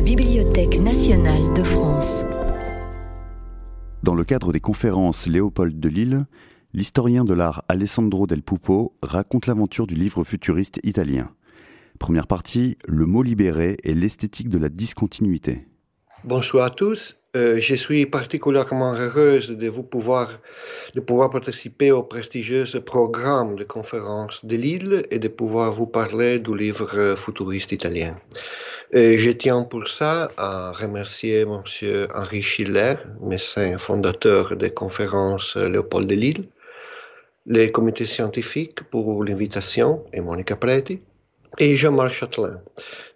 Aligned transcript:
la 0.00 0.06
Bibliothèque 0.06 0.80
nationale 0.80 1.52
de 1.52 1.62
France. 1.62 2.24
Dans 4.02 4.14
le 4.14 4.24
cadre 4.24 4.50
des 4.50 4.58
conférences 4.58 5.26
Léopold 5.26 5.78
de 5.78 5.88
Lille, 5.90 6.24
l'historien 6.72 7.22
de 7.22 7.34
l'art 7.34 7.64
Alessandro 7.68 8.26
Del 8.26 8.42
Pupo 8.42 8.94
raconte 9.02 9.46
l'aventure 9.46 9.86
du 9.86 9.94
livre 9.94 10.24
futuriste 10.24 10.80
italien. 10.84 11.28
Première 11.98 12.26
partie, 12.26 12.78
le 12.86 13.04
mot 13.04 13.22
libéré 13.22 13.76
et 13.84 13.92
l'esthétique 13.92 14.48
de 14.48 14.56
la 14.56 14.70
discontinuité. 14.70 15.66
Bonsoir 16.24 16.64
à 16.64 16.70
tous. 16.70 17.18
Euh, 17.36 17.60
je 17.60 17.74
suis 17.74 18.06
particulièrement 18.06 18.94
heureuse 18.94 19.50
de 19.50 19.68
vous 19.68 19.82
pouvoir, 19.82 20.30
de 20.94 21.00
pouvoir 21.00 21.28
participer 21.28 21.92
au 21.92 22.02
prestigieux 22.02 22.64
programme 22.86 23.54
de 23.54 23.64
conférence 23.64 24.46
de 24.46 24.56
Lille 24.56 25.02
et 25.10 25.18
de 25.18 25.28
pouvoir 25.28 25.74
vous 25.74 25.86
parler 25.86 26.38
du 26.38 26.56
livre 26.56 27.16
futuriste 27.18 27.72
italien. 27.72 28.16
Je 28.92 29.30
tiens 29.30 29.62
pour 29.62 29.86
ça 29.86 30.32
à 30.36 30.72
remercier 30.72 31.42
M. 31.42 31.62
Henri 32.12 32.42
Schiller, 32.42 32.94
médecin 33.20 33.78
fondateur 33.78 34.56
des 34.56 34.70
conférences 34.70 35.54
Léopold 35.54 36.08
de 36.08 36.16
Lille, 36.16 36.44
les 37.46 37.70
comités 37.70 38.06
scientifiques 38.06 38.82
pour 38.90 39.22
l'invitation 39.22 40.04
et 40.12 40.20
Monica 40.20 40.56
Preti, 40.56 40.98
et 41.58 41.76
Jean-Marc 41.76 42.14
Châtelain, 42.14 42.60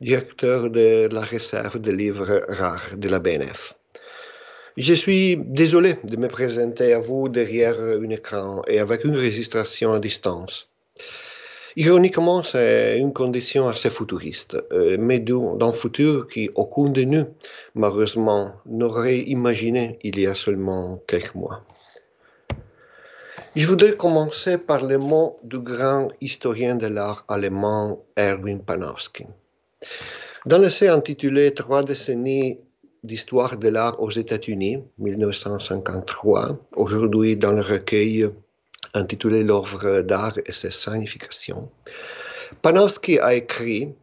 directeur 0.00 0.70
de 0.70 1.08
la 1.12 1.22
réserve 1.22 1.80
des 1.80 1.92
livres 1.92 2.44
rares 2.48 2.96
de 2.96 3.08
la 3.08 3.18
BNF. 3.18 3.74
Je 4.76 4.94
suis 4.94 5.36
désolé 5.36 5.96
de 6.04 6.16
me 6.16 6.28
présenter 6.28 6.92
à 6.92 7.00
vous 7.00 7.28
derrière 7.28 7.80
un 7.80 8.10
écran 8.10 8.62
et 8.68 8.78
avec 8.78 9.02
une 9.02 9.16
registration 9.16 9.92
à 9.92 9.98
distance. 9.98 10.68
Ironiquement, 11.76 12.44
c'est 12.44 12.98
une 12.98 13.12
condition 13.12 13.66
assez 13.66 13.90
futuriste, 13.90 14.56
euh, 14.72 14.96
mais 14.98 15.18
d'un 15.18 15.72
futur 15.72 16.28
qu'aucun 16.28 16.90
de 16.90 17.02
nous, 17.02 17.26
malheureusement, 17.74 18.52
n'aurait 18.64 19.18
imaginé 19.18 19.98
il 20.04 20.20
y 20.20 20.26
a 20.28 20.36
seulement 20.36 21.02
quelques 21.08 21.34
mois. 21.34 21.62
Je 23.56 23.66
voudrais 23.66 23.96
commencer 23.96 24.56
par 24.58 24.84
les 24.86 24.98
mots 24.98 25.40
du 25.42 25.58
grand 25.58 26.10
historien 26.20 26.76
de 26.76 26.86
l'art 26.86 27.24
allemand 27.28 28.04
Erwin 28.16 28.60
Panofsky. 28.60 29.26
Dans 30.46 30.58
l'essai 30.58 30.88
intitulé 30.88 31.54
Trois 31.54 31.82
décennies 31.82 32.58
d'histoire 33.02 33.56
de 33.56 33.68
l'art 33.68 34.00
aux 34.00 34.10
États-Unis, 34.10 34.78
1953, 34.98 36.56
aujourd'hui 36.76 37.36
dans 37.36 37.52
le 37.52 37.60
recueil 37.60 38.28
intitulé 38.94 39.42
L'œuvre 39.42 40.00
d'art 40.02 40.38
et 40.46 40.52
ses 40.52 40.70
significations, 40.70 41.68
Panofsky 42.62 43.18
a 43.18 43.34
écrit 43.34 43.94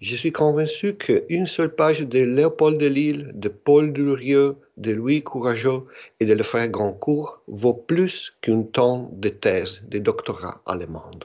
je 0.00 0.14
suis 0.14 0.30
convaincu 0.30 0.94
qu'une 0.94 1.46
seule 1.46 1.74
page 1.74 2.02
de 2.02 2.20
Léopold 2.20 2.78
de 2.78 2.86
Lille, 2.86 3.32
de 3.34 3.48
Paul 3.48 3.92
Durieux, 3.92 4.54
de 4.76 4.92
Louis 4.92 5.24
Courageux 5.24 5.82
et 6.20 6.26
de 6.26 6.34
le 6.34 6.44
frère 6.44 6.68
Grandcourt 6.68 7.42
vaut 7.48 7.74
plus 7.74 8.32
qu'une 8.40 8.70
tonne 8.70 9.08
de 9.12 9.28
thèse 9.28 9.80
de 9.88 9.98
doctorat 9.98 10.62
allemande. 10.66 11.24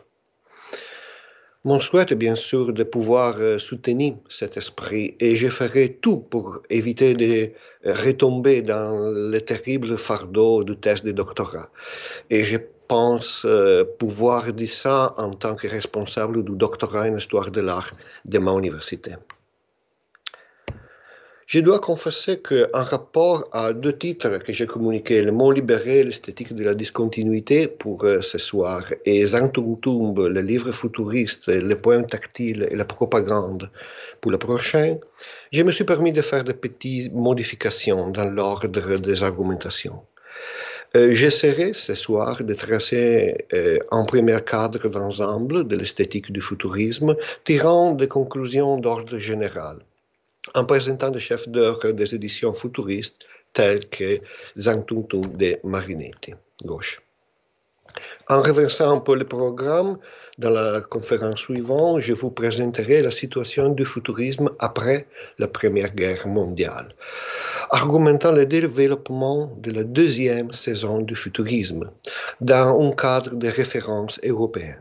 Mon 1.66 1.80
souhait 1.80 2.08
est 2.10 2.16
bien 2.16 2.36
sûr 2.36 2.74
de 2.74 2.84
pouvoir 2.84 3.38
euh, 3.38 3.60
soutenir 3.60 4.16
cet 4.28 4.58
esprit 4.58 5.16
et 5.20 5.36
je 5.36 5.48
ferai 5.48 5.94
tout 6.02 6.18
pour 6.18 6.60
éviter 6.70 7.14
de 7.14 7.52
retomber 7.86 8.64
dans 8.64 9.08
le 9.10 9.40
terrible 9.40 9.98
fardeau 9.98 10.64
du 10.64 10.76
thèse 10.76 11.04
de 11.04 11.12
doctorat. 11.12 11.70
Et 12.30 12.44
je 12.44 12.58
pense 12.94 13.42
euh, 13.46 13.84
pouvoir 14.02 14.42
dire 14.54 14.76
ça 14.86 14.98
en 15.26 15.32
tant 15.44 15.56
que 15.60 15.68
responsable 15.80 16.38
du 16.48 16.56
doctorat 16.64 17.06
en 17.10 17.18
histoire 17.18 17.50
de 17.58 17.62
l'art 17.68 17.92
de 18.34 18.38
ma 18.46 18.52
université. 18.64 19.14
Je 21.48 21.60
dois 21.68 21.80
confesser 21.90 22.36
qu'en 22.48 22.84
rapport 22.94 23.40
à 23.52 23.74
deux 23.74 23.96
titres 24.06 24.38
que 24.46 24.54
j'ai 24.58 24.68
communiqués, 24.76 25.22
le 25.30 25.34
mot 25.40 25.52
libéré, 25.60 26.04
l'esthétique 26.04 26.54
de 26.60 26.64
la 26.70 26.76
discontinuité 26.84 27.60
pour 27.68 27.98
euh, 28.04 28.22
ce 28.22 28.38
soir, 28.50 28.82
et 29.12 29.26
Zangtungtumb, 29.26 30.16
le 30.38 30.42
livre 30.52 30.72
futuriste, 30.72 31.46
le 31.48 31.76
poème 31.86 32.06
tactile 32.06 32.62
et 32.72 32.76
la 32.76 32.88
propagande 32.96 33.72
pour 34.22 34.30
le 34.36 34.38
prochain, 34.38 34.90
je 35.52 35.64
me 35.64 35.72
suis 35.72 35.88
permis 35.94 36.14
de 36.20 36.22
faire 36.22 36.44
de 36.44 36.54
petites 36.64 37.12
modifications 37.12 38.12
dans 38.18 38.30
l'ordre 38.38 38.68
des 39.10 39.24
argumentations. 39.24 40.00
Euh, 40.96 41.12
j'essaierai 41.12 41.74
ce 41.74 41.96
soir 41.96 42.44
de 42.44 42.54
tracer 42.54 43.48
euh, 43.54 43.80
un 43.90 44.06
premier 44.06 44.38
cadre 44.46 44.88
d'ensemble 44.90 45.68
de 45.68 45.76
l'esthétique 45.76 46.32
du 46.32 46.40
futurisme, 46.40 47.16
tirant 47.46 47.94
des 47.94 48.08
conclusions 48.08 48.78
d'ordre 48.78 49.18
général, 49.18 49.78
en 50.54 50.66
présentant 50.66 51.10
des 51.10 51.20
chefs 51.20 51.50
d'œuvre 51.50 51.90
des 51.92 52.14
éditions 52.14 52.54
futuristes 52.54 53.26
tels 53.54 53.90
que 53.90 54.20
Zhang 54.56 54.86
de 54.86 55.58
Marinetti, 55.64 56.36
gauche. 56.64 57.02
En 58.30 58.44
reversant 58.44 58.98
un 58.98 59.00
peu 59.00 59.16
le 59.16 59.26
programme, 59.26 59.98
dans 60.38 60.52
la 60.52 60.82
conférence 60.82 61.40
suivante, 61.40 62.02
je 62.02 62.14
vous 62.14 62.30
présenterai 62.30 63.02
la 63.02 63.12
situation 63.12 63.70
du 63.70 63.86
futurisme 63.86 64.52
après 64.60 65.08
la 65.40 65.48
Première 65.48 65.94
Guerre 65.96 66.28
mondiale 66.28 66.94
argumentant 67.74 68.32
le 68.32 68.46
développement 68.46 69.52
de 69.58 69.72
la 69.72 69.84
deuxième 69.84 70.52
saison 70.54 71.00
du 71.00 71.16
futurisme 71.16 71.90
dans 72.40 72.80
un 72.80 72.92
cadre 72.92 73.34
de 73.36 73.48
référence 73.48 74.20
européen. 74.24 74.78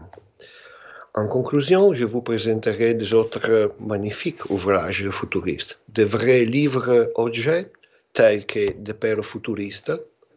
En 1.14 1.26
conclusion, 1.26 1.94
je 1.94 2.04
vous 2.04 2.20
présenterai 2.20 2.92
des 2.92 3.14
autres 3.14 3.72
magnifiques 3.80 4.44
ouvrages 4.50 5.08
futuristes, 5.08 5.78
de 5.88 6.04
vrais 6.04 6.44
livres-objets 6.44 7.72
tels 8.12 8.44
que 8.44 8.64
De 8.86 8.92
Pères 8.92 9.24
futuristes, 9.24 9.92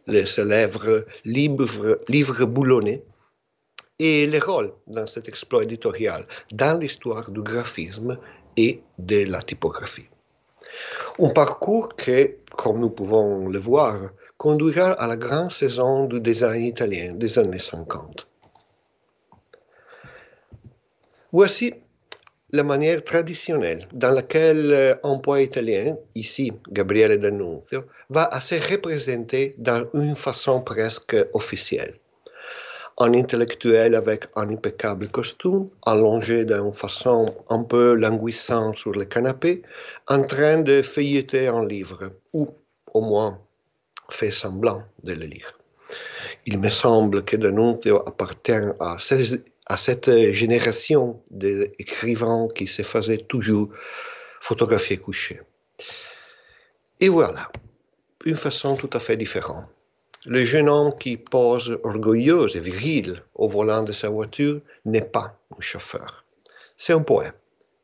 le 0.06 0.24
célèbre 0.24 1.04
livre, 1.26 2.00
livre 2.08 2.46
boulonné, 2.46 3.02
et 3.98 4.26
les 4.26 4.38
rôles 4.38 4.72
dans 4.86 5.06
cet 5.06 5.28
exploit 5.28 5.64
éditorial 5.64 6.26
dans 6.52 6.78
l'histoire 6.78 7.30
du 7.30 7.42
graphisme 7.42 8.18
et 8.56 8.80
de 8.98 9.24
la 9.24 9.42
typographie. 9.42 10.08
Un 11.18 11.30
parcours 11.30 11.96
qui, 11.96 12.28
comme 12.56 12.80
nous 12.80 12.90
pouvons 12.90 13.48
le 13.48 13.58
voir, 13.58 14.10
conduira 14.36 14.92
à 14.92 15.06
la 15.06 15.16
grande 15.16 15.52
saison 15.52 16.04
du 16.04 16.20
design 16.20 16.62
italien 16.62 17.14
des 17.14 17.38
années 17.38 17.58
50. 17.58 18.26
Voici 21.32 21.74
la 22.50 22.62
manière 22.62 23.02
traditionnelle 23.02 23.88
dans 23.92 24.10
laquelle 24.10 24.98
un 25.02 25.18
poète 25.18 25.50
italien, 25.50 25.96
ici 26.14 26.52
Gabriele 26.70 27.18
D'Annunzio, 27.18 27.84
va 28.08 28.30
se 28.40 28.54
représenter 28.54 29.54
dans 29.58 29.86
une 29.94 30.14
façon 30.14 30.60
presque 30.60 31.16
officielle 31.32 31.98
un 32.98 33.12
intellectuel 33.14 33.94
avec 33.94 34.26
un 34.36 34.48
impeccable 34.50 35.08
costume, 35.08 35.68
allongé 35.84 36.44
d'une 36.44 36.72
façon 36.72 37.34
un 37.50 37.62
peu 37.62 37.94
languissante 37.94 38.78
sur 38.78 38.92
le 38.92 39.04
canapé, 39.04 39.62
en 40.08 40.22
train 40.22 40.62
de 40.62 40.82
feuilleter 40.82 41.48
un 41.48 41.64
livre, 41.64 42.10
ou 42.32 42.48
au 42.94 43.02
moins 43.02 43.38
fait 44.08 44.30
semblant 44.30 44.82
de 45.02 45.12
le 45.12 45.26
lire. 45.26 45.58
Il 46.46 46.58
me 46.58 46.70
semble 46.70 47.24
que 47.24 47.36
D'Annunzio 47.36 48.02
appartient 48.08 48.52
à, 48.80 48.96
à 49.66 49.76
cette 49.76 50.30
génération 50.32 51.20
d'écrivains 51.30 52.48
qui 52.54 52.66
se 52.66 52.82
faisaient 52.82 53.24
toujours 53.28 53.68
photographier 54.40 54.96
couché. 54.96 55.40
Et 57.00 57.08
voilà, 57.08 57.50
une 58.24 58.36
façon 58.36 58.76
tout 58.76 58.90
à 58.92 59.00
fait 59.00 59.16
différente. 59.16 59.66
Le 60.28 60.44
jeune 60.44 60.68
homme 60.68 60.92
qui 60.98 61.16
pose 61.16 61.78
orgueilleux 61.84 62.48
et 62.56 62.58
viril 62.58 63.22
au 63.36 63.46
volant 63.46 63.84
de 63.84 63.92
sa 63.92 64.08
voiture 64.08 64.60
n'est 64.84 65.00
pas 65.00 65.38
un 65.56 65.60
chauffeur. 65.60 66.24
C'est 66.76 66.92
un 66.92 67.02
poète, 67.02 67.38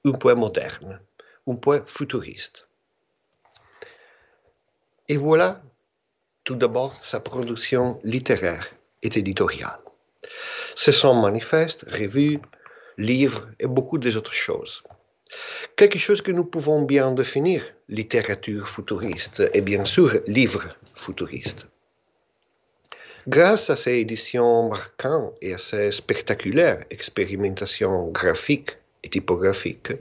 un 0.05 0.11
poète 0.11 0.37
moderne, 0.37 1.01
un 1.47 1.55
poète 1.55 1.89
futuriste. 1.89 2.67
Et 5.09 5.17
voilà 5.17 5.63
tout 6.43 6.57
d'abord 6.57 7.05
sa 7.05 7.21
production 7.21 8.01
littéraire 8.03 8.67
et 9.05 9.17
éditoriale. 9.17 9.79
Ce 10.75 10.91
sont 10.91 11.15
manifestes, 11.15 11.85
revues, 11.93 12.41
livres 12.99 13.47
et 13.61 13.69
beaucoup 13.69 13.99
d'autres 13.99 14.35
choses. 14.35 14.83
Quelque 15.77 16.01
chose 16.01 16.21
que 16.21 16.33
nous 16.33 16.45
pouvons 16.45 16.83
bien 16.83 17.13
définir, 17.13 17.63
littérature 17.89 18.69
futuriste 18.69 19.49
et 19.55 19.61
bien 19.61 19.85
sûr 19.85 20.21
livre 20.27 20.67
futuriste. 20.97 21.69
Grâce 23.29 23.71
à 23.71 23.77
ces 23.77 23.99
éditions 24.01 24.69
marquantes 24.69 25.37
et 25.41 25.55
à 25.55 25.59
ces 25.59 25.93
spectaculaires 25.93 26.85
expérimentations 26.91 28.09
graphiques 28.09 28.77
et 29.05 29.11
typographiques, 29.11 29.93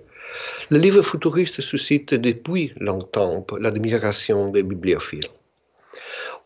le 0.71 0.79
livre 0.79 1.03
futuriste 1.03 1.62
suscite 1.62 2.15
depuis 2.15 2.73
longtemps 2.77 3.45
l'admiration 3.59 4.50
des 4.50 4.63
bibliophiles. 4.63 5.29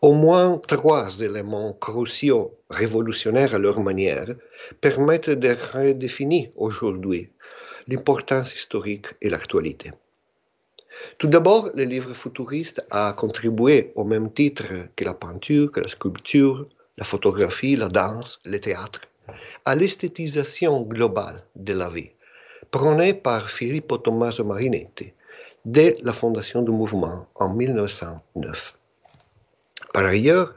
Au 0.02 0.12
moins 0.12 0.58
trois 0.68 1.20
éléments 1.20 1.72
cruciaux, 1.72 2.58
révolutionnaires 2.68 3.54
à 3.54 3.58
leur 3.58 3.80
manière, 3.80 4.34
permettent 4.82 5.30
de 5.30 5.56
redéfinir 5.72 6.50
aujourd'hui 6.56 7.30
l'importance 7.88 8.54
historique 8.54 9.06
et 9.22 9.30
l'actualité. 9.30 9.92
Tout 11.18 11.28
d'abord, 11.28 11.70
le 11.74 11.84
livre 11.84 12.12
futuriste 12.12 12.84
a 12.90 13.14
contribué 13.14 13.90
au 13.94 14.04
même 14.04 14.30
titre 14.30 14.66
que 14.96 15.04
la 15.04 15.14
peinture, 15.14 15.72
que 15.72 15.80
la 15.80 15.88
sculpture, 15.88 16.68
la 16.98 17.04
photographie, 17.04 17.74
la 17.74 17.88
danse, 17.88 18.38
le 18.44 18.60
théâtre, 18.60 19.00
à 19.64 19.74
l'esthétisation 19.74 20.82
globale 20.82 21.42
de 21.54 21.72
la 21.72 21.88
vie, 21.88 22.10
prônée 22.70 23.14
par 23.14 23.48
Filippo 23.48 23.96
Tommaso 23.96 24.44
Marinetti 24.44 25.14
dès 25.64 25.96
la 26.02 26.12
fondation 26.12 26.60
du 26.60 26.70
mouvement 26.70 27.26
en 27.34 27.48
1909. 27.48 28.76
Par 29.94 30.04
ailleurs, 30.04 30.54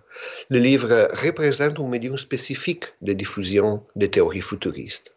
le 0.49 0.59
livre 0.59 1.09
représente 1.13 1.79
un 1.79 1.87
médium 1.87 2.17
spécifique 2.17 2.85
de 3.01 3.13
diffusion 3.13 3.81
des 3.95 4.11
théories 4.11 4.41
futuristes. 4.41 5.13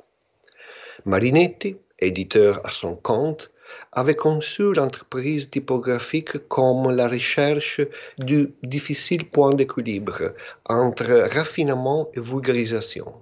Marinetti, 1.04 1.76
éditeur 1.98 2.60
à 2.64 2.70
son 2.70 2.94
compte, 2.94 3.50
avait 3.92 4.16
conçu 4.16 4.72
l'entreprise 4.72 5.50
typographique 5.50 6.48
comme 6.48 6.90
la 6.90 7.08
recherche 7.08 7.80
du 8.18 8.52
difficile 8.62 9.28
point 9.28 9.54
d'équilibre 9.54 10.32
entre 10.68 11.28
raffinement 11.34 12.08
et 12.14 12.20
vulgarisation, 12.20 13.12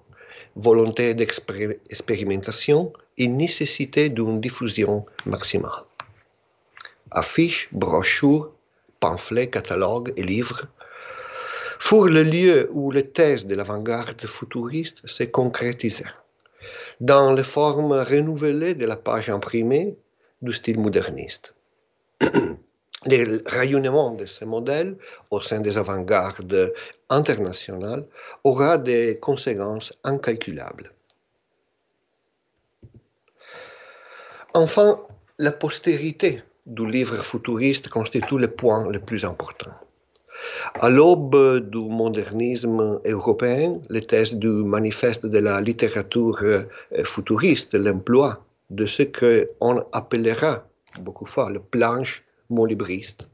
volonté 0.56 1.14
d'expérimentation 1.14 2.93
et 3.19 3.29
nécessité 3.29 4.08
d'une 4.08 4.41
diffusion 4.41 5.05
maximale. 5.26 5.85
Affiches, 7.11 7.69
brochures, 7.73 8.52
pamphlets, 9.00 9.50
catalogues 9.50 10.12
et 10.17 10.23
livres 10.23 10.67
furent 11.81 12.05
le 12.05 12.23
lieu 12.23 12.69
où 12.73 12.91
les 12.91 13.08
thèses 13.08 13.47
de 13.47 13.55
l'avant-garde 13.55 14.26
futuriste 14.26 15.00
se 15.06 15.25
concrétisaient. 15.25 16.14
Dans 17.00 17.32
les 17.32 17.43
formes 17.43 17.93
renouvelées 17.93 18.75
de 18.75 18.85
la 18.85 18.97
page 18.97 19.31
imprimée 19.31 19.97
du 20.42 20.52
style 20.52 20.81
moderniste. 20.81 21.54
Le 23.06 23.38
rayonnement 23.46 24.10
de 24.10 24.26
ces 24.26 24.44
modèles 24.44 24.94
au 25.31 25.40
sein 25.40 25.60
des 25.60 25.78
avant-gardes 25.78 26.75
internationales 27.08 28.06
aura 28.44 28.76
des 28.76 29.19
conséquences 29.19 29.98
incalculables. 30.04 30.92
Enfin, 34.52 35.00
la 35.38 35.52
postérité 35.52 36.42
du 36.66 36.87
livre 36.87 37.16
futuriste 37.22 37.88
constitue 37.88 38.37
le 38.37 38.48
point 38.48 38.87
le 38.87 39.00
plus 39.00 39.25
important. 39.25 39.72
À 40.75 40.90
l'aube 40.90 41.70
du 41.70 41.78
modernisme 41.78 43.00
européen, 43.06 43.81
les 43.88 44.02
thèses 44.02 44.34
du 44.34 44.48
manifeste 44.48 45.25
de 45.25 45.38
la 45.38 45.60
littérature 45.62 46.38
futuriste, 47.04 47.75
l'emploi 47.75 48.44
de 48.70 48.87
ce 48.87 49.02
qu'on 49.02 49.84
appellera 49.93 50.67
beaucoup 51.00 51.26
fois 51.26 51.50
le 51.50 51.61
planche 51.61 52.25
molibriste, 52.49 53.28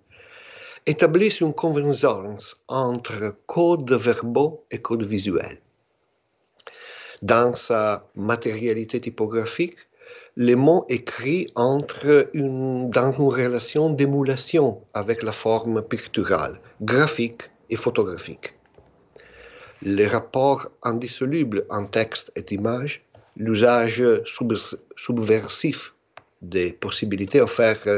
établissent 0.87 1.41
une 1.41 1.55
convergence 1.55 2.61
entre 2.69 3.35
code 3.47 3.93
verbaux 3.93 4.65
et 4.71 4.79
code 4.79 5.05
visuel. 5.05 5.59
Dans 7.23 7.55
sa 7.55 8.06
matérialité 8.15 9.00
typographique, 9.00 9.79
les 10.37 10.55
mots 10.55 10.85
écrits 10.91 11.50
entrent 11.55 12.29
une, 12.35 12.91
dans 12.91 13.11
une 13.12 13.29
relation 13.29 13.89
d'émulation 13.89 14.82
avec 14.93 15.23
la 15.23 15.32
forme 15.32 15.82
picturale, 15.82 16.61
graphique 16.82 17.43
et 17.71 17.77
photographique. 17.77 18.53
Les 19.82 20.06
rapports 20.06 20.69
indissolubles 20.82 21.65
en 21.71 21.87
texte 21.87 22.32
et 22.37 22.55
image, 22.55 23.06
l'usage 23.37 24.03
subversif 24.97 25.94
des 26.43 26.73
possibilités 26.73 27.41
offertes 27.41 27.88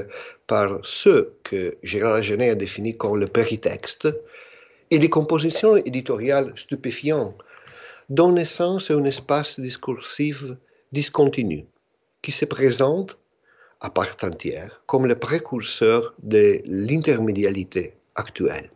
par 0.47 0.79
ceux 0.83 1.35
que 1.43 1.77
Gérard 1.83 2.23
Genet 2.23 2.51
a 2.51 2.55
définis 2.55 2.97
comme 2.97 3.19
le 3.19 3.27
péritexte, 3.27 4.09
et 4.91 4.99
des 4.99 5.11
compositions 5.11 5.77
éditoriales 5.77 6.53
stupéfiantes 6.57 7.37
donnent 8.09 8.37
naissance 8.37 8.91
à 8.91 8.95
un 8.95 9.05
espace 9.05 9.61
discursif 9.61 10.45
discontinu 10.93 11.67
qui 12.23 12.33
se 12.33 12.47
présente 12.47 13.19
à 13.81 13.91
part 13.91 14.17
entière 14.23 14.83
comme 14.87 15.07
le 15.07 15.15
précurseur 15.15 16.15
de 16.23 16.63
l'intermédialité 16.65 17.95
actuelle. 18.15 18.71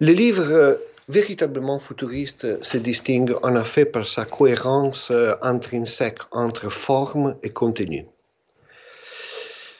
Le 0.00 0.12
livre 0.12 0.76
véritablement 1.08 1.78
futuriste 1.78 2.62
se 2.62 2.78
distingue 2.78 3.36
en 3.42 3.56
effet 3.56 3.84
par 3.84 4.06
sa 4.06 4.24
cohérence 4.24 5.12
intrinsèque 5.42 6.20
entre 6.32 6.70
forme 6.70 7.36
et 7.42 7.50
contenu. 7.50 8.06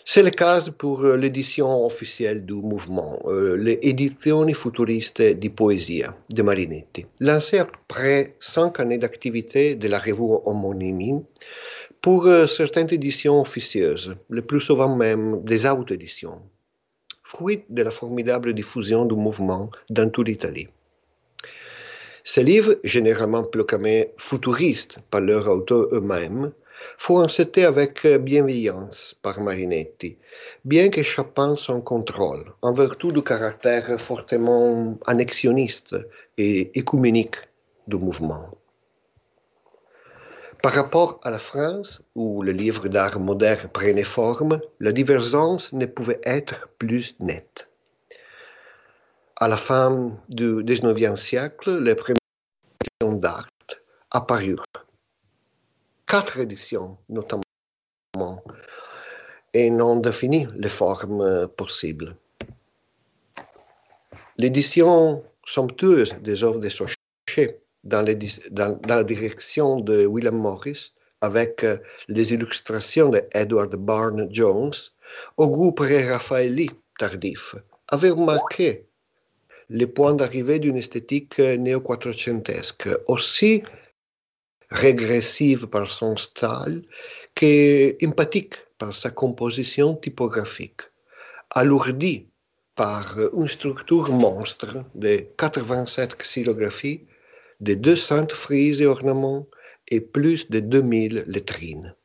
C'est 0.06 0.22
le 0.22 0.28
cas 0.28 0.60
pour 0.76 1.00
euh, 1.00 1.16
l'édition 1.16 1.86
officielle 1.86 2.44
du 2.44 2.52
mouvement, 2.52 3.18
euh, 3.24 3.56
l'édition 3.56 4.46
futuriste 4.52 5.22
di 5.22 5.48
poesia 5.48 6.14
de 6.28 6.42
Marinetti. 6.42 7.06
Lancée 7.20 7.58
après 7.58 8.36
cinq 8.38 8.80
années 8.80 8.98
d'activité 8.98 9.74
de 9.74 9.88
la 9.88 9.98
revue 9.98 10.36
homonymie 10.44 11.22
pour 12.02 12.26
euh, 12.26 12.46
certaines 12.46 12.92
éditions 12.92 13.40
officieuses, 13.40 14.14
le 14.28 14.42
plus 14.42 14.60
souvent 14.60 14.94
même 14.94 15.42
des 15.42 15.64
auto-éditions, 15.64 16.42
fruit 17.22 17.64
de 17.70 17.82
la 17.82 17.90
formidable 17.90 18.52
diffusion 18.52 19.06
du 19.06 19.14
mouvement 19.14 19.70
dans 19.88 20.10
toute 20.10 20.28
l'Italie. 20.28 20.68
Ces 22.26 22.42
livres, 22.42 22.76
généralement 22.84 23.44
proclamés 23.44 24.14
futuristes 24.16 24.96
par 25.10 25.20
leurs 25.20 25.46
auteurs 25.46 25.88
eux-mêmes, 25.92 26.52
fut 26.96 27.18
accepté 27.22 27.66
avec 27.66 28.06
bienveillance 28.06 29.14
par 29.20 29.40
Marinetti, 29.42 30.16
bien 30.64 30.88
qu'échappant 30.88 31.54
son 31.54 31.82
contrôle, 31.82 32.44
en 32.62 32.72
vertu 32.72 33.12
du 33.12 33.22
caractère 33.22 34.00
fortement 34.00 34.98
annexionniste 35.06 35.94
et 36.38 36.78
écuménique 36.78 37.36
du 37.88 37.96
mouvement. 37.96 38.48
Par 40.62 40.72
rapport 40.72 41.20
à 41.24 41.30
la 41.30 41.38
France, 41.38 42.02
où 42.14 42.42
le 42.42 42.52
livre 42.52 42.88
d'art 42.88 43.20
moderne 43.20 43.68
prenait 43.70 44.02
forme, 44.02 44.62
la 44.80 44.92
divergence 44.92 45.74
ne 45.74 45.84
pouvait 45.84 46.22
être 46.24 46.68
plus 46.78 47.16
nette. 47.20 47.68
À 49.36 49.48
la 49.48 49.56
fin 49.56 50.12
du 50.28 50.62
XIXe 50.62 51.20
siècle, 51.20 51.82
les 51.82 51.96
premières 51.96 53.18
d'art 53.18 53.48
apparurent 54.12 54.64
quatre 56.06 56.38
éditions 56.38 56.96
notamment, 57.08 57.42
et 59.52 59.70
non 59.70 59.96
défini 59.96 60.46
les 60.54 60.68
formes 60.68 61.48
possibles. 61.56 62.16
L'édition 64.36 65.24
somptueuse 65.44 66.14
des 66.20 66.44
œuvres 66.44 66.60
de 66.60 66.68
Sochet 66.68 67.60
dans, 67.82 68.04
la 68.86 69.02
direction 69.02 69.80
de 69.80 70.06
William 70.06 70.36
Morris, 70.36 70.92
avec 71.20 71.66
les 72.06 72.32
illustrations 72.32 73.08
de 73.08 73.24
Edward 73.32 73.74
Barnes 73.74 74.28
Jones, 74.30 74.72
au 75.36 75.48
groupe 75.48 75.80
Raffaelli 75.80 76.70
tardif, 76.98 77.56
avait 77.88 78.10
remarqué 78.10 78.86
les 79.74 79.88
points 79.88 80.14
d'arrivée 80.14 80.60
d'une 80.60 80.76
esthétique 80.76 81.40
néo-quattrocentesque, 81.40 82.88
aussi 83.08 83.64
régressive 84.70 85.66
par 85.66 85.90
son 85.90 86.16
style 86.16 86.86
que 87.34 87.96
empathique 88.06 88.54
par 88.78 88.94
sa 88.94 89.10
composition 89.10 89.96
typographique, 89.96 90.82
alourdie 91.50 92.28
par 92.76 93.18
une 93.36 93.48
structure 93.48 94.12
monstre 94.12 94.84
de 94.94 95.26
87 95.36 96.18
xylographies, 96.18 97.00
de 97.58 97.74
200 97.74 98.28
frises 98.28 98.80
et 98.80 98.86
ornements 98.86 99.48
et 99.88 100.00
plus 100.00 100.48
de 100.50 100.60
2000 100.60 101.24
lettrines. 101.26 101.96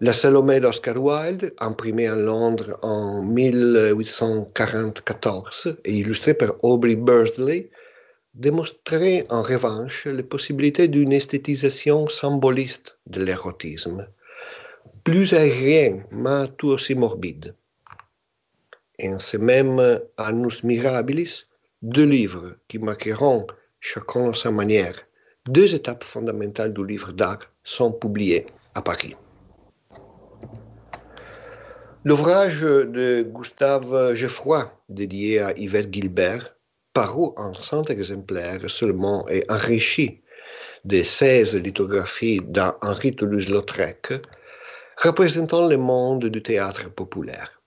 La 0.00 0.12
Salomé 0.12 0.60
d'Oscar 0.60 0.96
Wilde, 0.96 1.52
imprimée 1.58 2.06
à 2.06 2.14
Londres 2.14 2.78
en 2.82 3.20
1844 3.20 5.80
et 5.84 5.92
illustrée 5.92 6.34
par 6.34 6.54
Aubrey 6.62 6.94
Birdley, 6.94 7.68
démontrait 8.32 9.26
en 9.28 9.42
revanche 9.42 10.06
les 10.06 10.22
possibilités 10.22 10.86
d'une 10.86 11.12
esthétisation 11.12 12.08
symboliste 12.08 12.96
de 13.08 13.24
l'érotisme, 13.24 14.06
plus 15.02 15.32
aérien, 15.32 16.04
mais 16.12 16.46
tout 16.58 16.68
aussi 16.68 16.94
morbide. 16.94 17.56
Et 19.00 19.12
en 19.12 19.18
ce 19.18 19.36
même 19.36 20.00
Annus 20.16 20.62
Mirabilis, 20.62 21.46
deux 21.82 22.06
livres 22.06 22.54
qui 22.68 22.78
marqueront, 22.78 23.48
chacun 23.80 24.30
à 24.30 24.34
sa 24.34 24.52
manière, 24.52 24.94
deux 25.48 25.74
étapes 25.74 26.04
fondamentales 26.04 26.72
du 26.72 26.86
livre 26.86 27.10
d'art 27.10 27.50
sont 27.64 27.90
publiés 27.90 28.46
à 28.76 28.82
Paris. 28.82 29.16
L'ouvrage 32.04 32.60
de 32.60 33.22
Gustave 33.22 34.14
Geoffroy, 34.14 34.72
dédié 34.88 35.40
à 35.40 35.52
Yvette 35.58 35.92
Gilbert, 35.92 36.54
paru 36.94 37.30
en 37.36 37.52
100 37.52 37.90
exemplaires 37.90 38.70
seulement 38.70 39.28
et 39.28 39.44
enrichi 39.48 40.20
des 40.84 41.02
16 41.02 41.56
lithographies 41.56 42.40
d'Henri 42.40 43.16
Toulouse-Lautrec 43.16 44.12
représentant 44.96 45.66
le 45.66 45.76
monde 45.76 46.26
du 46.26 46.40
théâtre 46.40 46.88
populaire. 46.88 47.60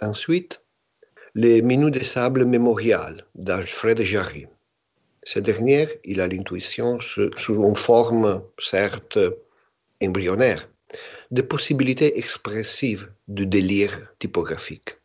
Ensuite, 0.00 0.62
les 1.34 1.60
Minutes 1.60 1.94
des 1.94 2.04
sables 2.04 2.46
mémorial 2.46 3.26
d'Alfred 3.34 4.00
Jarry. 4.00 4.46
Ce 5.24 5.38
dernier, 5.38 5.88
il 6.04 6.22
a 6.22 6.28
l'intuition 6.28 7.00
sous 7.00 7.30
une 7.54 7.76
forme 7.76 8.42
certes 8.58 9.18
embryonnaire 10.02 10.68
de 11.30 11.42
possibilités 11.42 12.18
expressives 12.18 13.10
du 13.28 13.46
délire 13.46 14.12
typographique. 14.18 14.96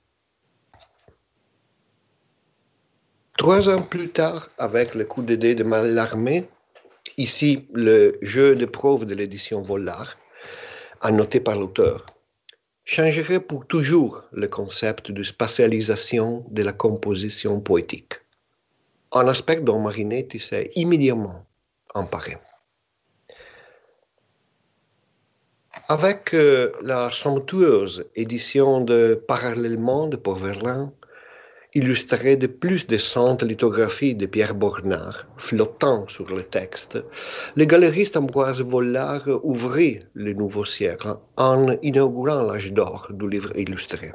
Trois 3.38 3.70
ans 3.70 3.82
plus 3.82 4.10
tard, 4.10 4.50
avec 4.58 4.96
le 4.96 5.06
coup 5.06 5.22
de 5.22 5.36
dé 5.36 5.56
de 5.56 5.64
Mallarmé, 5.64 6.46
ici 7.18 7.68
le 7.74 8.18
jeu 8.22 8.54
de 8.56 8.66
preuve 8.66 9.06
de 9.06 9.16
l'édition 9.16 9.62
Vollard, 9.62 10.18
annoté 11.02 11.40
par 11.40 11.58
l'auteur, 11.58 12.06
changerait 12.84 13.40
pour 13.40 13.66
toujours 13.66 14.24
le 14.32 14.48
concept 14.48 15.12
de 15.12 15.24
spatialisation 15.24 16.46
de 16.50 16.64
la 16.64 16.74
composition 16.74 17.62
poétique. 17.62 18.16
Un 19.12 19.28
aspect 19.28 19.62
dont 19.62 19.80
Marinetti 19.80 20.40
s'est 20.40 20.72
immédiatement 20.76 21.46
emparé. 21.94 22.38
Avec 25.92 26.36
euh, 26.36 26.72
la 26.84 27.10
somptueuse 27.12 28.06
édition 28.16 28.80
de 28.80 29.16
Parallèlement 29.28 30.06
de 30.06 30.18
Paul 30.18 30.38
illustrée 31.74 32.38
de 32.38 32.46
plus 32.46 32.86
de 32.86 33.00
cent 33.00 33.42
lithographies 33.42 34.14
de 34.14 34.28
Pierre 34.28 34.54
Bornard 34.54 35.26
flottant 35.38 36.08
sur 36.08 36.26
le 36.26 36.44
texte, 36.44 37.00
le 37.56 37.66
galeriste 37.66 38.18
Ambroise 38.18 38.62
Vollard 38.62 39.28
ouvrit 39.42 40.02
le 40.14 40.34
nouveau 40.34 40.64
siècle 40.64 41.16
en 41.38 41.76
inaugurant 41.82 42.44
l'âge 42.44 42.72
d'or 42.72 43.08
du 43.10 43.28
livre 43.28 43.58
illustré. 43.58 44.12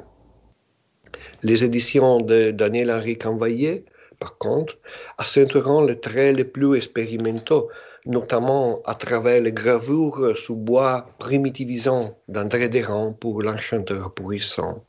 Les 1.43 1.65
éditions 1.65 2.21
de 2.21 2.51
Daniel-Henri 2.51 3.17
Canvaillet, 3.17 3.83
par 4.17 4.37
contre, 4.37 4.77
accentueront 5.17 5.83
les 5.83 5.99
traits 5.99 6.37
les 6.37 6.45
plus 6.45 6.77
expérimentaux, 6.77 7.69
notamment 8.05 8.81
à 8.85 8.95
travers 8.95 9.41
les 9.41 9.51
gravures 9.51 10.37
sous 10.37 10.55
bois 10.55 11.09
primitivisant 11.19 12.17
d'André 12.27 12.69
Déran 12.69 13.13
pour 13.13 13.41
l'enchanteur 13.41 14.13
pourrissant 14.13 14.85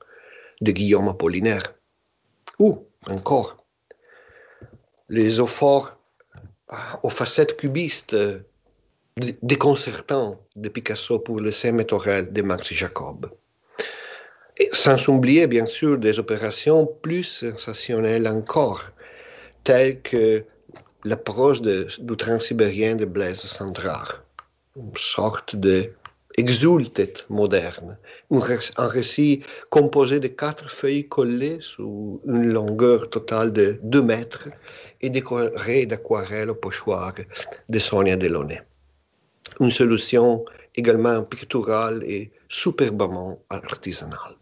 de 0.60 0.72
Guillaume 0.72 1.08
Apollinaire. 1.08 1.74
Ou 2.58 2.86
encore, 3.08 3.64
les 5.08 5.40
eaux 5.40 5.48
aux 7.02 7.10
facettes 7.10 7.56
cubistes 7.56 8.16
déconcertantes 9.42 10.38
de 10.56 10.68
Picasso 10.68 11.18
pour 11.20 11.40
le 11.40 11.50
saint 11.50 11.72
de 11.72 12.42
Max 12.42 12.72
Jacob. 12.72 13.30
Et 14.58 14.68
sans 14.72 15.08
oublier, 15.08 15.46
bien 15.46 15.66
sûr, 15.66 15.98
des 15.98 16.18
opérations 16.18 16.86
plus 16.86 17.24
sensationnelles 17.24 18.26
encore, 18.26 18.82
telles 19.64 20.00
que 20.00 20.44
la 21.06 21.16
prose 21.16 21.62
du 21.62 22.16
transsibérien 22.16 22.96
de 22.96 23.04
Blaise 23.04 23.42
Sandrard, 23.56 24.24
une 24.76 24.90
sorte 24.96 25.54
de 25.54 25.92
exultet 26.36 27.14
moderne, 27.28 27.96
un 28.76 28.88
récit 28.98 29.40
composé 29.70 30.18
de 30.18 30.26
quatre 30.26 30.68
feuilles 30.68 31.06
collées 31.08 31.58
sous 31.60 32.20
une 32.26 32.52
longueur 32.52 33.08
totale 33.08 33.52
de 33.52 33.78
2 33.84 34.02
mètres 34.02 34.48
et 35.00 35.08
décoré 35.08 35.86
d'aquarelles 35.86 36.50
au 36.50 36.56
pochoir 36.56 37.12
de 37.68 37.78
Sonia 37.78 38.16
Delaunay. 38.16 38.60
Une 39.60 39.70
solution 39.70 40.44
également 40.74 41.22
picturale 41.22 42.02
et 42.02 42.32
superbement 42.48 43.38
artisanale. 43.48 44.34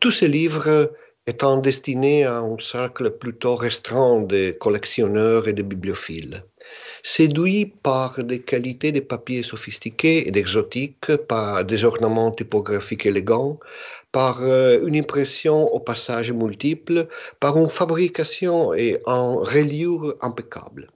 Tous 0.00 0.12
ces 0.12 0.28
livres 0.28 0.92
étant 1.28 1.56
destinés 1.58 2.24
à 2.24 2.38
un 2.38 2.58
cercle 2.58 3.10
plutôt 3.10 3.54
restreint 3.54 4.20
de 4.22 4.50
collectionneurs 4.50 5.46
et 5.48 5.52
de 5.52 5.62
bibliophiles 5.62 6.42
séduit 7.02 7.66
par 7.82 8.22
des 8.24 8.40
qualités 8.40 8.92
de 8.92 9.00
papier 9.00 9.42
sophistiqués 9.42 10.28
et 10.28 10.36
exotiques, 10.36 11.16
par 11.28 11.64
des 11.64 11.84
ornements 11.84 12.32
typographiques 12.32 13.06
élégants, 13.06 13.58
par 14.12 14.42
euh, 14.42 14.80
une 14.86 14.96
impression 14.96 15.72
au 15.72 15.80
passage 15.80 16.32
multiple, 16.32 17.08
par 17.40 17.56
une 17.56 17.68
fabrication 17.68 18.74
et 18.74 19.00
un 19.06 19.34
reliure 19.34 20.16
impeccable. 20.20 20.88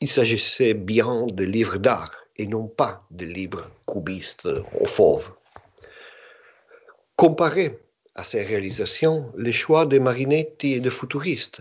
Il 0.00 0.10
s'agissait 0.10 0.74
bien 0.74 1.26
de 1.26 1.44
livres 1.44 1.78
d'art 1.78 2.14
et 2.36 2.46
non 2.46 2.66
pas 2.66 3.02
de 3.10 3.24
livres 3.24 3.70
cubistes 3.86 4.48
au 4.78 4.86
fauve. 4.86 5.30
Comparé 7.16 7.78
à 8.16 8.24
ces 8.24 8.42
réalisations, 8.42 9.32
les 9.36 9.52
choix 9.52 9.86
de 9.86 9.98
Marinetti 9.98 10.72
et 10.72 10.80
de 10.80 10.90
futuristes 10.90 11.60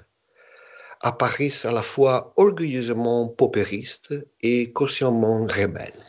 apparaissent 1.02 1.66
à 1.66 1.72
la 1.72 1.84
fois 1.84 2.34
orgueilleusement 2.38 3.28
paupéristes 3.28 4.16
et 4.42 4.72
cautionnement 4.72 5.46
rebelles. 5.46 6.06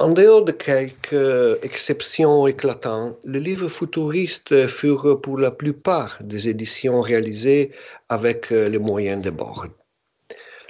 En 0.00 0.10
dehors 0.10 0.44
de 0.44 0.52
quelques 0.52 1.62
exceptions 1.64 2.46
éclatantes, 2.46 3.16
les 3.24 3.40
livres 3.40 3.68
futuristes 3.68 4.66
furent 4.66 5.20
pour 5.20 5.38
la 5.38 5.50
plupart 5.50 6.18
des 6.20 6.48
éditions 6.48 7.00
réalisées 7.00 7.72
avec 8.08 8.50
les 8.50 8.78
moyens 8.78 9.22
de 9.22 9.30
bord. 9.30 9.66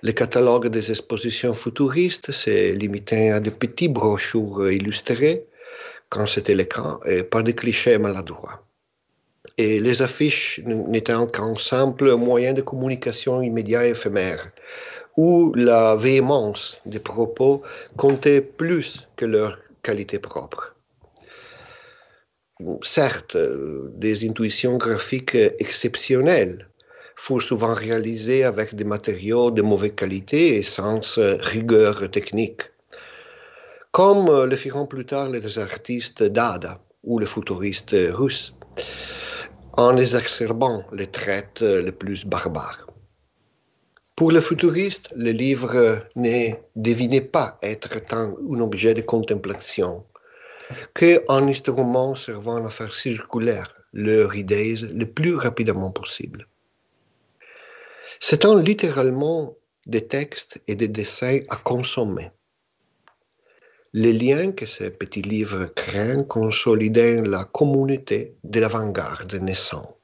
Le 0.03 0.13
catalogue 0.13 0.69
des 0.69 0.91
expositions 0.91 1.55
futuristes 1.55 2.31
s'est 2.33 2.73
limité 2.73 3.31
à 3.31 3.41
de 3.41 3.51
petites 3.51 3.93
brochures 3.93 4.71
illustrées, 4.71 5.47
quand 6.09 6.27
c'était 6.27 6.55
le 6.55 6.65
cas, 6.65 7.01
par 7.31 7.43
des 7.43 7.55
clichés 7.55 7.99
maladroits 7.99 8.63
et 9.57 9.81
les 9.81 10.03
affiches 10.03 10.61
n'étant 10.65 11.27
qu'un 11.27 11.55
simple 11.57 12.15
moyen 12.15 12.53
de 12.53 12.63
communication 12.63 13.43
immédiat 13.43 13.87
et 13.87 13.91
éphémère, 13.91 14.51
où 15.17 15.53
la 15.55 15.97
véhémence 15.97 16.81
des 16.87 17.01
propos 17.01 17.63
comptait 17.97 18.41
plus 18.41 19.09
que 19.17 19.25
leur 19.25 19.59
qualité 19.83 20.19
propre. 20.19 20.75
Certes, 22.83 23.37
des 23.95 24.29
intuitions 24.29 24.77
graphiques 24.77 25.37
exceptionnelles 25.59 26.68
furent 27.19 27.43
souvent 27.43 27.75
réalisées 27.75 28.45
avec 28.45 28.75
des 28.75 28.85
matériaux 28.85 29.51
de 29.51 29.63
mauvaise 29.63 29.97
qualité 29.97 30.57
et 30.57 30.63
sans 30.63 31.01
rigueur 31.53 32.11
technique, 32.11 32.63
comme 33.91 34.27
le 34.45 34.57
firent 34.57 34.89
plus 34.89 35.05
tard 35.05 35.29
les 35.29 35.59
artistes 35.59 36.23
d'Ada 36.23 36.81
ou 37.03 37.19
les 37.19 37.27
futuristes 37.27 37.97
russes 38.21 38.55
en 39.77 39.97
exacerbant 39.97 40.85
les 40.93 41.09
traits 41.09 41.61
les 41.61 41.93
plus 41.93 42.25
barbares. 42.25 42.87
Pour 44.17 44.31
le 44.33 44.41
futuriste, 44.41 45.13
le 45.17 45.33
livre 45.33 46.01
ne 46.17 46.51
devinait 46.75 47.29
pas 47.37 47.59
être 47.63 47.95
tant 48.11 48.35
un 48.55 48.61
objet 48.61 48.95
de 48.95 49.03
contemplation 49.03 50.05
qu'un 50.95 51.49
instrument 51.49 52.15
servant 52.15 52.65
à 52.65 52.71
faire 52.71 52.95
circulaire 52.95 53.71
leurs 53.93 54.35
idées 54.35 54.77
le 55.03 55.07
plus 55.07 55.37
rapidement 55.37 55.91
possible. 55.91 56.47
C'étant 58.21 58.57
littéralement 58.57 59.57
des 59.87 60.07
textes 60.07 60.61
et 60.67 60.75
des 60.75 60.89
dessins 60.89 61.41
à 61.49 61.57
consommer, 61.57 62.31
les 63.93 64.13
liens 64.13 64.53
que 64.53 64.67
ce 64.67 64.85
petit 64.85 65.23
livre 65.23 65.67
crée 65.67 66.27
consolidaient 66.29 67.23
la 67.23 67.45
communauté 67.45 68.37
de 68.45 68.61
l'avant-garde 68.61 69.35
naissant. 69.35 69.97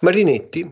Marinetti 0.00 0.64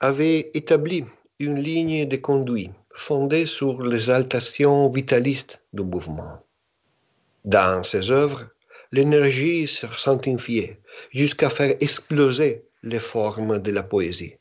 avait 0.00 0.50
établi 0.54 1.04
une 1.38 1.58
ligne 1.58 2.06
de 2.06 2.16
conduite 2.16 2.72
fondée 2.94 3.46
sur 3.46 3.82
l'exaltation 3.82 4.90
vitaliste 4.90 5.60
du 5.72 5.82
mouvement. 5.82 6.44
Dans 7.44 7.82
ses 7.82 8.10
œuvres, 8.10 8.48
l'énergie 8.92 9.66
s'intensifiait 9.66 10.80
jusqu'à 11.10 11.50
faire 11.50 11.76
exploser 11.80 12.64
les 12.82 13.00
formes 13.00 13.58
de 13.58 13.72
la 13.72 13.82
poésie 13.82 14.34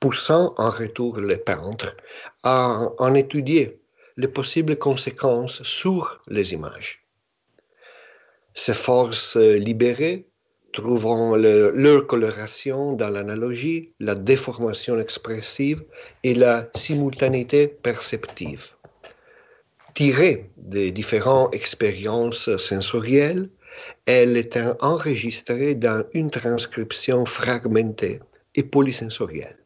poussant 0.00 0.54
en 0.58 0.70
retour 0.70 1.20
les 1.20 1.36
peintres 1.36 1.96
à 2.42 2.80
en 2.98 3.14
étudier 3.14 3.80
les 4.16 4.28
possibles 4.28 4.76
conséquences 4.76 5.62
sur 5.62 6.22
les 6.28 6.52
images. 6.52 7.02
Ces 8.54 8.74
forces 8.74 9.36
libérées 9.36 10.26
trouvant 10.72 11.36
leur 11.36 12.06
coloration 12.06 12.92
dans 12.94 13.10
l'analogie, 13.10 13.92
la 14.00 14.14
déformation 14.14 14.98
expressive 14.98 15.84
et 16.24 16.34
la 16.34 16.68
simultanéité 16.74 17.68
perceptive. 17.68 18.70
Tirées 19.94 20.50
des 20.56 20.90
différentes 20.90 21.54
expériences 21.54 22.56
sensorielles, 22.56 23.48
elle 24.06 24.36
est 24.36 24.58
enregistrée 24.80 25.74
dans 25.74 26.04
une 26.12 26.30
transcription 26.30 27.24
fragmentée 27.26 28.20
et 28.54 28.62
polysensorielle. 28.62 29.58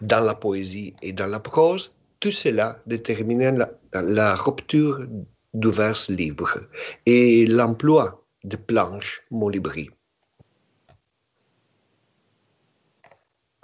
Dans 0.00 0.20
la 0.20 0.34
poésie 0.34 0.94
et 1.02 1.12
dans 1.12 1.26
la 1.26 1.40
prose, 1.40 1.92
tout 2.20 2.32
cela 2.32 2.80
déterminait 2.86 3.54
la, 3.92 4.34
rupture 4.34 5.06
du 5.52 5.70
vers 5.70 5.98
libre 6.08 6.58
et 7.06 7.46
l'emploi 7.46 8.24
de 8.42 8.56
planches 8.56 9.22
molibri. 9.30 9.90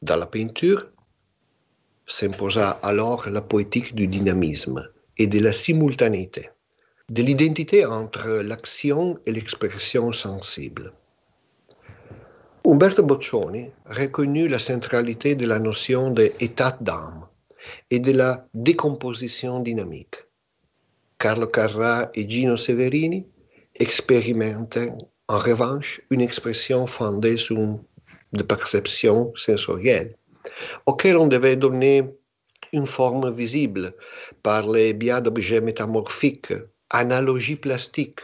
Dans 0.02 0.16
la 0.16 0.26
peinture, 0.26 0.88
s'imposa 2.06 2.70
alors 2.82 3.28
la 3.28 3.42
poétique 3.42 3.94
du 3.94 4.06
dynamisme 4.06 4.88
et 5.18 5.26
de 5.26 5.38
la 5.40 5.52
simultanéité, 5.52 6.50
de 7.11 7.23
l'identité 7.23 7.85
entre 7.85 8.29
l'action 8.40 9.19
et 9.26 9.33
l'expression 9.33 10.12
sensible. 10.12 10.93
Umberto 12.64 13.02
Boccioni 13.02 13.71
reconnut 13.87 14.47
la 14.47 14.61
centralité 14.61 15.35
de 15.35 15.45
la 15.45 15.59
notion 15.59 16.12
d'état 16.12 16.79
d'âme 16.81 17.26
et 17.90 17.99
de 17.99 18.12
la 18.12 18.47
décomposition 18.55 19.59
dynamique. 19.59 20.14
Carlo 21.19 21.49
Carra 21.49 22.11
et 22.14 22.29
Gino 22.31 22.57
Severini 22.57 23.26
expérimentaient 23.75 24.93
en 25.26 25.38
revanche 25.38 26.00
une 26.11 26.21
expression 26.21 26.87
fondée 26.87 27.38
sur 27.38 27.81
de 28.33 28.43
perception 28.45 29.33
sensorielle, 29.35 30.14
auquel 30.87 31.17
on 31.17 31.26
devait 31.26 31.57
donner 31.57 32.05
une 32.73 32.87
forme 32.87 33.35
visible 33.35 33.95
par 34.45 34.71
les 34.71 34.93
biais 34.93 35.21
d'objets 35.21 35.61
métamorphiques, 35.61 36.55
analogies 36.90 37.56
plastiques, 37.56 38.20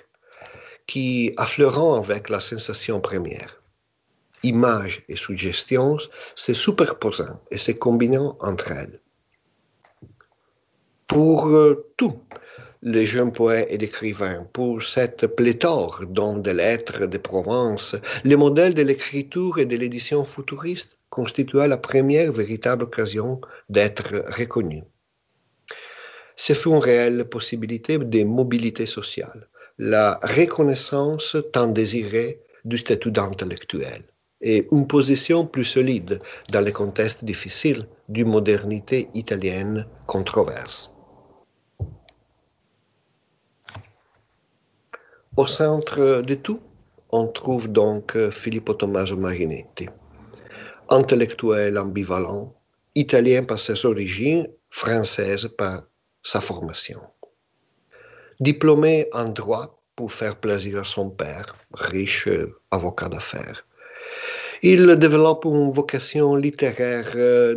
qui 0.87 1.33
affleurant 1.37 1.95
avec 1.95 2.29
la 2.29 2.41
sensation 2.41 3.01
première. 3.01 3.61
Images 4.43 5.03
et 5.09 5.17
suggestions 5.17 5.99
se 6.35 6.55
superposant 6.55 7.41
et 7.51 7.59
se 7.59 7.73
combinant 7.73 8.37
entre 8.41 8.71
elles. 8.71 9.01
Pour 11.09 11.49
euh, 11.49 11.87
tout, 11.97 12.21
les 12.83 13.07
jeunes 13.07 13.33
poètes 13.33 13.69
et 13.71 13.83
écrivains, 13.83 14.47
pour 14.53 14.83
cette 14.83 15.27
pléthore 15.27 16.05
dont 16.09 16.37
des 16.37 16.53
lettres 16.53 17.07
de 17.07 17.19
Provence, 17.19 17.97
les 18.25 18.37
modèles 18.37 18.75
de 18.75 18.83
l'écriture 18.83 19.59
et 19.59 19.67
de 19.67 19.77
l'édition 19.77 20.25
futuriste 20.25 20.99
constitua 21.11 21.67
la 21.67 21.79
première 21.79 22.33
véritable 22.33 22.85
occasion 22.85 23.41
d'être 23.69 24.25
reconnus. 24.37 24.85
Ce 26.37 26.53
fut 26.53 26.69
une 26.69 26.79
réelle 26.79 27.25
possibilité 27.25 27.99
de 27.99 28.25
mobilité 28.25 28.85
sociale, 28.85 29.49
la 29.79 30.21
reconnaissance 30.23 31.37
tant 31.53 31.67
désirée 31.67 32.41
du 32.65 32.77
statut 32.77 33.11
d'intellectuel 33.11 34.05
et 34.43 34.69
une 34.71 34.87
position 34.87 35.47
plus 35.47 35.65
solide 35.65 36.21
dans 36.51 36.61
les 36.61 36.73
contextes 36.73 37.25
difficiles 37.25 37.89
d'une 38.09 38.29
modernité 38.29 39.09
italienne 39.15 39.87
controverse. 40.07 40.93
Au 45.37 45.47
centre 45.47 46.23
de 46.23 46.35
tout, 46.35 46.61
on 47.11 47.29
trouve 47.29 47.69
donc 47.69 48.17
Filippo 48.31 48.75
Tommaso 48.75 49.17
Marinetti, 49.17 49.89
intellectuel 50.89 51.79
ambivalent, 51.79 52.55
italien 52.95 53.43
par 53.43 53.61
ses 53.61 53.87
origines, 53.87 54.49
française 54.71 55.49
par 55.57 55.85
sa 56.27 56.41
formation. 56.41 57.01
Diplômé 58.41 59.09
en 59.13 59.27
droit 59.27 59.67
pour 59.95 60.11
faire 60.13 60.37
plaisir 60.37 60.81
à 60.81 60.85
son 60.85 61.09
père, 61.09 61.47
riche 61.73 62.29
avocat 62.71 63.09
d'affaires. 63.09 63.65
Il 64.63 64.85
développe 64.97 65.45
une 65.45 65.71
vocation 65.71 66.35
littéraire 66.35 67.11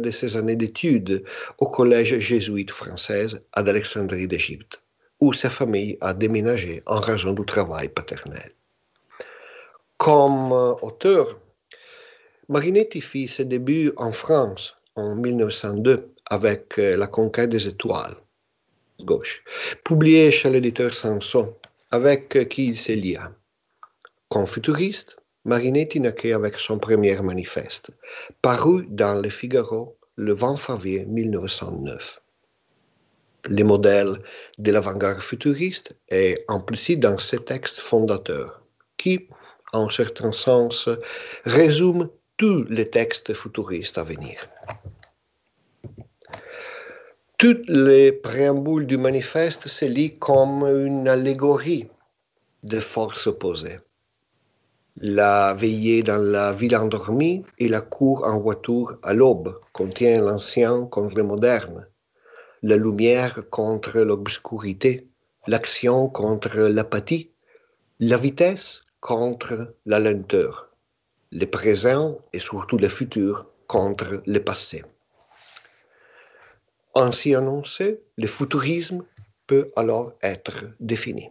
de 0.06 0.12
ses 0.12 0.38
années 0.38 0.56
d'études 0.56 1.24
au 1.58 1.68
collège 1.68 2.20
jésuite 2.20 2.72
française 2.72 3.42
à 3.54 3.62
Alexandrie 3.62 4.28
d'Égypte 4.28 4.82
où 5.20 5.34
sa 5.34 5.50
famille 5.50 5.98
a 6.02 6.14
déménagé 6.14 6.82
en 6.86 7.00
raison 7.00 7.34
du 7.34 7.46
travail 7.46 7.90
paternel. 7.90 8.52
Comme 9.98 10.52
euh, 10.54 10.74
auteur, 10.82 11.40
Marinetti 12.48 13.02
fit 13.02 13.28
ses 13.28 13.46
débuts 13.46 13.92
en 13.98 14.12
France 14.12 14.78
en 14.96 15.16
1902 15.16 16.14
avec 16.30 16.80
euh, 16.80 16.96
La 16.96 17.08
conquête 17.08 17.50
des 17.50 17.68
étoiles, 17.68 18.16
gauche, 19.04 19.44
publié 19.84 20.32
chez 20.32 20.50
l'éditeur 20.50 20.94
Sanson, 20.94 21.56
avec 21.92 22.50
qui 22.50 22.68
il 22.68 22.78
se 22.78 22.92
lia. 22.92 23.32
Comme 24.30 24.48
futuriste, 24.48 25.18
Marinetti 25.46 26.00
naquit 26.00 26.34
avec 26.34 26.60
son 26.60 26.78
premier 26.80 27.20
manifeste, 27.22 27.92
paru 28.42 28.86
dans 28.90 29.22
Le 29.22 29.30
Figaro 29.30 29.98
le 30.16 30.34
20 30.34 30.58
février 30.58 31.06
1909 31.06 32.22
les 33.48 33.64
modèles 33.64 34.22
de 34.58 34.72
l'avant-garde 34.72 35.22
futuriste 35.22 35.96
et 36.10 36.38
implicit 36.48 37.00
dans 37.00 37.18
ces 37.18 37.40
textes 37.40 37.80
fondateurs, 37.80 38.62
qui, 38.98 39.28
en 39.74 39.90
certain 39.90 40.32
sens, 40.32 40.90
résument 41.46 42.10
tous 42.38 42.66
les 42.70 42.90
textes 42.90 43.34
futuristes 43.34 43.98
à 43.98 44.04
venir. 44.04 44.48
Toutes 47.40 47.70
les 47.70 48.12
préambules 48.12 48.86
du 48.86 48.98
manifeste 48.98 49.70
se 49.70 49.86
lient 49.86 50.18
comme 50.20 50.66
une 50.68 51.08
allégorie 51.08 51.88
de 52.64 52.82
forces 52.82 53.28
opposées. 53.28 53.80
La 54.98 55.54
veillée 55.54 56.04
dans 56.04 56.22
la 56.22 56.52
ville 56.52 56.76
endormie 56.76 57.46
et 57.58 57.70
la 57.70 57.80
cour 57.80 58.26
en 58.26 58.40
voiture 58.40 58.98
à 59.04 59.14
l'aube 59.14 59.58
contient 59.72 60.20
l'ancien 60.20 60.86
contre 60.88 61.16
le 61.16 61.24
moderne, 61.24 61.88
la 62.62 62.76
lumière 62.76 63.50
contre 63.50 64.02
l'obscurité, 64.02 65.08
l'action 65.48 66.10
contre 66.10 66.58
l'apathie, 66.58 67.32
la 68.02 68.18
vitesse 68.18 68.82
contre 69.00 69.76
la 69.86 70.00
lenteur, 70.00 70.72
le 71.32 71.46
présent 71.46 72.20
et 72.34 72.40
surtout 72.40 72.78
le 72.78 72.90
futur 72.90 73.46
contre 73.68 74.22
le 74.26 74.44
passé. 74.44 74.84
Ainsi 77.00 77.34
annoncé, 77.34 78.02
le 78.18 78.28
futurisme 78.28 79.06
peut 79.48 79.72
alors 79.78 80.12
être 80.22 80.66
défini. 80.82 81.30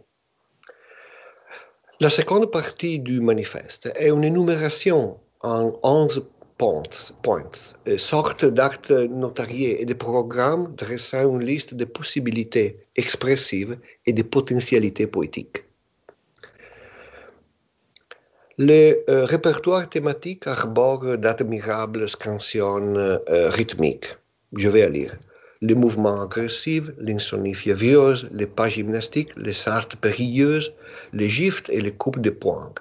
La 1.99 2.09
seconde 2.09 2.49
partie 2.49 2.97
du 2.97 3.21
manifeste 3.21 3.91
est 3.95 4.09
une 4.09 4.23
énumération 4.23 5.19
en 5.41 5.71
onze 5.83 6.25
points, 6.57 6.81
points 7.21 7.51
sorte 7.97 8.45
d'actes 8.45 8.89
notariés 8.89 9.79
et 9.79 9.85
de 9.85 9.93
programmes 9.93 10.73
dressant 10.75 11.29
une 11.35 11.45
liste 11.45 11.75
de 11.75 11.85
possibilités 11.85 12.79
expressives 12.95 13.77
et 14.07 14.13
de 14.13 14.23
potentialités 14.23 15.05
poétiques. 15.05 15.63
Le 18.57 19.03
euh, 19.07 19.23
répertoire 19.23 19.87
thématique 19.87 20.47
arbore 20.47 21.15
d'admirables 21.15 22.09
scansions 22.09 22.95
euh, 22.95 23.19
rythmiques. 23.51 24.17
Je 24.53 24.67
vais 24.67 24.81
à 24.81 24.89
lire. 24.89 25.15
Les 25.61 25.75
mouvements 25.75 26.21
agressifs, 26.21 26.91
l'insomnie 26.97 27.53
fiévreuse, 27.53 28.29
les 28.31 28.47
pas 28.47 28.69
gymnastiques, 28.69 29.35
les 29.35 29.53
sartes 29.53 29.97
périlleuses, 29.97 30.73
les 31.11 31.27
gifts 31.27 31.69
et 31.69 31.81
les 31.81 31.91
coupes 31.91 32.21
de 32.21 32.29
poing. 32.29 32.73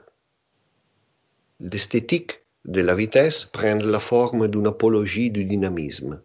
L'esthétique 1.58 2.40
de 2.64 2.80
la 2.80 2.94
vitesse 2.94 3.44
prennent 3.46 3.84
la 3.84 3.98
forme 3.98 4.46
d'une 4.46 4.68
apologie 4.68 5.30
du 5.30 5.44
dynamisme, 5.44 6.22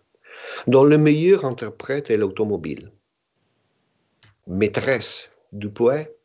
dont 0.67 0.83
le 0.83 0.99
meilleur 0.99 1.43
interprète 1.43 2.11
est 2.11 2.17
l'automobile. 2.17 2.91
Maîtresse 4.45 5.29
du 5.53 5.69
poète, 5.69 6.15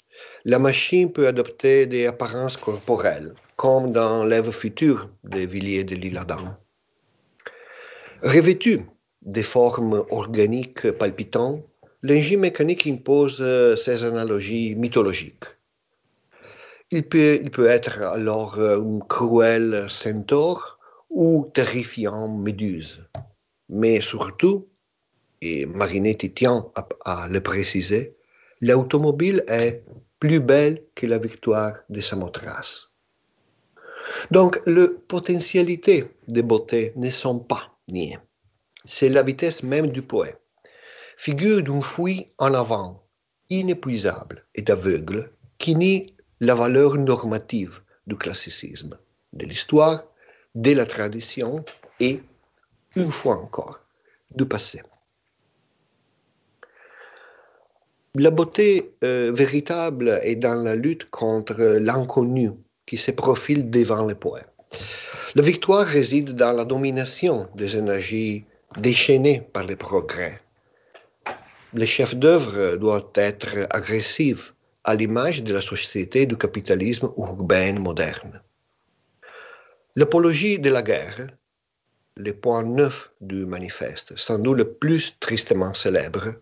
la 0.44 0.58
machine 0.58 1.10
peut 1.10 1.26
adopter 1.26 1.86
des 1.86 2.06
apparences 2.06 2.56
corporelles, 2.56 3.32
comme 3.56 3.92
dans 3.92 4.24
l'œuvre 4.24 4.52
future 4.52 5.08
de 5.24 5.40
Villiers 5.40 5.84
de 5.84 5.94
l'Isle-Adam. 5.94 6.56
Revêtu 8.22 8.84
des 9.28 9.42
formes 9.42 10.04
organiques 10.10 10.90
palpitantes, 10.92 11.62
l'engin 12.02 12.38
mécanique 12.38 12.86
impose 12.86 13.36
ses 13.76 14.04
analogies 14.04 14.74
mythologiques. 14.74 15.44
Il 16.90 17.06
peut, 17.06 17.38
il 17.42 17.50
peut 17.50 17.66
être 17.66 18.00
alors 18.00 18.58
euh, 18.58 18.80
un 18.80 19.00
cruel 19.00 19.86
centaure 19.90 20.78
ou 21.10 21.50
terrifiant 21.52 22.28
méduse. 22.28 23.04
Mais 23.68 24.00
surtout, 24.00 24.66
et 25.42 25.66
Marinetti 25.66 26.32
tient 26.32 26.66
à, 26.74 26.88
à 27.04 27.28
le 27.28 27.42
préciser, 27.42 28.16
l'automobile 28.62 29.44
est 29.48 29.84
plus 30.18 30.40
belle 30.40 30.82
que 30.94 31.06
la 31.06 31.18
victoire 31.18 31.74
de 31.90 32.00
Samothrace. 32.00 32.90
Donc, 34.30 34.60
les 34.64 34.88
potentialités 34.88 36.06
de 36.28 36.40
beauté 36.40 36.94
ne 36.96 37.10
sont 37.10 37.38
pas 37.38 37.78
niées. 37.88 38.18
C'est 38.90 39.11
la 39.11 39.22
vitesse 39.22 39.62
même 39.62 39.88
du 39.88 40.01
poète. 40.01 40.40
Figure 41.18 41.62
d'une 41.62 41.83
fuite 41.83 42.33
en 42.38 42.55
avant, 42.55 43.05
inépuisable 43.51 44.46
et 44.55 44.64
aveugle, 44.70 45.31
qui 45.59 45.77
nie 45.77 46.14
la 46.40 46.55
valeur 46.55 46.94
normative 46.94 47.81
du 48.07 48.16
classicisme, 48.16 48.96
de 49.35 49.44
l'histoire, 49.44 50.05
de 50.55 50.72
la 50.72 50.87
tradition 50.87 51.66
et, 52.01 52.22
une 52.96 53.11
fois 53.11 53.37
encore, 53.37 53.85
du 54.35 54.46
passé. 54.46 54.81
La 58.14 58.31
beauté 58.31 58.94
euh, 59.05 59.31
véritable 59.35 60.18
est 60.22 60.37
dans 60.37 60.62
la 60.62 60.74
lutte 60.74 61.11
contre 61.11 61.61
l'inconnu 61.62 62.53
qui 62.87 62.96
se 62.96 63.11
profile 63.11 63.70
devant 63.70 64.07
les 64.07 64.14
poètes. 64.14 64.48
La 65.35 65.42
victoire 65.42 65.87
réside 65.87 66.31
dans 66.33 66.53
la 66.53 66.64
domination 66.64 67.48
des 67.55 67.77
énergies 67.77 68.46
déchaînées 68.76 69.40
par 69.52 69.64
les 69.64 69.76
progrès. 69.76 70.40
Les 71.74 71.87
chefs 71.87 72.14
d'œuvre 72.14 72.76
doivent 72.76 73.12
être 73.14 73.66
agressifs 73.70 74.54
à 74.85 74.94
l'image 74.94 75.42
de 75.42 75.52
la 75.52 75.61
société 75.61 76.26
du 76.26 76.37
capitalisme 76.37 77.11
urbain 77.16 77.74
moderne. 77.74 78.42
L'apologie 79.96 80.59
de 80.59 80.70
la 80.70 80.83
guerre, 80.83 81.26
le 82.16 82.33
point 82.33 82.62
neuf 82.62 83.11
du 83.20 83.46
manifeste, 83.46 84.16
sans 84.16 84.38
doute 84.38 84.59
le 84.59 84.72
plus 84.72 85.16
tristement 85.20 85.74
célèbre, 85.74 86.35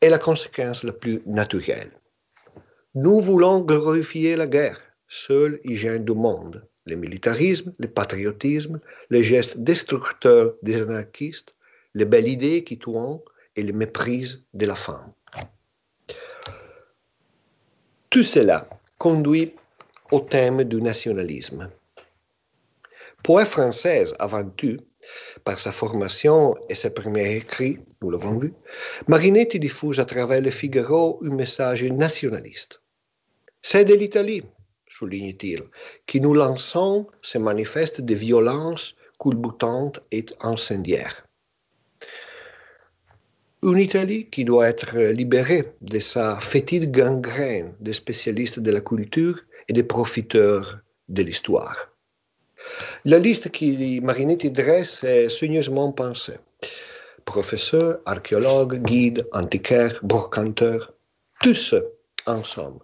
est 0.00 0.10
la 0.10 0.18
conséquence 0.18 0.84
la 0.84 0.92
plus 0.92 1.22
naturelle. 1.26 1.92
Nous 2.94 3.20
voulons 3.20 3.60
glorifier 3.60 4.36
la 4.36 4.46
guerre, 4.46 4.80
seule 5.08 5.60
hygiène 5.64 6.04
du 6.04 6.12
monde, 6.14 6.66
le 6.86 6.96
militarisme, 6.96 7.74
le 7.78 7.88
patriotisme, 7.88 8.80
les 9.10 9.24
gestes 9.24 9.58
destructeurs 9.58 10.54
des 10.62 10.80
anarchistes, 10.82 11.54
les 11.94 12.04
belles 12.04 12.28
idées 12.28 12.64
qui 12.64 12.78
tuent 12.78 13.22
et 13.56 13.62
le 13.62 13.72
méprise 13.72 14.44
de 14.54 14.66
la 14.66 14.76
femme. 14.76 15.12
Tout 18.10 18.24
cela 18.24 18.66
conduit 18.98 19.54
au 20.12 20.20
thème 20.20 20.64
du 20.64 20.80
nationalisme. 20.80 21.70
Poète 23.22 23.48
française 23.48 24.14
avant 24.18 24.48
tout, 24.50 24.78
par 25.44 25.58
sa 25.58 25.72
formation 25.72 26.54
et 26.68 26.74
ses 26.74 26.90
premiers 26.90 27.36
écrits, 27.36 27.78
nous 28.00 28.10
l'avons 28.10 28.38
vu, 28.38 28.52
Marinetti 29.08 29.58
diffuse 29.58 29.98
à 29.98 30.04
travers 30.04 30.40
le 30.40 30.50
Figaro 30.50 31.20
un 31.24 31.30
message 31.30 31.82
nationaliste. 31.84 32.80
C'est 33.62 33.84
de 33.84 33.94
l'Italie, 33.94 34.44
souligne-t-il, 34.88 35.64
qui 36.06 36.20
nous 36.20 36.34
lançons 36.34 37.06
ces 37.22 37.38
manifestes 37.38 38.00
de 38.00 38.14
violence 38.14 38.94
culbutantes 39.18 40.00
et 40.12 40.26
incendiaires. 40.40 41.26
Une 43.62 43.78
Italie 43.78 44.28
qui 44.30 44.44
doit 44.44 44.68
être 44.68 44.96
libérée 44.96 45.72
de 45.80 45.98
sa 45.98 46.36
fétide 46.36 46.92
gangrène 46.92 47.74
des 47.80 47.94
spécialistes 47.94 48.60
de 48.60 48.70
la 48.70 48.80
culture 48.80 49.40
et 49.68 49.72
des 49.72 49.82
profiteurs 49.82 50.78
de 51.08 51.22
l'histoire. 51.22 51.90
La 53.04 53.18
liste 53.18 53.50
que 53.50 54.00
Marinetti 54.00 54.50
dresse 54.50 55.02
est 55.04 55.28
soigneusement 55.30 55.92
pensée. 55.92 56.38
Professeurs, 57.24 57.98
archéologues, 58.06 58.82
guides, 58.82 59.26
antiquaires, 59.32 59.98
brocanteurs, 60.02 60.92
tous 61.40 61.74
ensemble, 62.26 62.80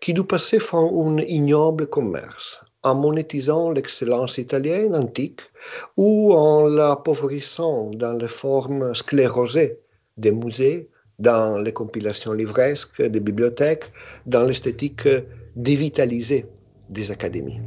qui 0.00 0.14
du 0.14 0.24
passé 0.24 0.58
font 0.58 0.88
un 1.08 1.18
ignoble 1.18 1.86
commerce, 1.86 2.60
en 2.82 2.94
monétisant 2.94 3.70
l'excellence 3.70 4.38
italienne 4.38 4.94
antique 4.94 5.40
ou 5.96 6.32
en 6.32 6.66
l'appauvrissant 6.66 7.90
dans 7.94 8.14
les 8.14 8.28
formes 8.28 8.94
sclérosées 8.94 9.78
des 10.16 10.32
musées, 10.32 10.88
dans 11.18 11.58
les 11.58 11.72
compilations 11.72 12.32
livresques 12.32 13.02
des 13.02 13.20
bibliothèques, 13.20 13.86
dans 14.26 14.44
l'esthétique 14.44 15.08
dévitalisée 15.56 16.46
des 16.88 17.10
académies. 17.10 17.60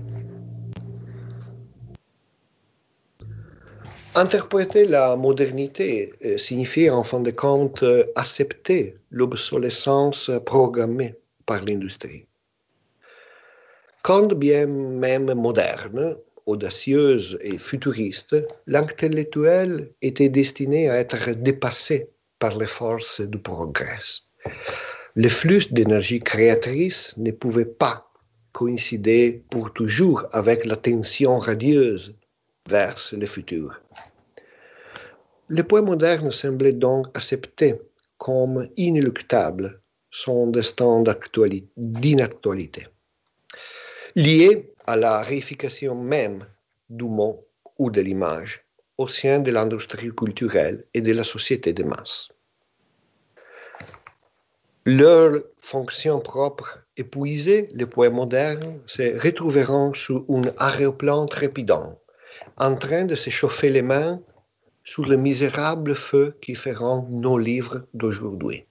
Interpréter 4.16 4.86
la 4.86 5.16
modernité 5.16 6.12
euh, 6.26 6.38
signifie 6.38 6.90
en 6.90 7.02
fin 7.02 7.22
de 7.22 7.32
compte 7.32 7.82
euh, 7.84 8.04
accepter 8.16 8.98
l'obsolescence 9.10 10.30
programmée 10.46 11.16
l'industrie. 11.60 12.26
Quand 14.04 14.34
bien 14.34 14.66
même 14.66 15.34
moderne, 15.34 16.16
audacieuse 16.46 17.38
et 17.42 17.58
futuriste, 17.58 18.36
l'intellectuel 18.66 19.92
était 20.02 20.30
destiné 20.30 20.90
à 20.90 20.98
être 20.98 21.32
dépassé 21.32 22.10
par 22.40 22.58
les 22.58 22.68
forces 22.68 23.22
du 23.22 23.38
progrès. 23.38 24.00
Le 25.16 25.30
flux 25.30 25.68
d'énergie 25.72 26.20
créatrice 26.20 27.14
ne 27.18 27.32
pouvait 27.32 27.66
pas 27.66 28.12
coïncider 28.54 29.44
pour 29.50 29.72
toujours 29.74 30.26
avec 30.32 30.66
la 30.66 30.76
tension 30.76 31.38
radieuse 31.38 32.16
vers 32.70 32.96
le 33.12 33.26
futur. 33.26 33.82
Le 35.48 35.64
poète 35.64 35.84
moderne 35.84 36.32
semblait 36.32 36.72
donc 36.72 37.08
accepter 37.14 37.76
comme 38.18 38.68
inéluctable 38.78 39.81
son 40.12 40.48
destin 40.48 41.04
d'inactualité, 41.78 42.88
lié 44.16 44.74
à 44.86 44.96
la 44.98 45.22
réification 45.22 45.96
même 45.96 46.46
du 46.90 47.06
mot 47.06 47.46
ou 47.80 47.90
de 47.90 48.02
l'image 48.02 48.66
au 48.98 49.08
sein 49.08 49.40
de 49.40 49.52
l'industrie 49.52 50.14
culturelle 50.14 50.86
et 50.94 51.02
de 51.02 51.14
la 51.14 51.24
société 51.24 51.74
de 51.74 51.84
masse. 51.84 52.28
Leur 54.86 55.44
fonction 55.58 56.20
propre 56.20 56.80
épuisée, 56.98 57.70
les 57.72 57.86
poètes 57.86 58.14
modernes 58.14 58.80
se 58.88 59.20
retrouveront 59.20 59.94
sous 59.94 60.26
un 60.30 60.42
aéroplan 60.58 61.26
trépidant 61.28 62.00
en 62.58 62.76
train 62.76 63.06
de 63.06 63.16
se 63.16 63.30
chauffer 63.30 63.70
les 63.70 63.82
mains 63.82 64.20
sous 64.84 65.04
le 65.04 65.18
misérable 65.18 65.96
feu 65.96 66.36
qui 66.42 66.56
feront 66.56 67.08
nos 67.10 67.38
livres 67.38 67.86
d'aujourd'hui. 67.94 68.66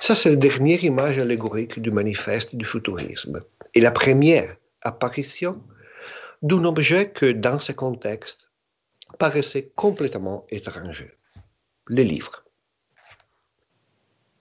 Ça, 0.00 0.14
c'est 0.14 0.30
la 0.30 0.36
dernière 0.36 0.84
image 0.84 1.18
allégorique 1.18 1.80
du 1.80 1.90
manifeste 1.90 2.54
du 2.54 2.64
futurisme 2.64 3.42
et 3.74 3.80
la 3.80 3.90
première 3.90 4.56
apparition 4.82 5.62
d'un 6.42 6.64
objet 6.64 7.10
que, 7.10 7.32
dans 7.32 7.58
ce 7.58 7.72
contexte, 7.72 8.50
paraissait 9.18 9.72
complètement 9.74 10.46
étranger, 10.50 11.12
les 11.88 12.04
livres. 12.04 12.44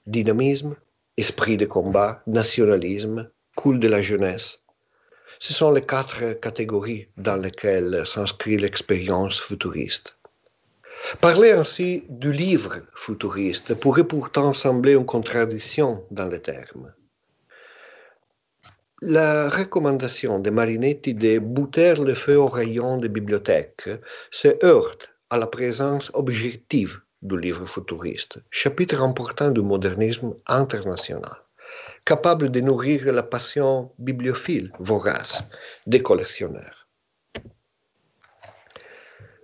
Dynamisme, 0.06 0.76
esprit 1.18 1.58
de 1.58 1.66
combat, 1.66 2.22
nationalisme, 2.28 3.30
cool 3.56 3.80
de 3.80 3.88
la 3.88 4.02
jeunesse, 4.02 4.60
ce 5.40 5.54
sont 5.54 5.72
les 5.72 5.82
quatre 5.82 6.34
catégories 6.40 7.08
dans 7.18 7.36
lesquelles 7.36 8.04
s'inscrit 8.06 8.58
l'expérience 8.58 9.40
futuriste. 9.40 10.17
Parler 11.22 11.52
ainsi 11.52 12.04
du 12.10 12.32
livre 12.32 12.82
futuriste 12.96 13.74
pourrait 13.76 14.08
pourtant 14.08 14.54
sembler 14.54 14.94
une 14.94 15.06
contradiction 15.06 16.04
dans 16.12 16.28
les 16.28 16.42
termes. 16.42 16.94
La 19.02 19.50
recommandation 19.50 20.40
de 20.40 20.50
Marinetti 20.50 21.14
de 21.14 21.40
bouter 21.40 21.96
le 21.96 22.14
feu 22.14 22.38
au 22.38 22.48
rayon 22.48 22.98
des 22.98 23.10
bibliothèques 23.10 23.90
se 24.32 24.50
heurte 24.66 25.10
à 25.30 25.38
la 25.38 25.48
présence 25.48 26.12
objective 26.14 27.00
du 27.22 27.40
livre 27.40 27.66
futuriste, 27.66 28.40
chapitre 28.50 29.02
important 29.02 29.52
du 29.52 29.62
modernisme 29.62 30.36
international 30.48 31.38
capable 32.06 32.50
de 32.50 32.62
nourrir 32.62 33.12
la 33.12 33.24
passion 33.24 33.92
bibliophile 34.00 34.72
vorace 34.80 35.44
des 35.86 36.02
collectionneurs. 36.02 36.87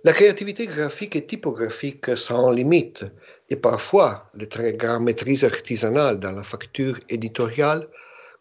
La 0.06 0.12
créativité 0.12 0.66
graphique 0.66 1.16
et 1.16 1.24
typographique 1.24 2.14
sans 2.14 2.50
limite 2.50 3.06
et 3.48 3.56
parfois 3.56 4.30
le 4.34 4.46
très 4.46 4.74
grand 4.74 5.00
maîtrise 5.00 5.44
artisanale 5.44 6.20
dans 6.20 6.32
la 6.32 6.42
facture 6.42 7.00
éditoriale 7.08 7.88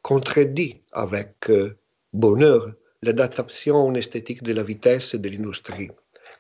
contredit 0.02 0.82
avec 0.92 1.36
euh, 1.50 1.78
bonheur 2.12 2.74
l'adaptation 3.02 3.94
esthétique 3.96 4.44
de 4.44 4.52
la 4.52 4.64
vitesse 4.64 5.16
de 5.16 5.30
l'industrie, 5.30 5.90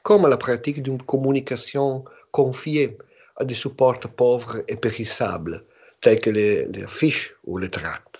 comme 0.02 0.28
la 0.28 0.36
pratique 0.36 0.84
d'une 0.84 1.02
communication 1.02 2.04
confiée 2.32 2.98
à 3.38 3.46
des 3.46 3.56
supports 3.56 4.02
pauvres 4.02 4.62
et 4.68 4.76
périssables, 4.76 5.64
tels 6.02 6.20
que 6.20 6.32
les, 6.32 6.66
les 6.66 6.88
fiches 6.90 7.34
ou 7.46 7.58
les 7.58 7.70
tracts. 7.70 8.13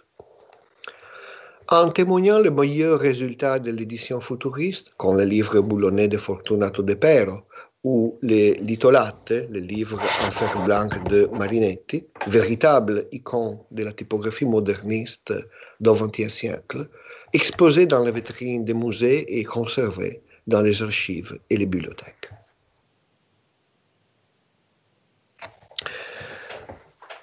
En 1.74 1.90
témoignant 1.90 2.38
le 2.38 2.52
meilleur 2.52 3.00
résultat 3.00 3.58
de 3.58 3.72
l'édition 3.72 4.22
futuriste, 4.22 4.94
comme 4.96 5.18
le 5.18 5.24
livre 5.24 5.60
boulonnais 5.60 6.08
de 6.08 6.20
Fortunato 6.20 6.84
De 6.84 6.94
Pero 6.94 7.48
ou 7.84 8.16
les 8.22 8.54
Litolate, 8.54 9.32
le 9.50 9.60
livre 9.60 9.96
en 9.96 10.32
fer 10.38 10.66
blanc 10.66 10.88
de 11.10 11.28
Marinetti, 11.36 12.06
véritable 12.28 13.08
icône 13.12 13.58
de 13.72 13.84
la 13.86 13.92
typographie 13.92 14.46
moderniste 14.46 15.34
du 15.80 15.90
XXe 15.90 16.32
siècle, 16.32 16.90
exposé 17.34 17.88
dans 17.88 18.04
les 18.04 18.12
vitrines 18.12 18.64
des 18.66 18.76
musées 18.76 19.26
et 19.40 19.44
conservé 19.44 20.22
dans 20.46 20.62
les 20.62 20.80
archives 20.84 21.40
et 21.50 21.58
les 21.58 21.66
bibliothèques. 21.66 22.23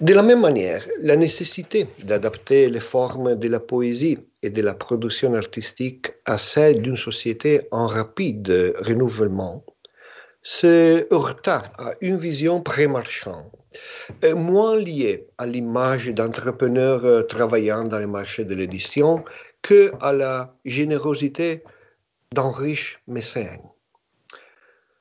De 0.01 0.15
la 0.15 0.23
même 0.23 0.41
manière, 0.41 0.83
la 0.99 1.15
nécessité 1.15 1.85
d'adapter 2.03 2.71
les 2.71 2.79
formes 2.79 3.35
de 3.35 3.47
la 3.47 3.59
poésie 3.59 4.17
et 4.41 4.49
de 4.49 4.63
la 4.63 4.73
production 4.73 5.35
artistique 5.35 6.07
à 6.25 6.39
celle 6.39 6.81
d'une 6.81 6.97
société 6.97 7.67
en 7.69 7.85
rapide 7.85 8.73
renouvellement 8.79 9.63
se 10.41 11.05
heurta 11.13 11.61
à 11.77 11.93
une 12.01 12.17
vision 12.17 12.61
pré-marchande, 12.61 13.51
moins 14.35 14.75
liée 14.75 15.27
à 15.37 15.45
l'image 15.45 16.07
d'entrepreneurs 16.07 17.27
travaillant 17.27 17.83
dans 17.83 17.99
le 17.99 18.07
marché 18.07 18.43
de 18.43 18.55
l'édition 18.55 19.23
que 19.61 19.91
à 20.01 20.13
la 20.13 20.55
générosité 20.65 21.63
d'un 22.33 22.49
riche 22.49 23.03
mécène. 23.05 23.61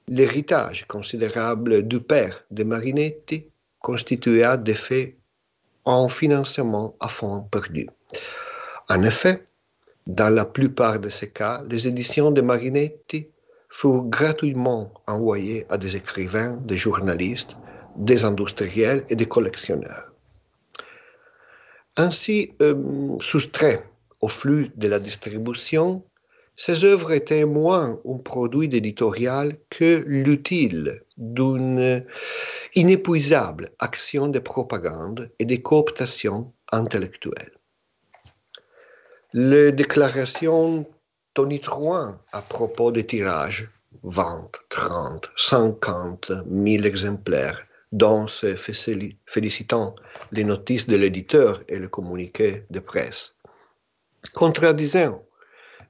L'héritage 0.09 0.87
considérable 0.87 1.89
du 1.89 2.01
père 2.01 2.45
de 2.51 2.65
Marinetti 2.65 3.47
constitua 3.81 4.57
des 4.57 4.75
faits 4.75 5.17
un 5.87 6.09
financement 6.09 6.95
à 7.01 7.09
fond 7.09 7.43
perdu. 7.51 7.89
En 8.89 9.03
effet, 9.03 9.47
dans 10.07 10.29
la 10.29 10.45
plupart 10.45 10.99
de 10.99 11.09
ces 11.09 11.31
cas, 11.31 11.63
les 11.69 11.87
éditions 11.87 12.31
de 12.31 12.41
Marinetti 12.41 13.29
furent 13.69 14.05
gratuitement 14.05 14.93
envoyées 15.07 15.67
à 15.69 15.79
des 15.79 15.97
écrivains, 15.97 16.59
des 16.65 16.77
journalistes, 16.77 17.57
des 17.97 18.25
industriels 18.25 19.05
et 19.09 19.17
des 19.17 19.27
collectionneurs. 19.27 20.11
Ainsi, 21.97 22.53
euh, 22.63 22.75
soustraits 23.21 23.85
au 24.21 24.29
flux 24.29 24.71
de 24.77 24.89
la 24.89 24.99
distribution, 24.99 26.05
ces 26.57 26.85
œuvres 26.85 27.13
étaient 27.13 27.45
moins 27.45 27.99
un 28.07 28.19
produit 28.19 28.69
d'éditorial 28.69 29.57
que 29.71 30.05
l'utile 30.07 31.03
d'une 31.17 32.05
inépuisable 32.75 33.71
action 33.79 34.29
de 34.29 34.39
propagande 34.39 35.31
et 35.39 35.45
de 35.45 35.57
cooptation 35.57 36.53
intellectuelle. 36.73 37.53
Les 39.33 39.73
déclarations 39.73 40.87
tonitruantes 41.35 42.19
à 42.33 42.43
propos 42.43 42.91
des 42.93 43.07
tirages, 43.07 43.69
20, 44.03 44.51
30, 44.69 45.31
50 45.37 46.33
000 46.51 46.85
exemplaires, 46.85 47.67
dont 47.93 48.27
se 48.29 48.55
félicitant 48.55 49.95
les 50.31 50.45
notices 50.45 50.87
de 50.87 50.97
l'éditeur 50.97 51.63
et 51.69 51.79
le 51.79 51.89
communiqué 51.89 52.65
de 52.71 52.79
presse, 52.79 53.35
contradisant 54.33 55.25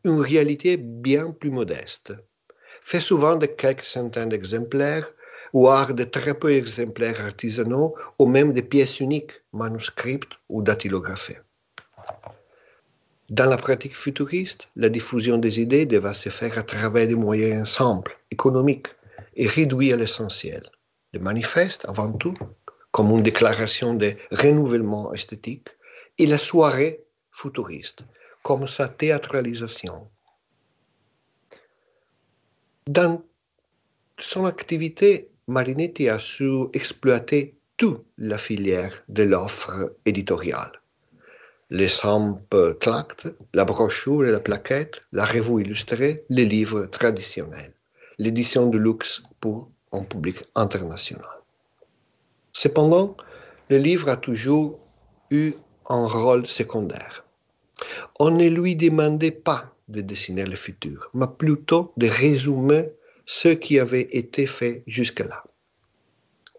une 0.04 0.20
réalité 0.20 0.78
bien 0.78 1.30
plus 1.30 1.50
modeste, 1.50 2.14
fait 2.80 3.00
souvent 3.00 3.36
de 3.36 3.46
quelques 3.46 3.84
centaines 3.84 4.30
d'exemplaires, 4.30 5.12
voire 5.52 5.94
de 5.94 6.04
très 6.04 6.34
peu 6.34 6.50
d'exemplaires 6.50 7.20
artisanaux, 7.20 7.94
ou 8.18 8.26
même 8.26 8.52
de 8.52 8.60
pièces 8.60 9.00
uniques, 9.00 9.32
manuscrites 9.52 10.34
ou 10.48 10.62
datilographées. 10.62 11.38
Dans 13.30 13.48
la 13.48 13.56
pratique 13.56 13.96
futuriste, 13.96 14.70
la 14.74 14.88
diffusion 14.88 15.38
des 15.38 15.60
idées 15.60 15.86
devra 15.86 16.14
se 16.14 16.30
faire 16.30 16.58
à 16.58 16.64
travers 16.64 17.06
des 17.06 17.14
moyens 17.14 17.70
simples, 17.70 18.18
économiques 18.30 18.88
et 19.36 19.46
réduits 19.46 19.92
à 19.92 19.96
l'essentiel. 19.96 20.68
Le 21.12 21.20
manifeste, 21.20 21.84
avant 21.88 22.12
tout, 22.12 22.34
comme 22.90 23.10
une 23.10 23.22
déclaration 23.22 23.94
de 23.94 24.14
renouvellement 24.32 25.12
esthétique, 25.12 25.68
et 26.18 26.26
la 26.26 26.38
soirée 26.38 27.04
futuriste, 27.30 28.00
comme 28.42 28.66
sa 28.66 28.88
théâtralisation. 28.88 30.10
Dans 32.86 33.22
son 34.18 34.44
activité, 34.44 35.29
Marinetti 35.50 36.08
a 36.08 36.18
su 36.20 36.70
exploiter 36.72 37.56
toute 37.76 38.04
la 38.18 38.38
filière 38.38 39.02
de 39.08 39.24
l'offre 39.24 39.96
éditoriale. 40.06 40.80
Les 41.70 41.88
samples 41.88 42.76
tracts, 42.78 43.26
la 43.52 43.64
brochure 43.64 44.26
et 44.26 44.30
la 44.30 44.38
plaquette, 44.38 45.02
la 45.10 45.24
revue 45.24 45.62
illustrée, 45.62 46.24
les 46.28 46.44
livres 46.44 46.86
traditionnels, 46.86 47.74
l'édition 48.18 48.68
de 48.68 48.78
luxe 48.78 49.22
pour 49.40 49.68
un 49.90 50.04
public 50.04 50.36
international. 50.54 51.40
Cependant, 52.52 53.16
le 53.70 53.78
livre 53.78 54.08
a 54.08 54.16
toujours 54.16 54.78
eu 55.32 55.54
un 55.88 56.06
rôle 56.06 56.46
secondaire. 56.46 57.24
On 58.20 58.30
ne 58.30 58.48
lui 58.48 58.76
demandait 58.76 59.32
pas 59.32 59.74
de 59.88 60.00
dessiner 60.00 60.44
le 60.44 60.54
futur, 60.54 61.10
mais 61.12 61.26
plutôt 61.26 61.92
de 61.96 62.06
résumer 62.06 62.90
ce 63.30 63.48
qui 63.48 63.78
avait 63.78 64.08
été 64.10 64.48
fait 64.48 64.82
jusque-là. 64.88 65.44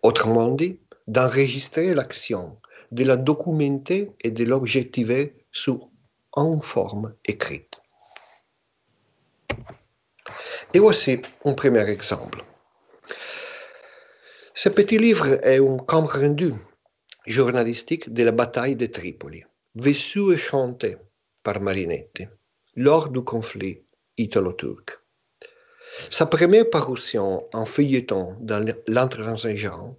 Autrement 0.04 0.48
dit, 0.48 0.80
d'enregistrer 1.06 1.94
l'action, 1.94 2.62
de 2.94 3.04
la 3.04 3.18
documenter 3.18 4.12
et 4.22 4.32
de 4.32 4.46
l'objectiver 4.46 5.36
sous 5.52 5.92
une 6.38 6.62
forme 6.62 7.14
écrite. 7.26 7.82
Et 10.74 10.80
voici 10.80 11.22
un 11.44 11.54
premier 11.54 11.90
exemple. 11.90 12.42
Ce 14.54 14.70
petit 14.70 14.98
livre 14.98 15.28
est 15.46 15.60
un 15.60 15.78
compte 15.78 16.12
rendu 16.12 16.54
journalistique 17.28 18.14
de 18.14 18.24
la 18.24 18.32
bataille 18.32 18.78
de 18.78 18.86
Tripoli, 18.86 19.44
vécu 19.76 20.32
et 20.34 20.38
chanté 20.38 20.96
par 21.44 21.60
Marinetti 21.60 22.28
lors 22.78 23.10
du 23.10 23.22
conflit 23.22 23.84
italo-turc. 24.18 25.01
Sa 26.10 26.26
première 26.26 26.70
parution 26.70 27.44
en 27.54 27.66
feuilleton 27.66 28.36
dans 28.40 28.66
l'intransigeant 28.88 29.96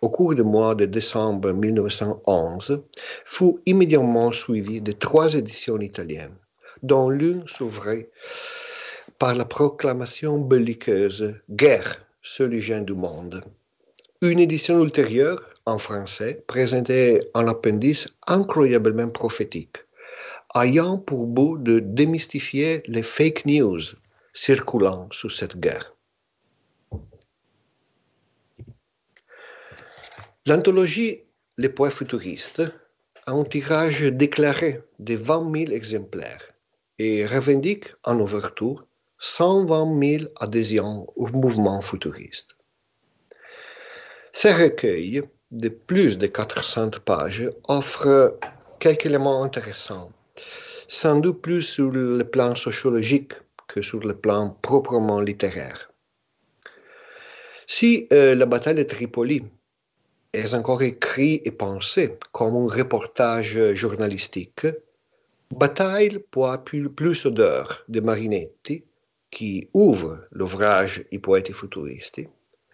au 0.00 0.08
cours 0.08 0.34
du 0.34 0.42
mois 0.42 0.74
de 0.74 0.84
décembre 0.84 1.52
1911 1.52 2.82
fut 3.24 3.56
immédiatement 3.66 4.30
suivie 4.30 4.80
de 4.80 4.92
trois 4.92 5.34
éditions 5.34 5.80
italiennes, 5.80 6.36
dont 6.82 7.10
l'une 7.10 7.46
s'ouvrait 7.48 8.08
par 9.18 9.34
la 9.34 9.44
proclamation 9.44 10.38
belliqueuse 10.38 11.34
Guerre, 11.50 12.04
seul 12.22 12.56
gens 12.58 12.82
du 12.82 12.94
monde. 12.94 13.42
Une 14.20 14.38
édition 14.38 14.80
ultérieure, 14.82 15.42
en 15.66 15.78
français, 15.78 16.44
présentait 16.46 17.18
un 17.34 17.48
appendice 17.48 18.08
incroyablement 18.28 19.08
prophétique 19.08 19.78
ayant 20.54 20.98
pour 20.98 21.26
but 21.26 21.62
de 21.62 21.78
démystifier 21.80 22.82
les 22.86 23.02
fake 23.02 23.46
news 23.46 23.80
circulant 24.32 25.08
sous 25.12 25.30
cette 25.30 25.58
guerre. 25.58 25.94
L'anthologie 30.46 31.20
Les 31.58 31.68
poètes 31.68 31.92
futuristes 31.92 32.62
a 33.26 33.32
un 33.32 33.44
tirage 33.44 34.02
déclaré 34.02 34.80
de 34.98 35.14
20 35.14 35.56
000 35.66 35.72
exemplaires 35.72 36.52
et 36.98 37.26
revendique 37.26 37.86
en 38.04 38.18
ouverture 38.18 38.86
120 39.18 40.18
000 40.18 40.24
adhésions 40.40 41.06
au 41.14 41.28
mouvement 41.28 41.80
futuriste. 41.80 42.56
Ce 44.32 44.48
recueil 44.48 45.22
de 45.52 45.68
plus 45.68 46.18
de 46.18 46.26
400 46.26 46.90
pages 47.04 47.50
offre 47.68 48.38
quelques 48.80 49.06
éléments 49.06 49.44
intéressants 49.44 50.10
sans 50.88 51.20
doute 51.20 51.40
plus 51.40 51.62
sur 51.62 51.90
le 51.90 52.24
plan 52.24 52.54
sociologique 52.54 53.34
que 53.72 53.82
sur 53.82 54.00
le 54.00 54.14
plan 54.14 54.56
proprement 54.62 55.20
littéraire. 55.20 55.90
Si 57.66 58.06
euh, 58.12 58.34
la 58.34 58.46
bataille 58.46 58.74
de 58.74 58.82
Tripoli 58.82 59.42
est 60.32 60.54
encore 60.54 60.82
écrit 60.82 61.40
et 61.44 61.50
pensé 61.50 62.18
comme 62.32 62.56
un 62.56 62.66
reportage 62.66 63.72
journalistique, 63.74 64.66
Bataille 65.52 66.18
pour 66.30 66.56
plus, 66.64 66.88
plus 66.88 67.26
d'heures 67.26 67.84
de 67.88 68.00
Marinetti, 68.00 68.84
qui 69.30 69.68
ouvre 69.74 70.26
l'ouvrage 70.30 71.04
I 71.12 71.18
poeti 71.18 71.52
futuristi, 71.52 72.26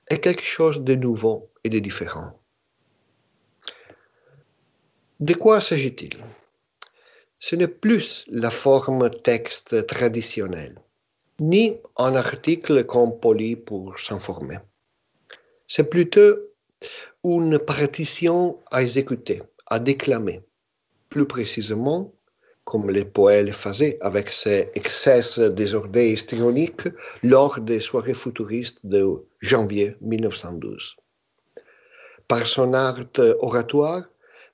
est 0.08 0.20
quelque 0.20 0.44
chose 0.44 0.80
de 0.80 0.94
nouveau 0.94 1.50
et 1.64 1.70
de 1.70 1.80
différent. 1.80 2.38
De 5.18 5.34
quoi 5.34 5.60
s'agit-il? 5.60 6.16
Ce 7.40 7.56
n'est 7.56 7.66
plus 7.66 8.24
la 8.28 8.50
forme 8.50 9.10
texte 9.22 9.86
traditionnelle, 9.88 10.80
ni 11.40 11.76
un 11.96 12.14
article 12.16 12.84
qu'on 12.84 13.10
polit 13.10 13.56
pour 13.56 13.98
s'informer. 13.98 14.58
C'est 15.66 15.88
plutôt 15.88 16.36
une 17.24 17.58
partition 17.58 18.58
à 18.70 18.82
exécuter, 18.82 19.42
à 19.66 19.78
déclamer. 19.78 20.40
Plus 21.08 21.26
précisément, 21.26 22.12
comme 22.64 22.90
les 22.90 23.04
poètes 23.04 23.52
faisaient 23.52 23.96
avec 24.00 24.30
ses 24.30 24.70
excès 24.74 25.22
désordres 25.50 25.98
histrioniques 25.98 26.88
lors 27.22 27.60
des 27.60 27.80
soirées 27.80 28.14
futuristes 28.14 28.80
de 28.84 29.02
janvier 29.40 29.96
1912. 30.00 30.96
Par 32.26 32.46
son 32.46 32.74
art 32.74 33.04
oratoire, 33.40 34.02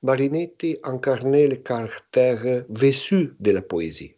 Marinetti 0.02 0.78
incarnait 0.84 1.48
le 1.48 1.56
caractère 1.56 2.64
vécu 2.68 3.34
de 3.40 3.50
la 3.50 3.62
poésie, 3.62 4.14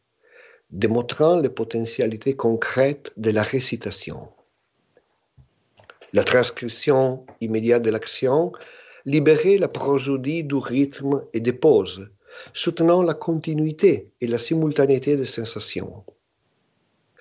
démontrant 0.71 1.41
les 1.41 1.49
potentialités 1.49 2.35
concrètes 2.35 3.13
de 3.17 3.31
la 3.31 3.43
récitation. 3.43 4.29
La 6.13 6.25
transcription 6.25 7.27
immédiate 7.41 7.83
de 7.83 7.91
l'action 7.91 8.53
libérer 9.07 9.57
la 9.57 9.69
prosodie 9.69 10.43
du 10.43 10.57
rythme 10.57 11.23
et 11.33 11.41
des 11.41 11.53
pauses, 11.53 12.11
soutenant 12.53 13.03
la 13.03 13.15
continuité 13.15 14.11
et 14.21 14.27
la 14.27 14.39
simultanéité 14.39 15.17
des 15.17 15.25
sensations. 15.25 16.05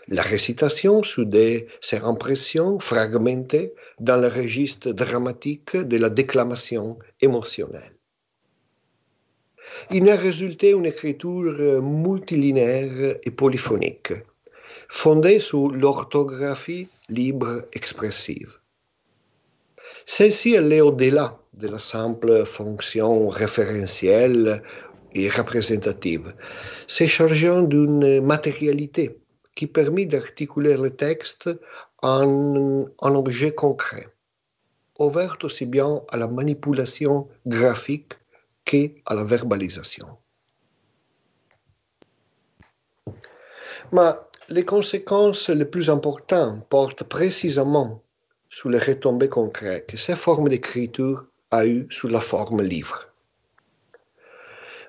La 0.07 0.21
récitation 0.21 1.03
soudait 1.03 1.67
ses 1.81 1.97
impressions 1.97 2.79
fragmentées 2.79 3.73
dans 3.99 4.17
le 4.17 4.27
registre 4.27 4.91
dramatique 4.91 5.75
de 5.77 5.97
la 5.97 6.09
déclamation 6.09 6.99
émotionnelle. 7.21 7.94
Il 9.91 10.09
a 10.09 10.15
résulté 10.15 10.71
une 10.71 10.85
écriture 10.85 11.81
multilinéaire 11.81 13.17
et 13.23 13.31
polyphonique, 13.31 14.13
fondée 14.89 15.39
sur 15.39 15.69
l'orthographie 15.69 16.87
libre 17.09 17.63
expressive. 17.73 18.57
Celle-ci 20.05 20.53
est 20.55 20.81
au-delà 20.81 21.39
de 21.53 21.67
la 21.67 21.79
simple 21.79 22.45
fonction 22.45 23.29
référentielle 23.29 24.61
et 25.13 25.29
représentative, 25.29 26.33
c'est 26.87 27.07
chargeant 27.07 27.61
d'une 27.63 28.21
matérialité 28.21 29.17
qui 29.55 29.67
permet 29.67 30.05
d'articuler 30.05 30.75
le 30.75 30.89
texte 30.89 31.49
en 32.01 32.85
un 33.01 33.15
objet 33.15 33.53
concret, 33.53 34.07
ouvert 34.99 35.37
aussi 35.43 35.65
bien 35.65 36.01
à 36.09 36.17
la 36.17 36.27
manipulation 36.27 37.27
graphique 37.47 38.13
qu'à 38.65 39.13
la 39.13 39.23
verbalisation. 39.23 40.17
Mais 43.91 44.11
les 44.49 44.65
conséquences 44.65 45.49
les 45.49 45.65
plus 45.65 45.89
importantes 45.89 46.67
portent 46.69 47.03
précisément 47.03 48.03
sur 48.49 48.69
les 48.69 48.79
retombées 48.79 49.29
concrètes 49.29 49.87
que 49.87 49.97
cette 49.97 50.17
forme 50.17 50.49
d'écriture 50.49 51.25
a 51.51 51.65
eues 51.65 51.87
sous 51.89 52.07
la 52.07 52.21
forme 52.21 52.61
livre. 52.61 52.99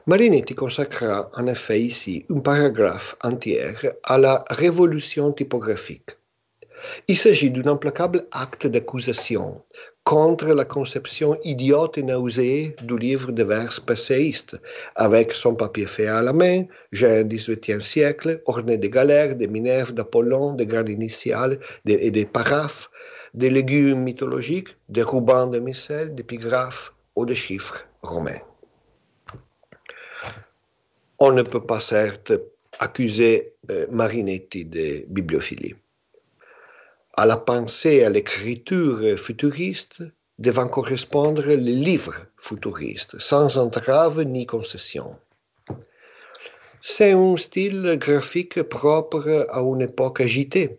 Marinetti 0.07 0.55
consacra 0.55 1.31
en 1.35 1.47
effet 1.49 1.83
ici 1.83 2.25
un 2.31 2.39
paragraphe 2.39 3.17
entier 3.25 3.61
à 4.05 4.19
la 4.19 4.45
révolution 4.51 5.33
typographique. 5.33 6.11
Il 7.09 7.19
s'agit 7.19 7.51
d'un 7.51 7.73
implacable 7.73 8.29
acte 8.31 8.67
d'accusation 8.69 9.65
contre 10.07 10.55
la 10.55 10.65
conception 10.65 11.37
idiote 11.43 11.99
et 11.99 12.05
nauséée 12.05 12.77
du 12.85 12.97
livre 12.97 13.33
de 13.33 13.43
vers 13.43 13.81
passéiste, 13.85 14.57
avec 14.95 15.33
son 15.33 15.57
papier 15.57 15.87
fait 15.87 16.07
à 16.07 16.23
la 16.23 16.33
main, 16.33 16.63
j'ai 16.93 17.25
XVIIIe 17.25 17.83
siècle, 17.83 18.41
orné 18.47 18.79
de 18.79 18.87
galères, 18.87 19.35
de 19.35 19.47
Minerve, 19.47 19.93
d'Apollon, 19.93 20.55
de 20.55 20.63
gardes 20.63 20.91
initiales 20.91 21.59
et 21.89 22.13
des 22.13 22.25
paraphes, 22.25 22.89
des 23.35 23.51
légumes 23.51 24.05
mythologiques, 24.05 24.77
des 24.89 25.03
rubans 25.03 25.49
de 25.49 25.59
missel, 25.59 26.15
d'épigraphes 26.15 26.95
ou 27.17 27.27
de 27.27 27.35
chiffres 27.35 27.85
romains. 28.03 28.45
On 31.19 31.33
ne 31.33 31.43
peut 31.43 31.67
pas 31.67 31.81
certes 31.81 32.33
accuser 32.79 33.55
euh, 33.73 33.87
Marinetti 33.91 34.67
de 34.67 35.05
bibliophilie. 35.09 35.75
À 37.19 37.25
la 37.25 37.39
pensée, 37.39 38.05
à 38.05 38.11
l'écriture 38.11 39.19
futuriste 39.19 40.03
devant 40.39 40.69
correspondre 40.69 41.47
les 41.47 41.57
livres 41.57 42.27
futuristes, 42.37 43.19
sans 43.19 43.57
entrave 43.57 44.21
ni 44.25 44.45
concession. 44.45 45.17
C'est 46.83 47.13
un 47.13 47.39
style 47.39 47.97
graphique 47.99 48.63
propre 48.65 49.47
à 49.49 49.61
une 49.63 49.81
époque 49.81 50.21
agitée, 50.21 50.79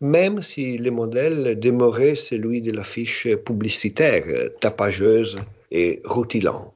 même 0.00 0.40
si 0.40 0.78
le 0.78 0.92
modèle 0.92 1.58
demeurait 1.58 2.14
celui 2.14 2.62
de 2.62 2.70
l'affiche 2.70 3.26
publicitaire, 3.44 4.50
tapageuse 4.60 5.36
et 5.72 6.00
rutilant. 6.04 6.74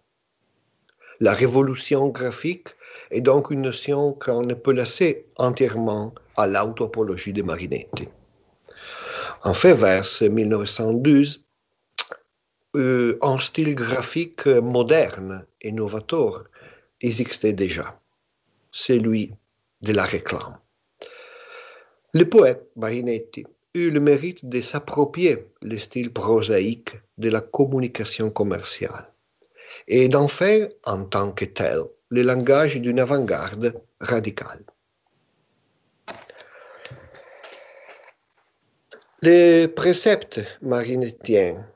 La 1.21 1.33
révolution 1.33 2.09
graphique 2.09 2.71
est 3.13 3.21
donc 3.21 3.53
une 3.53 3.63
notion 3.63 4.15
qu'on 4.15 4.43
ne 4.43 4.55
peut 4.55 4.73
laisser 4.73 5.27
entièrement 5.37 6.13
à 6.37 6.49
l'autopologie 6.49 7.33
de 7.33 7.43
Marinetti. 7.43 8.09
En 9.43 9.55
fait, 9.55 9.75
vers 9.75 10.07
1912, 10.23 11.45
euh, 12.77 13.19
un 13.23 13.39
style 13.39 13.75
graphique 13.75 14.47
moderne 14.47 15.47
et 15.61 15.73
novateur 15.73 16.45
existait 17.01 17.53
déjà, 17.53 17.99
celui 18.71 19.33
de 19.83 19.93
la 19.93 20.05
réclame. 20.05 20.59
Le 22.13 22.29
poète 22.29 22.67
Marinetti 22.77 23.45
eut 23.75 23.91
le 23.91 24.01
mérite 24.01 24.47
de 24.49 24.61
s'approprier 24.61 25.47
le 25.63 25.79
style 25.79 26.13
prosaïque 26.13 26.97
de 27.19 27.29
la 27.29 27.41
communication 27.41 28.31
commerciale 28.31 29.13
et 29.89 30.09
d'en 30.09 30.29
faire, 30.29 30.69
en 30.85 31.05
tant 31.05 31.33
que 31.33 31.45
tel, 31.45 31.83
le 32.09 32.23
langage 32.23 32.77
d'une 32.81 33.01
avant-garde 33.01 33.75
radicale. 34.01 34.65
Les 39.23 39.67
préceptes 39.67 40.41
marinettiens 40.61 41.67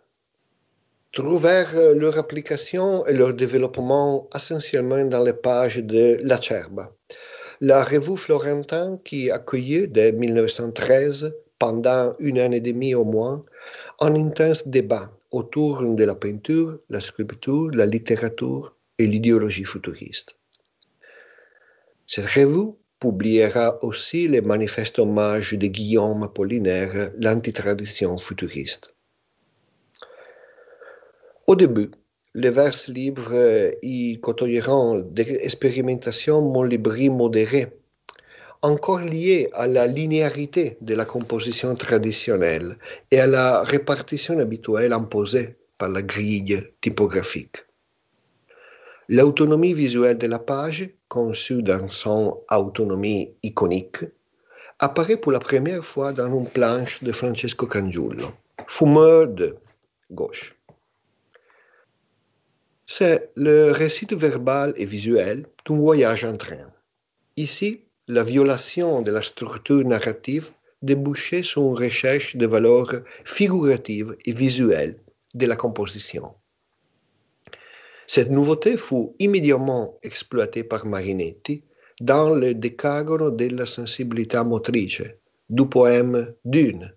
trouvèrent 1.10 1.94
leur 1.94 2.18
application 2.18 3.06
et 3.06 3.14
leur 3.14 3.32
développement 3.32 4.28
essentiellement 4.36 5.06
dans 5.06 5.24
les 5.24 5.32
pages 5.32 5.78
de 5.78 6.18
L'Acerba, 6.22 6.92
la 7.62 7.82
revue 7.82 8.18
florentine 8.18 8.98
qui 9.06 9.30
accueillait 9.30 9.86
dès 9.86 10.12
1913, 10.12 11.32
pendant 11.58 12.14
une 12.18 12.38
année 12.38 12.58
et 12.58 12.60
demie 12.60 12.94
au 12.94 13.04
moins, 13.04 13.40
un 14.00 14.14
intense 14.16 14.68
débat 14.68 15.10
autour 15.30 15.82
de 15.82 16.04
la 16.04 16.14
peinture, 16.14 16.78
la 16.90 17.00
sculpture, 17.00 17.70
la 17.70 17.86
littérature 17.86 18.76
et 18.98 19.06
l'idéologie 19.06 19.64
futuriste. 19.64 20.34
Cette 22.06 22.26
revue 22.26 22.74
publiera 23.00 23.82
aussi 23.82 24.28
le 24.28 24.42
manifeste 24.42 24.98
hommage 24.98 25.54
de 25.54 25.66
Guillaume 25.66 26.22
Apollinaire, 26.22 27.10
l'antitradition 27.18 28.18
futuriste. 28.18 28.94
Au 31.46 31.56
début, 31.56 31.90
les 32.34 32.50
vers 32.50 32.76
libres 32.88 33.72
y 33.82 34.20
côtoyeront 34.20 35.00
des 35.00 35.38
expérimentations 35.42 36.42
molibri 36.42 37.08
modérées, 37.08 37.72
encore 38.62 39.00
liées 39.00 39.48
à 39.54 39.66
la 39.66 39.86
linéarité 39.86 40.76
de 40.82 40.94
la 40.94 41.06
composition 41.06 41.74
traditionnelle 41.74 42.76
et 43.10 43.18
à 43.18 43.26
la 43.26 43.62
répartition 43.62 44.38
habituelle 44.38 44.92
imposée 44.92 45.56
par 45.78 45.88
la 45.88 46.02
grille 46.02 46.62
typographique. 46.82 47.56
L'autonomie 49.08 49.74
visuelle 49.74 50.18
de 50.18 50.26
la 50.26 50.38
page, 50.38 50.90
conçue 51.10 51.62
dans 51.62 51.88
son 51.88 52.40
autonomie 52.50 53.34
iconique, 53.42 54.04
apparaît 54.78 55.18
pour 55.18 55.32
la 55.32 55.40
première 55.40 55.84
fois 55.84 56.12
dans 56.12 56.32
une 56.38 56.48
planche 56.48 57.02
de 57.02 57.12
Francesco 57.12 57.66
Cangiullo, 57.66 58.28
fumeur 58.66 59.26
de 59.26 59.56
gauche. 60.10 60.56
C'est 62.86 63.30
le 63.34 63.72
récit 63.72 64.06
verbal 64.12 64.72
et 64.76 64.86
visuel 64.86 65.46
d'un 65.66 65.76
voyage 65.76 66.24
en 66.24 66.36
train. 66.36 66.70
Ici, 67.36 67.70
la 68.06 68.24
violation 68.24 69.02
de 69.02 69.10
la 69.10 69.22
structure 69.22 69.84
narrative 69.84 70.50
débouchait 70.82 71.42
sur 71.42 71.62
une 71.62 71.78
recherche 71.86 72.36
de 72.36 72.46
valeurs 72.46 72.94
figuratives 73.24 74.16
et 74.24 74.32
visuelles 74.32 74.96
de 75.34 75.46
la 75.46 75.56
composition. 75.56 76.34
Cette 78.12 78.32
nouveauté 78.32 78.76
fut 78.76 79.14
immédiatement 79.20 79.96
exploitée 80.02 80.64
par 80.64 80.84
Marinetti 80.84 81.62
dans 82.00 82.34
le 82.34 82.54
Decagono 82.54 83.30
della 83.30 83.66
sensibilità 83.66 84.42
motrice 84.42 85.04
du 85.48 85.64
poème 85.68 86.34
Dune, 86.44 86.92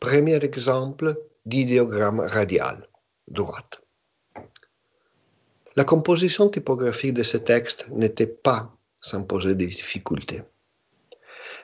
premier 0.00 0.42
exemple 0.42 1.14
d'idéogramme 1.44 2.20
radial, 2.20 2.88
droite. 3.28 3.82
La 5.74 5.84
composition 5.84 6.48
typographique 6.48 7.12
de 7.12 7.22
ce 7.22 7.36
texte 7.36 7.90
n'était 7.90 8.26
pas 8.26 8.74
sans 8.98 9.24
poser 9.24 9.54
des 9.54 9.66
difficultés. 9.66 10.40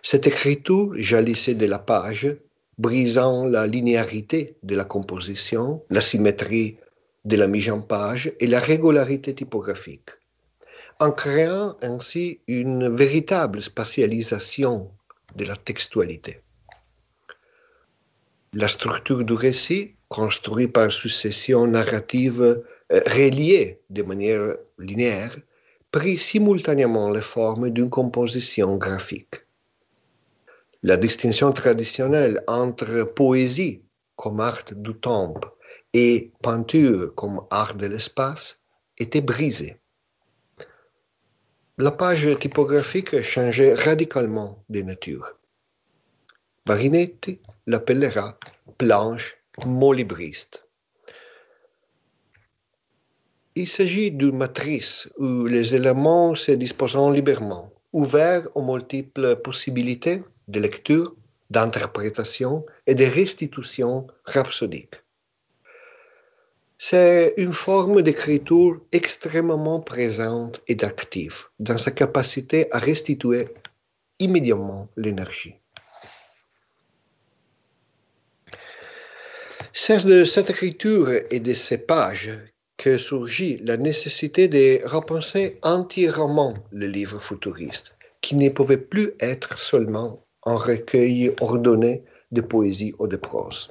Cette 0.02 0.26
écriture 0.26 0.92
jalissait 0.98 1.54
de 1.54 1.64
la 1.64 1.78
page, 1.78 2.36
brisant 2.76 3.46
la 3.46 3.66
linéarité 3.66 4.58
de 4.62 4.76
la 4.76 4.84
composition, 4.84 5.82
la 5.88 6.02
symétrie 6.02 6.76
de 7.24 7.36
la 7.36 7.46
mise 7.46 7.70
en 7.70 7.80
page 7.80 8.32
et 8.40 8.46
la 8.46 8.58
régularité 8.58 9.34
typographique, 9.34 10.10
en 10.98 11.12
créant 11.12 11.76
ainsi 11.82 12.40
une 12.46 12.94
véritable 12.94 13.62
spatialisation 13.62 14.90
de 15.36 15.44
la 15.44 15.56
textualité. 15.56 16.40
La 18.54 18.68
structure 18.68 19.24
du 19.24 19.32
récit, 19.32 19.94
construite 20.08 20.72
par 20.72 20.92
succession 20.92 21.66
narrative 21.66 22.42
euh, 22.42 23.00
reliée 23.06 23.80
de 23.88 24.02
manière 24.02 24.56
linéaire, 24.78 25.34
prit 25.90 26.18
simultanément 26.18 27.10
les 27.10 27.22
formes 27.22 27.70
d'une 27.70 27.88
composition 27.88 28.76
graphique. 28.76 29.36
La 30.82 30.96
distinction 30.96 31.52
traditionnelle 31.52 32.42
entre 32.46 33.04
poésie 33.04 33.82
comme 34.16 34.40
art 34.40 34.64
du 34.72 34.94
et 35.92 36.32
peinture 36.42 37.14
comme 37.14 37.42
art 37.50 37.74
de 37.74 37.86
l'espace 37.86 38.60
étaient 38.98 39.20
brisées. 39.20 39.76
La 41.78 41.90
page 41.90 42.38
typographique 42.38 43.22
changeait 43.22 43.74
radicalement 43.74 44.62
de 44.68 44.82
nature. 44.82 45.38
Varinetti 46.66 47.40
l'appellera 47.66 48.38
planche 48.78 49.36
molibriste. 49.66 50.64
Il 53.54 53.68
s'agit 53.68 54.10
d'une 54.10 54.36
matrice 54.36 55.10
où 55.18 55.46
les 55.46 55.74
éléments 55.74 56.34
se 56.34 56.52
disposent 56.52 57.12
librement, 57.12 57.70
ouverts 57.92 58.48
aux 58.54 58.62
multiples 58.62 59.36
possibilités 59.36 60.22
de 60.48 60.60
lecture, 60.60 61.14
d'interprétation 61.50 62.64
et 62.86 62.94
de 62.94 63.04
restitution 63.04 64.06
rhapsodique. 64.24 65.01
C'est 66.84 67.34
une 67.36 67.52
forme 67.52 68.02
d'écriture 68.02 68.80
extrêmement 68.90 69.78
présente 69.78 70.60
et 70.66 70.76
active 70.82 71.44
dans 71.60 71.78
sa 71.78 71.92
capacité 71.92 72.66
à 72.72 72.80
restituer 72.80 73.46
immédiatement 74.18 74.88
l'énergie. 74.96 75.54
C'est 79.72 80.04
de 80.04 80.24
cette 80.24 80.50
écriture 80.50 81.08
et 81.30 81.38
de 81.38 81.52
ces 81.52 81.78
pages 81.78 82.36
que 82.76 82.98
surgit 82.98 83.58
la 83.58 83.76
nécessité 83.76 84.48
de 84.48 84.84
repenser 84.84 85.60
entièrement 85.62 86.54
le 86.72 86.88
livre 86.88 87.20
futuriste, 87.20 87.94
qui 88.20 88.34
ne 88.34 88.48
pouvait 88.48 88.84
plus 88.92 89.12
être 89.20 89.56
seulement 89.56 90.26
un 90.44 90.56
recueil 90.56 91.32
ordonné 91.40 92.02
de 92.32 92.40
poésie 92.40 92.92
ou 92.98 93.06
de 93.06 93.16
prose. 93.16 93.70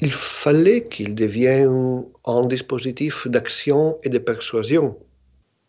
Il 0.00 0.12
fallait 0.12 0.86
qu'il 0.86 1.16
devienne 1.16 2.04
un 2.24 2.46
dispositif 2.46 3.26
d'action 3.26 3.98
et 4.04 4.08
de 4.08 4.18
persuasion, 4.18 4.96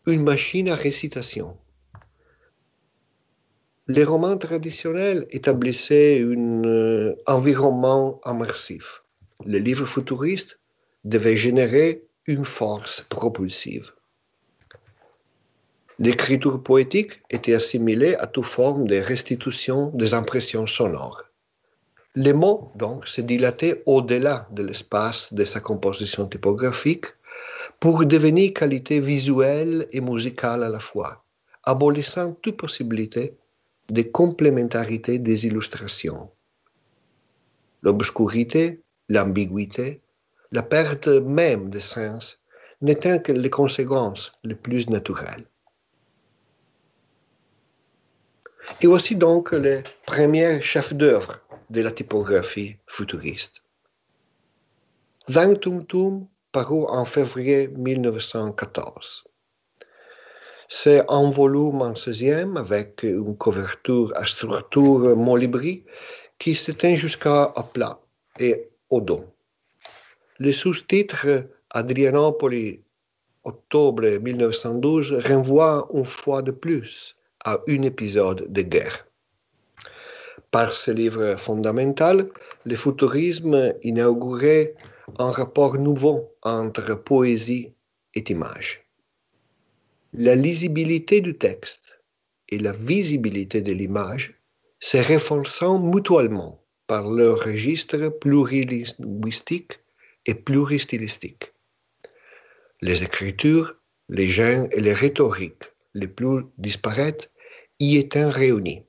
une 0.06 0.24
machine 0.24 0.70
à 0.70 0.76
récitation. 0.76 1.58
Les 3.88 4.04
romans 4.04 4.38
traditionnels 4.38 5.26
établissaient 5.32 6.22
un 6.22 6.64
euh, 6.64 7.16
environnement 7.26 8.22
immersif. 8.24 9.02
Le 9.48 9.58
livre 9.58 9.88
futuriste 9.88 10.60
devait 11.06 11.36
générer 11.36 12.04
une 12.28 12.46
force 12.46 13.02
propulsive. 13.10 13.94
L'écriture 15.98 16.62
poétique 16.62 17.20
était 17.32 17.56
assimilée 17.56 18.14
à 18.16 18.28
toute 18.28 18.46
forme 18.46 18.88
de 18.88 18.98
restitution 18.98 19.90
des 19.96 20.14
impressions 20.14 20.68
sonores. 20.68 21.29
Les 22.16 22.34
mots, 22.34 22.72
donc, 22.76 23.07
se 23.07 23.22
dilataient 23.22 23.84
au-delà 23.86 24.47
de 24.51 24.64
l'espace 24.64 25.32
de 25.32 25.43
sa 25.43 25.60
composition 25.60 26.26
typographique 26.26 27.05
pour 27.80 28.03
devenir 28.05 28.53
qualité 28.53 28.99
visuelle 28.99 29.88
et 29.91 30.01
musicale 30.01 30.64
à 30.64 30.70
la 30.70 30.80
fois, 30.80 31.24
abolissant 31.64 32.34
toute 32.41 32.57
possibilité 32.57 33.38
de 33.89 34.01
complémentarité 34.01 35.20
des 35.20 35.45
illustrations. 35.45 36.32
L'obscurité, 37.84 38.82
l'ambiguïté, 39.07 40.01
la 40.51 40.64
perte 40.64 41.07
même 41.07 41.70
de 41.70 41.80
sens 41.80 42.39
n'étaient 42.82 43.22
que 43.22 43.32
les 43.32 43.49
conséquences 43.51 44.32
les 44.43 44.55
plus 44.55 44.89
naturelles. 44.89 45.45
Et 48.82 48.88
aussi 48.88 49.16
donc 49.16 49.51
les 49.51 49.84
premiers 50.05 50.62
chefs 50.62 50.93
d'œuvre 50.93 51.39
de 51.70 51.82
la 51.82 51.92
typographie 51.92 52.78
futuriste. 52.88 53.62
Vingt 55.28 55.60
Tum 55.62 56.28
parut 56.52 56.86
en 56.88 57.06
février 57.06 57.68
1914. 57.68 59.24
C'est 60.68 61.04
un 61.10 61.32
volume 61.32 61.82
en 61.82 61.94
16e 61.94 62.58
avec 62.58 63.04
une 63.04 63.36
couverture 63.38 64.12
à 64.16 64.26
structure 64.26 65.16
molibri 65.16 65.84
qui 66.38 66.56
s'éteint 66.56 66.96
jusqu'à 66.96 67.54
plat 67.74 68.00
et 68.40 68.70
au 68.90 69.02
dos. 69.02 69.26
Le 70.38 70.52
sous-titre 70.52 71.48
Adrianopoli, 71.72 72.82
octobre 73.44 74.08
1912, 74.20 75.14
renvoie 75.28 75.88
une 75.94 76.06
fois 76.06 76.42
de 76.42 76.52
plus 76.52 77.16
à 77.44 77.60
un 77.68 77.82
épisode 77.82 78.52
de 78.52 78.62
guerre. 78.62 79.09
Par 80.52 80.74
ce 80.74 80.89
livre 80.89 81.36
fondamental, 81.36 82.28
le 82.66 82.76
futurisme 82.76 83.74
inaugurait 83.84 84.74
un 85.20 85.32
rapport 85.32 85.78
nouveau 85.78 86.36
entre 86.41 86.95
poésie 86.95 87.74
et 88.16 88.24
image. 88.30 88.84
La 90.14 90.34
lisibilité 90.34 91.22
du 91.22 91.38
texte 91.38 92.02
et 92.50 92.58
la 92.58 92.72
visibilité 92.72 93.62
de 93.62 93.74
l'image 93.74 94.41
se 94.80 94.97
renforçant 94.97 95.80
mutuellement 95.80 96.64
par 96.88 97.12
leur 97.12 97.39
registre 97.43 98.10
plurilinguistique 98.10 99.80
et 100.26 100.34
pluristylistique. 100.34 101.54
Les 102.82 103.04
écritures, 103.04 103.76
les 104.10 104.28
genres 104.28 104.68
et 104.72 104.82
les 104.82 104.93
rhétoriques 104.93 105.66
les 105.93 106.08
plus 106.08 106.45
disparates 106.58 107.30
y 107.80 107.97
étaient 107.97 108.26
réunis. 108.26 108.84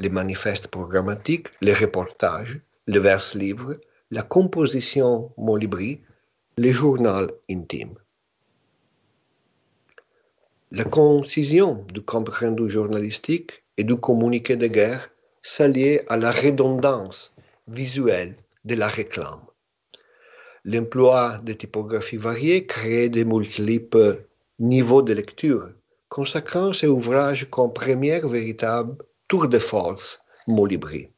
Les 0.00 0.08
manifestes 0.08 0.68
programmatiques, 0.68 1.48
les 1.60 1.74
reportages, 1.74 2.58
les 2.86 2.98
vers 2.98 3.22
livres, 3.34 3.76
la 4.10 4.22
composition 4.22 5.30
molibri, 5.36 6.00
les 6.56 6.72
journaux 6.72 7.26
intimes. 7.50 7.98
La 10.72 10.84
concision 10.84 11.84
du 11.92 12.00
compte 12.00 12.30
rendu 12.30 12.70
journalistique 12.70 13.62
et 13.76 13.84
du 13.84 13.96
communiqué 13.96 14.56
de 14.56 14.68
guerre 14.68 15.10
s'alliait 15.42 16.02
à 16.08 16.16
la 16.16 16.32
redondance 16.32 17.34
visuelle 17.68 18.36
de 18.64 18.76
la 18.76 18.88
réclame. 18.88 19.44
L'emploi 20.64 21.42
de 21.44 21.52
typographies 21.52 22.16
variées 22.16 22.64
créait 22.64 23.10
de 23.10 23.22
multiples 23.22 24.24
niveaux 24.58 25.02
de 25.02 25.12
lecture, 25.12 25.68
consacrant 26.08 26.72
ces 26.72 26.86
ouvrages 26.86 27.50
comme 27.50 27.74
première 27.74 28.26
véritable 28.26 28.96
tour 29.30 29.48
de 29.48 29.60
force 29.60 30.20
molibri. 30.48 31.08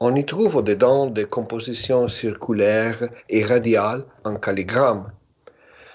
On 0.00 0.16
y 0.16 0.24
trouve 0.24 0.56
au-dedans 0.56 1.06
des 1.06 1.26
compositions 1.26 2.08
circulaires 2.08 3.10
et 3.28 3.44
radiales 3.44 4.06
en 4.24 4.36
calligramme, 4.36 5.12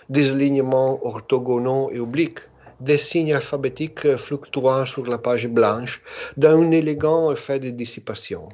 des 0.10 0.32
alignements 0.32 1.04
orthogonaux 1.04 1.90
et 1.92 2.00
obliques, 2.00 2.46
des 2.80 3.00
signes 3.00 3.34
alphabétiques 3.34 4.16
fluctuant 4.18 4.86
sur 4.86 5.06
la 5.08 5.18
page 5.18 5.48
blanche 5.48 6.02
d'un 6.38 6.70
élégant 6.70 7.32
effet 7.32 7.60
de 7.60 7.72
dissipation 7.72 8.50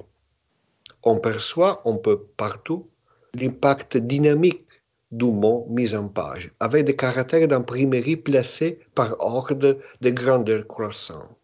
on 1.03 1.17
perçoit 1.19 1.81
un 1.85 1.95
peu 1.95 2.25
partout 2.37 2.89
l'impact 3.33 3.97
dynamique 3.97 4.67
du 5.11 5.25
mot 5.25 5.65
mis 5.69 5.95
en 5.95 6.07
page, 6.07 6.51
avec 6.59 6.85
des 6.85 6.95
caractères 6.95 7.47
d'imprimerie 7.47 8.17
placés 8.17 8.79
par 8.95 9.15
ordre 9.19 9.79
de 10.01 10.09
grandeur 10.09 10.67
croissant. 10.67 11.38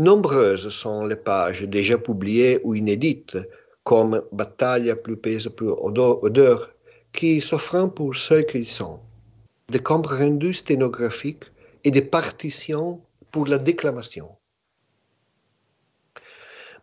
Nombreuses 0.00 0.70
sont 0.70 1.04
les 1.04 1.14
pages 1.14 1.60
déjà 1.64 1.98
publiées 1.98 2.58
ou 2.64 2.74
inédites, 2.74 3.36
comme 3.84 4.22
Bataille 4.32 4.94
plus 5.04 5.18
pèse 5.18 5.48
plus 5.48 5.68
odeur, 5.68 6.70
qui 7.12 7.42
s'offrent 7.42 7.92
pour 7.94 8.16
ceux 8.16 8.40
qu'ils 8.40 8.66
sont, 8.66 8.98
des 9.68 9.80
comptes 9.80 10.06
rendus 10.06 10.54
sténographiques 10.54 11.44
et 11.84 11.90
des 11.90 12.00
partitions 12.00 13.02
pour 13.30 13.46
la 13.46 13.58
déclamation. 13.58 14.30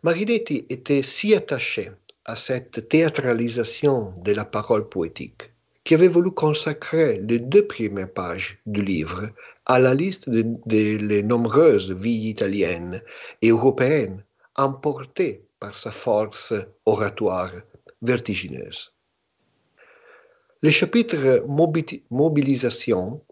Marinetti 0.04 0.66
était 0.68 1.02
si 1.02 1.34
attaché 1.34 1.90
à 2.24 2.36
cette 2.36 2.88
théâtralisation 2.88 4.14
de 4.22 4.30
la 4.30 4.44
parole 4.44 4.88
poétique 4.88 5.50
qu'il 5.88 5.94
avait 5.94 6.08
voulu 6.08 6.30
consacrer 6.30 7.18
les 7.22 7.38
deux 7.38 7.66
premières 7.66 8.12
pages 8.12 8.58
du 8.66 8.82
livre 8.82 9.30
à 9.64 9.78
la 9.78 9.94
liste 9.94 10.28
des 10.28 11.22
nombreuses 11.22 11.92
vies 11.92 12.28
italiennes 12.28 13.02
et 13.40 13.48
européennes 13.48 14.22
emportées 14.56 15.46
par 15.58 15.74
sa 15.74 15.90
force 15.90 16.52
oratoire 16.84 17.52
vertigineuse. 18.02 18.92
Le 20.60 20.70
chapitre 20.70 21.42
mobilisation 22.10 23.22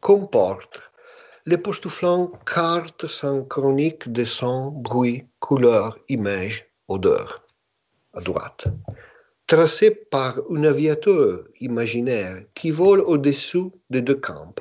comporte 0.00 0.80
l'époustouflant 1.46 2.30
carte 2.46 3.08
synchronique 3.08 4.08
de 4.12 4.24
son, 4.24 4.70
bruit, 4.70 5.26
couleur, 5.40 5.98
image, 6.08 6.64
odeur, 6.86 7.42
à 8.14 8.20
droite, 8.20 8.68
tracée 9.48 9.90
par 9.90 10.42
un 10.50 10.62
aviateur 10.64 11.44
imaginaire 11.60 12.42
qui 12.54 12.70
vole 12.70 13.00
au-dessous 13.00 13.72
des 13.88 14.02
deux 14.02 14.20
camps. 14.20 14.54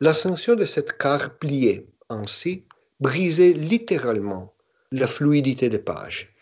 L'ascension 0.00 0.54
de 0.54 0.64
cette 0.64 0.96
carte 0.96 1.38
pliée 1.38 1.86
ainsi 2.08 2.64
brisait 2.98 3.52
littéralement 3.52 4.54
la 4.90 5.06
fluidité 5.06 5.68
des 5.68 5.78
pages. 5.78 6.34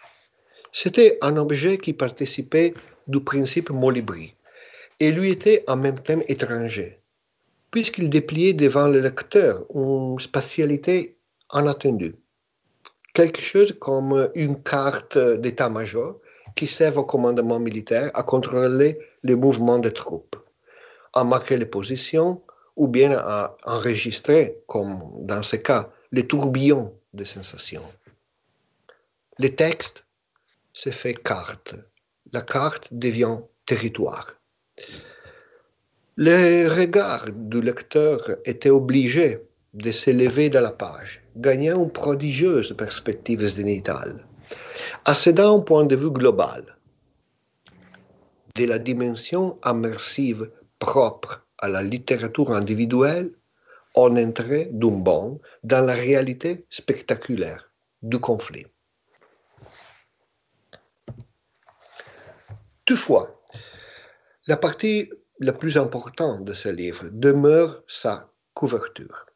C'était 0.72 1.18
un 1.20 1.36
objet 1.36 1.78
qui 1.78 1.92
participait 1.92 2.74
du 3.08 3.20
principe 3.20 3.70
Molibri 3.70 4.36
et 5.00 5.10
lui 5.10 5.30
était 5.30 5.64
en 5.66 5.76
même 5.76 5.98
temps 5.98 6.22
étranger, 6.28 7.00
puisqu'il 7.72 8.08
dépliait 8.08 8.52
devant 8.52 8.86
le 8.86 9.00
lecteur 9.00 9.66
une 9.74 10.20
spatialité 10.20 11.18
inattendue. 11.52 12.14
Quelque 13.14 13.40
chose 13.40 13.74
comme 13.80 14.30
une 14.36 14.62
carte 14.62 15.18
d'état-major 15.18 16.20
qui 16.56 16.66
sert 16.66 16.96
au 16.96 17.04
commandement 17.04 17.60
militaire 17.60 18.10
à 18.14 18.22
contrôler 18.22 18.98
les 19.22 19.34
mouvements 19.34 19.78
des 19.78 19.92
troupes, 19.92 20.36
à 21.12 21.22
marquer 21.22 21.56
les 21.58 21.66
positions 21.66 22.42
ou 22.76 22.88
bien 22.88 23.12
à 23.12 23.56
enregistrer, 23.64 24.58
comme 24.66 24.98
dans 25.20 25.42
ce 25.42 25.56
cas, 25.56 25.90
les 26.12 26.26
tourbillons 26.26 26.92
de 27.14 27.24
sensations. 27.24 27.88
Le 29.38 29.54
texte 29.54 30.04
se 30.72 30.90
fait 30.90 31.14
carte. 31.14 31.74
La 32.32 32.42
carte 32.42 32.88
devient 32.90 33.38
territoire. 33.66 34.32
Le 36.16 36.68
regard 36.68 37.26
du 37.30 37.60
lecteur 37.60 38.18
était 38.46 38.70
obligé 38.70 39.40
de 39.74 39.90
s'élever 39.92 40.48
de 40.48 40.58
la 40.58 40.70
page, 40.70 41.22
gagnant 41.36 41.82
une 41.84 41.90
prodigieuse 41.90 42.74
perspective 42.74 43.46
zénitale, 43.46 44.26
accédant 45.08 45.58
un 45.58 45.60
point 45.60 45.84
de 45.84 45.94
vue 45.94 46.10
global 46.10 46.76
de 48.56 48.64
la 48.64 48.80
dimension 48.80 49.56
immersive 49.64 50.50
propre 50.80 51.46
à 51.58 51.68
la 51.68 51.84
littérature 51.84 52.50
individuelle, 52.50 53.32
on 53.94 54.16
entrait 54.16 54.68
d'un 54.72 54.98
bond 54.98 55.40
dans 55.62 55.84
la 55.86 55.94
réalité 55.94 56.66
spectaculaire 56.70 57.72
du 58.02 58.18
conflit. 58.18 58.66
Toutefois, 62.84 63.40
la 64.48 64.56
partie 64.56 65.08
la 65.38 65.52
plus 65.52 65.78
importante 65.78 66.44
de 66.44 66.52
ce 66.52 66.68
livre 66.68 67.04
demeure 67.12 67.84
sa 67.86 68.28
couverture. 68.54 69.26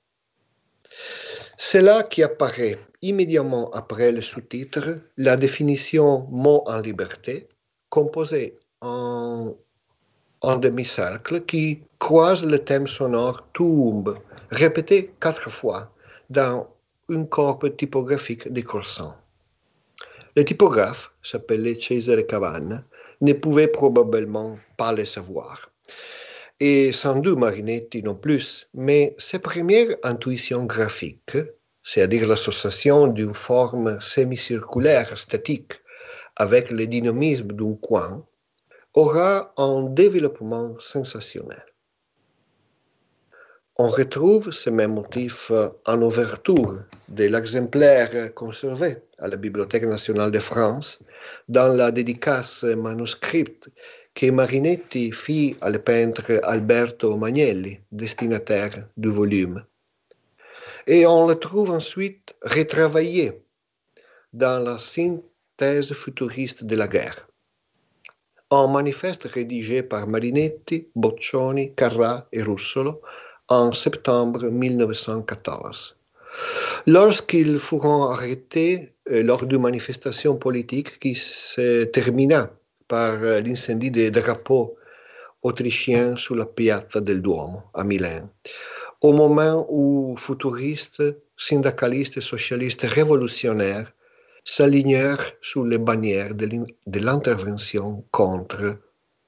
C'est 1.63 1.83
là 1.83 2.05
qui 2.05 2.23
apparaît 2.23 2.79
immédiatement 3.03 3.71
après 3.73 4.13
le 4.13 4.23
sous-titre 4.23 4.99
la 5.19 5.37
définition 5.37 6.27
mot 6.31 6.63
en 6.65 6.79
liberté, 6.81 7.49
composée 7.91 8.57
en, 8.81 9.53
demi-cercle 10.43 11.43
qui 11.43 11.83
croise 11.99 12.47
le 12.47 12.61
thème 12.61 12.87
sonore 12.87 13.47
tombe, 13.53 14.19
répété 14.51 15.13
quatre 15.21 15.51
fois 15.51 15.93
dans 16.31 16.67
une 17.11 17.29
corpe 17.29 17.77
typographique 17.77 18.51
décroissant. 18.51 19.15
Le 20.37 20.47
typographe, 20.47 21.13
s'appelait 21.23 21.79
Cesare 21.79 22.27
Cavanna, 22.27 22.83
ne 23.21 23.35
pouvait 23.35 23.69
probablement 23.69 24.59
pas 24.79 24.95
le 24.95 25.05
savoir. 25.05 25.71
Et 26.63 26.93
sans 26.93 27.17
doute 27.17 27.39
Marinetti 27.39 28.03
non 28.03 28.15
plus, 28.15 28.69
mais 28.75 29.15
ses 29.17 29.39
premières 29.39 29.97
intuitions 30.03 30.65
graphiques, 30.65 31.39
c'est-à-dire 31.83 32.29
l'association 32.29 33.07
d'une 33.07 33.33
forme 33.33 33.99
semi-circulaire 33.99 35.19
statique 35.19 35.73
avec 36.37 36.71
le 36.71 36.87
dynamisme 36.87 37.53
d'un 37.53 37.75
coin, 37.81 38.27
aura 38.93 39.55
un 39.57 39.85
développement 39.85 40.75
sensationnel. 40.81 41.65
On 43.77 43.89
retrouve 43.89 44.51
ce 44.51 44.69
même 44.69 44.93
motif 44.93 45.51
en 45.87 46.03
ouverture 46.03 46.85
de 47.09 47.25
l'exemplaire 47.25 48.35
conservé 48.35 48.99
à 49.19 49.29
la 49.29 49.39
Bibliothèque 49.39 49.87
nationale 49.87 50.31
de 50.31 50.39
France 50.39 50.99
dans 51.49 51.75
la 51.75 51.91
dédicace 51.91 52.65
manuscrite 52.65 53.71
que 54.15 54.31
Marinetti 54.31 55.13
fit 55.13 55.57
al 55.61 55.83
peintre 55.83 56.41
Alberto 56.43 57.17
Magnelli, 57.17 57.79
destinataire 57.91 58.89
du 58.97 59.11
volume. 59.11 59.65
Et 60.87 61.07
on 61.07 61.29
le 61.29 61.37
trouve 61.37 61.71
ensuite 61.71 62.35
retravaillé 62.43 63.41
dans 64.33 64.63
la 64.65 64.79
synthèse 64.79 65.93
futuriste 65.93 66.65
de 66.65 66.77
la 66.77 66.89
guerre. 66.89 67.27
Un 68.51 68.67
manifeste 68.67 69.25
rédigé 69.25 69.83
par 69.83 70.09
Marinetti, 70.09 70.89
Boccioni, 70.97 71.73
Carra 71.75 72.27
et 72.33 72.43
Russolo 72.43 73.01
en 73.49 73.73
septembre 73.73 74.45
1914. 74.47 75.97
Lorsqu'ils 76.87 77.59
furent 77.59 78.11
arrêtés 78.11 78.93
euh, 79.11 79.23
lors 79.23 79.47
d'une 79.47 79.61
manifestation 79.61 80.37
politique 80.37 80.99
qui 80.99 81.15
se 81.15 81.85
termina 81.85 82.51
par 82.91 83.23
euh, 83.23 83.41
l'incendie 83.41 83.93
des 83.93 84.11
drapeaux 84.11 84.77
autrichiens 85.43 86.17
sous 86.17 86.35
la 86.35 86.45
piazza 86.45 87.01
del 87.01 87.23
Duomo 87.23 87.63
à 87.73 87.83
Milan, 87.85 88.29
au 89.01 89.13
moment 89.13 89.67
où 89.71 90.17
futuristes, 90.19 91.03
syndicalistes 91.37 92.19
et 92.19 92.27
socialistes 92.33 92.87
révolutionnaires 92.99 93.91
s'alignèrent 94.45 95.27
sous 95.41 95.65
les 95.65 95.79
bannières 95.79 96.35
de 96.35 97.01
l'intervention 97.07 98.05
contre 98.11 98.79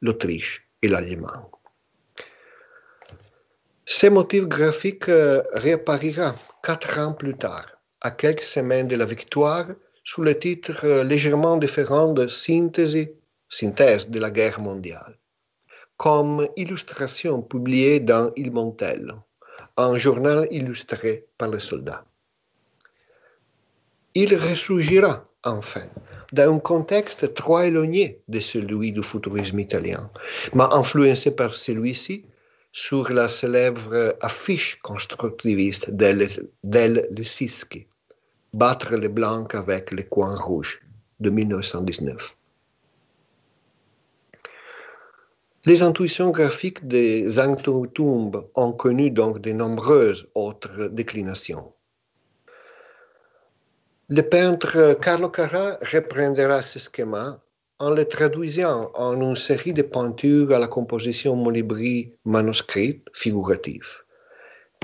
l'Autriche 0.01 0.55
et 0.83 0.89
l'Allemagne. 0.89 1.49
Ce 3.85 4.07
motif 4.09 4.45
graphique 4.47 5.09
euh, 5.09 5.43
réapparira 5.55 6.35
quatre 6.63 6.99
ans 6.99 7.13
plus 7.13 7.37
tard, 7.37 7.67
à 8.01 8.11
quelques 8.11 8.49
semaines 8.57 8.89
de 8.89 8.97
la 8.97 9.05
victoire, 9.05 9.67
sous 10.05 10.23
le 10.23 10.39
titre 10.39 10.81
euh, 10.85 11.05
légèrement 11.05 11.57
différent 11.57 12.13
de 12.13 12.27
Synthèse, 12.27 13.07
synthèse 13.53 14.09
de 14.09 14.19
la 14.19 14.31
guerre 14.31 14.61
mondiale, 14.61 15.15
comme 15.99 16.49
illustration 16.57 17.43
publiée 17.43 18.01
dans 18.01 18.33
Il 18.35 18.51
Montel, 18.51 19.15
un 19.77 19.97
journal 19.99 20.49
illustré 20.51 21.27
par 21.37 21.51
les 21.51 21.61
soldats. 21.61 22.05
Il 24.15 24.35
ressurgira 24.37 25.23
enfin 25.45 25.87
dans 26.33 26.55
un 26.55 26.59
contexte 26.59 27.35
trop 27.35 27.61
éloigné 27.61 28.23
de 28.27 28.41
celui 28.41 28.91
du 28.91 29.03
futurisme 29.03 29.61
italien, 29.61 30.11
mais 30.55 30.65
influencé 30.71 31.31
par 31.31 31.53
celui-ci 31.55 32.25
sur 32.73 33.13
la 33.13 33.29
célèbre 33.29 34.17
affiche 34.23 34.81
constructiviste 34.81 35.91
d'El 35.91 37.07
Lissiski, 37.11 37.87
Battre 38.55 38.97
les 38.97 39.09
blancs 39.09 39.55
avec 39.55 39.91
les 39.93 40.05
coins 40.05 40.39
rouges 40.39 40.81
de 41.21 41.29
1919. 41.29 42.37
Les 45.65 45.81
intuitions 45.81 46.31
graphiques 46.31 46.89
des 46.89 47.29
Zhang 47.29 47.57
ont 48.57 48.73
connu 48.73 49.13
donc 49.13 49.41
de 49.41 49.53
nombreuses 49.53 50.27
autres 50.35 50.89
déclinations. 50.89 51.73
Le 54.09 54.23
peintre 54.23 54.99
Carlo 55.01 55.29
Carra 55.29 55.79
reprendra 55.93 56.63
ce 56.63 56.81
schéma 56.81 57.41
en 57.79 57.91
le 57.91 58.05
traduisant 58.05 58.91
en 58.95 59.21
une 59.21 59.37
série 59.37 59.73
de 59.73 59.83
peintures 59.83 60.53
à 60.53 60.59
la 60.59 60.67
composition 60.67 61.37
molibri 61.37 62.13
manuscrite 62.25 63.07
figurative. 63.13 63.89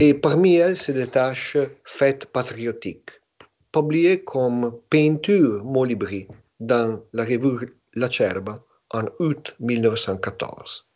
Et 0.01 0.15
parmi 0.15 0.55
elles 0.55 0.77
se 0.77 0.93
détache 0.93 1.57
Fête 1.83 2.27
patriotique, 2.27 3.11
publiée 3.73 4.23
comme 4.23 4.79
peinture 4.89 5.65
molibri 5.65 6.29
dans 6.61 7.03
la 7.13 7.25
revue 7.25 7.77
La 7.95 8.09
Cerba 8.09 8.63
en 8.91 9.05
août 9.19 9.55
1914. 9.61 10.87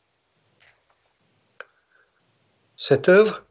Cette 2.76 3.08
œuvre, 3.08 3.44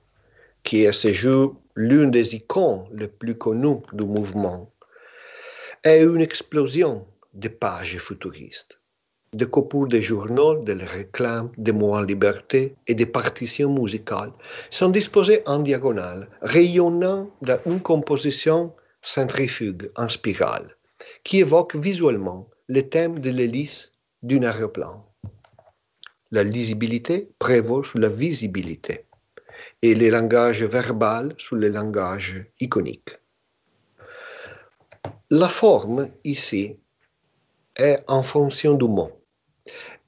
qui 0.64 0.84
est 0.84 0.88
à 0.88 0.94
ce 0.94 1.14
jour 1.14 1.56
l'une 1.76 2.12
des 2.12 2.36
icônes 2.36 2.86
les 2.92 3.08
plus 3.08 3.38
connues 3.38 3.82
du 3.94 4.04
mouvement, 4.04 4.72
est 5.84 6.04
une 6.04 6.22
explosion 6.22 7.08
de 7.34 7.48
pages 7.48 7.98
futuristes, 7.98 8.80
de 9.34 9.46
coupures 9.46 9.88
de 9.88 10.00
journaux, 10.00 10.56
de 10.56 10.74
réclames, 10.74 11.52
de 11.58 11.72
mots 11.72 11.96
en 11.96 12.02
liberté 12.02 12.76
et 12.88 12.96
de 12.96 13.06
partitions 13.06 13.74
musicales 13.74 14.34
sont 14.70 14.90
disposées 14.90 15.42
en 15.46 15.60
diagonale, 15.60 16.28
rayonnant 16.42 17.30
d'une 17.42 17.80
composition 17.80 18.74
centrifuge 19.02 19.90
en 19.96 20.10
spirale, 20.10 20.76
qui 21.24 21.40
évoque 21.40 21.76
visuellement 21.76 22.50
le 22.68 22.82
thème 22.82 23.20
de 23.20 23.30
l'hélice 23.30 23.91
d'un 24.24 24.44
aéroplan. 24.44 25.06
La 26.32 26.44
lisibilité 26.44 27.30
prévaut 27.40 27.84
sur 27.84 28.00
la 28.00 28.10
visibilité 28.10 29.06
et 29.82 29.96
le 29.96 30.10
langage 30.10 30.64
verbal 30.64 31.34
sur 31.38 31.56
le 31.56 31.70
langage 31.70 32.46
iconique. 32.60 33.18
La 35.30 35.50
forme 35.50 36.10
ici 36.24 36.78
est 37.76 38.04
en 38.08 38.22
fonction 38.22 38.76
du 38.76 38.86
mot. 38.86 39.12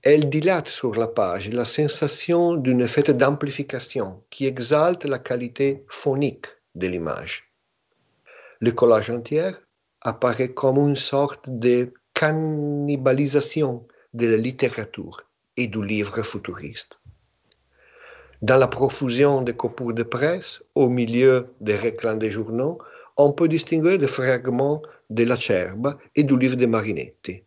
Elle 0.01 0.29
dilate 0.29 0.67
sur 0.67 0.95
la 0.95 1.07
page 1.07 1.49
la 1.49 1.65
sensation 1.65 2.55
d'un 2.55 2.79
effet 2.79 3.13
d'amplification 3.13 4.21
qui 4.29 4.45
exalte 4.45 5.05
la 5.05 5.17
qualité 5.17 5.85
phonique 5.87 6.47
de 6.75 6.87
l'image. 6.87 7.49
Le 8.59 8.71
collage 8.73 9.09
entier 9.09 9.51
apparaît 10.01 10.53
comme 10.53 10.77
une 10.77 10.97
sorte 10.97 11.49
de 11.49 11.93
cannibalisation 12.13 13.87
de 14.13 14.27
la 14.27 14.37
littérature 14.37 15.21
et 15.57 15.67
du 15.67 15.83
livre 15.83 16.21
futuriste. 16.23 16.99
Dans 18.41 18.57
la 18.57 18.67
profusion 18.67 19.41
des 19.41 19.53
coupures 19.53 19.93
de 19.93 20.03
presse, 20.03 20.61
au 20.75 20.89
milieu 20.89 21.47
des 21.61 21.75
réclams 21.75 22.19
des 22.19 22.29
journaux, 22.29 22.77
on 23.17 23.31
peut 23.31 23.47
distinguer 23.47 23.97
des 23.97 24.07
fragments 24.07 24.81
de 25.09 25.23
la 25.23 25.37
Cerba 25.39 25.97
et 26.15 26.23
du 26.23 26.37
livre 26.37 26.55
de 26.55 26.65
Marinetti. 26.65 27.43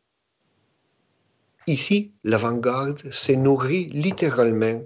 Ici, 1.66 2.12
l'avant-garde 2.22 3.10
se 3.10 3.32
nourrit 3.32 3.90
littéralement 3.90 4.80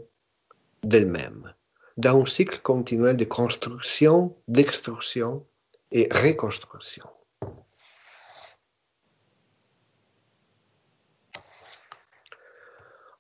d'elle-même, 0.83 1.53
dans 1.99 2.23
un 2.23 2.27
cycle 2.27 2.61
continuel 2.63 3.17
de 3.17 3.25
construction, 3.25 4.35
d'extrusion 4.49 5.45
et 5.93 6.09
reconstruction. 6.11 7.05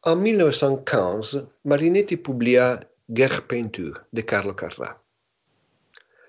En 0.03 0.17
1915, 0.17 1.47
Marinetti 1.67 2.17
publia 2.17 2.81
Guerre 3.11 3.43
peinture 3.47 4.01
de 4.15 4.23
Carlo 4.23 4.55
Carrà. 4.55 4.99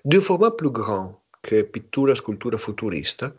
D'un 0.04 0.20
format 0.20 0.50
plus 0.50 0.68
grand 0.68 1.18
que 1.40 1.62
Pittura 1.62 2.14
Sculptura 2.14 2.58
Futurista, 2.58 3.32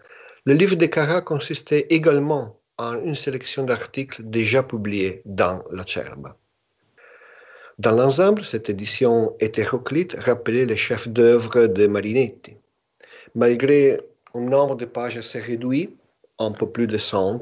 le 0.45 0.55
livre 0.55 0.75
de 0.75 0.87
Carrà 0.87 1.21
consistait 1.21 1.85
également 1.91 2.59
en 2.79 2.95
une 3.03 3.13
sélection 3.13 3.63
d'articles 3.63 4.23
déjà 4.23 4.63
publiés 4.63 5.21
dans 5.25 5.63
la 5.71 5.85
Cerba. 5.85 6.35
Dans 7.77 7.91
l'ensemble, 7.91 8.43
cette 8.43 8.71
édition 8.71 9.35
hétéroclite 9.39 10.15
rappelait 10.17 10.65
les 10.65 10.77
chefs 10.77 11.07
d'œuvre 11.07 11.67
de 11.67 11.85
Marinetti. 11.85 12.57
Malgré 13.35 14.01
un 14.33 14.41
nombre 14.41 14.77
de 14.77 14.85
pages 14.85 15.15
assez 15.15 15.39
réduit, 15.39 15.95
un 16.39 16.51
peu 16.51 16.67
plus 16.67 16.97
100, 16.97 17.41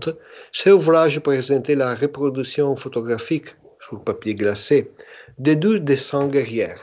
cet 0.52 0.74
ouvrage 0.74 1.20
présentait 1.20 1.76
la 1.76 1.96
reproduction 1.96 2.76
photographique 2.76 3.56
sur 3.80 4.04
papier 4.04 4.36
glacé 4.36 4.92
de 5.39 5.54
deux 5.54 5.80
dessins 5.80 6.28
guerrières, 6.28 6.80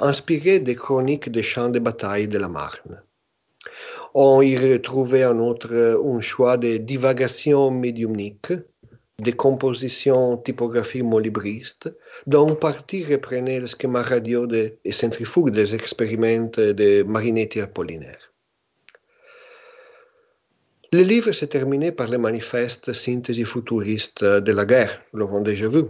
inspirés 0.00 0.58
des 0.58 0.74
chroniques 0.74 1.30
des 1.30 1.42
champs 1.42 1.68
de 1.68 1.78
bataille 1.78 2.28
de 2.28 2.38
la 2.38 2.48
Marne. 2.48 3.02
On 4.14 4.42
y 4.42 4.58
retrouvait 4.58 5.24
en 5.24 5.38
outre 5.38 5.72
un 6.04 6.20
choix 6.20 6.56
de 6.56 6.76
divagations 6.76 7.70
médiumniques, 7.70 8.52
des 9.18 9.32
compositions 9.32 10.36
typographiques 10.38 11.04
molibristes, 11.04 11.90
dont 12.26 12.48
une 12.48 12.56
partie 12.56 13.04
reprenait 13.04 13.60
le 13.60 13.66
schéma 13.66 14.02
radio 14.02 14.48
et 14.52 14.92
centrifuge 14.92 15.52
des 15.52 15.74
expériments 15.74 16.50
de 16.56 17.02
Marinetti 17.04 17.60
Apollinaire. 17.60 18.31
Le 20.94 21.00
livre 21.00 21.32
s'est 21.32 21.46
terminé 21.46 21.90
par 21.90 22.08
le 22.08 22.18
manifeste 22.18 22.92
synthèse 22.92 23.42
futuriste 23.44 24.22
de 24.22 24.52
la 24.52 24.66
guerre, 24.66 25.00
l'avons 25.14 25.40
déjà 25.40 25.66
vu, 25.66 25.84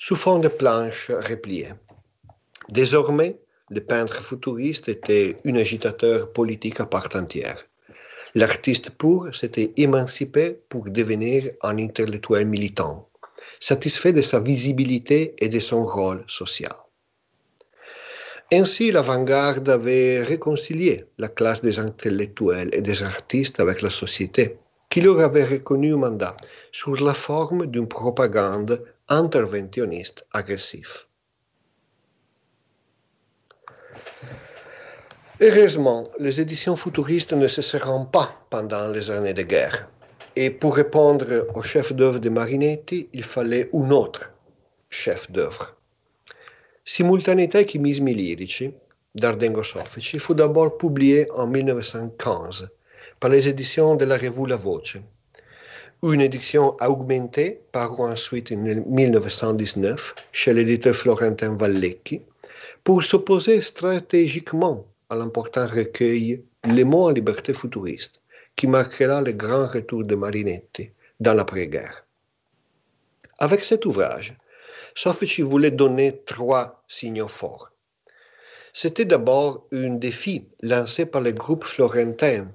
sous 0.00 0.16
forme 0.16 0.40
de 0.40 0.48
planches 0.48 1.12
repliées. 1.12 1.74
Désormais, 2.68 3.38
le 3.70 3.80
peintre 3.80 4.20
futuriste 4.20 4.88
était 4.88 5.36
un 5.44 5.54
agitateur 5.54 6.32
politique 6.32 6.80
à 6.80 6.86
part 6.86 7.08
entière. 7.14 7.66
L'artiste 8.34 8.90
pur 8.90 9.30
s'était 9.32 9.72
émancipé 9.76 10.58
pour 10.68 10.90
devenir 10.90 11.52
un 11.62 11.78
intellectuel 11.78 12.48
militant, 12.48 13.08
satisfait 13.60 14.12
de 14.12 14.22
sa 14.22 14.40
visibilité 14.40 15.36
et 15.38 15.48
de 15.48 15.60
son 15.60 15.86
rôle 15.86 16.24
social. 16.26 16.74
Ainsi, 18.50 18.90
l'avant-garde 18.90 19.68
avait 19.68 20.22
réconcilié 20.22 21.04
la 21.18 21.28
classe 21.28 21.60
des 21.60 21.78
intellectuels 21.78 22.70
et 22.72 22.80
des 22.80 23.02
artistes 23.02 23.60
avec 23.60 23.82
la 23.82 23.90
société, 23.90 24.58
qui 24.88 25.02
leur 25.02 25.20
avait 25.20 25.44
reconnu 25.44 25.92
un 25.92 25.98
mandat 25.98 26.34
sous 26.72 26.94
la 26.94 27.12
forme 27.12 27.66
d'une 27.66 27.86
propagande 27.86 28.82
interventionniste 29.08 30.24
agressive. 30.32 31.04
Heureusement, 35.40 36.08
les 36.18 36.40
éditions 36.40 36.74
futuristes 36.74 37.34
ne 37.34 37.48
cesseront 37.48 38.06
pas 38.06 38.34
pendant 38.48 38.88
les 38.88 39.10
années 39.10 39.34
de 39.34 39.42
guerre. 39.42 39.88
Et 40.36 40.50
pour 40.50 40.74
répondre 40.74 41.46
au 41.54 41.62
chef 41.62 41.92
d'œuvre 41.92 42.18
de 42.18 42.30
Marinetti, 42.30 43.08
il 43.12 43.24
fallait 43.24 43.68
un 43.74 43.90
autre 43.90 44.32
d'œuvre. 46.88 46.96
Simultaneità 46.96 47.64
chimismi 47.64 48.14
lirici 48.14 48.72
d'Ardengo 49.14 49.62
Soffici 49.62 50.18
fu 50.18 50.34
d'abord 50.34 50.78
publié 50.78 51.26
en 51.32 51.46
1915 51.46 52.68
par 53.20 53.30
les 53.30 53.46
éditions 53.48 53.96
de 53.96 54.06
la 54.06 54.16
revue 54.16 54.46
La 54.46 54.56
Voce. 54.56 54.96
Une 56.02 56.20
édition 56.20 56.76
augmentée 56.80 57.60
parut 57.72 58.10
ensuite 58.10 58.52
en 58.52 58.56
1919 58.56 60.14
chez 60.32 60.54
l'éditeur 60.54 60.94
florentin 60.94 61.56
Vallecchi 61.56 62.22
pour 62.84 63.02
s'opposer 63.02 63.60
stratégiquement 63.60 64.86
à 65.10 65.16
l'important 65.16 65.66
recueil 65.66 66.42
Les 66.64 66.84
mots 66.84 67.08
en 67.08 67.12
liberté 67.12 67.52
futuriste, 67.52 68.20
qui 68.56 68.66
marquera 68.66 69.22
le 69.22 69.32
grand 69.32 69.66
retour 69.66 70.04
de 70.04 70.14
Marinetti 70.14 70.90
dans 71.20 71.34
l'après-guerre. 71.34 72.04
Avec 73.38 73.64
cet 73.64 73.86
ouvrage, 73.86 74.36
Soffici 74.94 75.42
voulait 75.42 75.70
donner 75.70 76.22
trois 76.26 76.82
signaux 76.88 77.28
forts. 77.28 77.70
C'était 78.72 79.04
d'abord 79.04 79.66
un 79.72 79.94
défi 79.94 80.48
lancé 80.62 81.06
par 81.06 81.20
le 81.20 81.32
groupe 81.32 81.64
florentin 81.64 82.48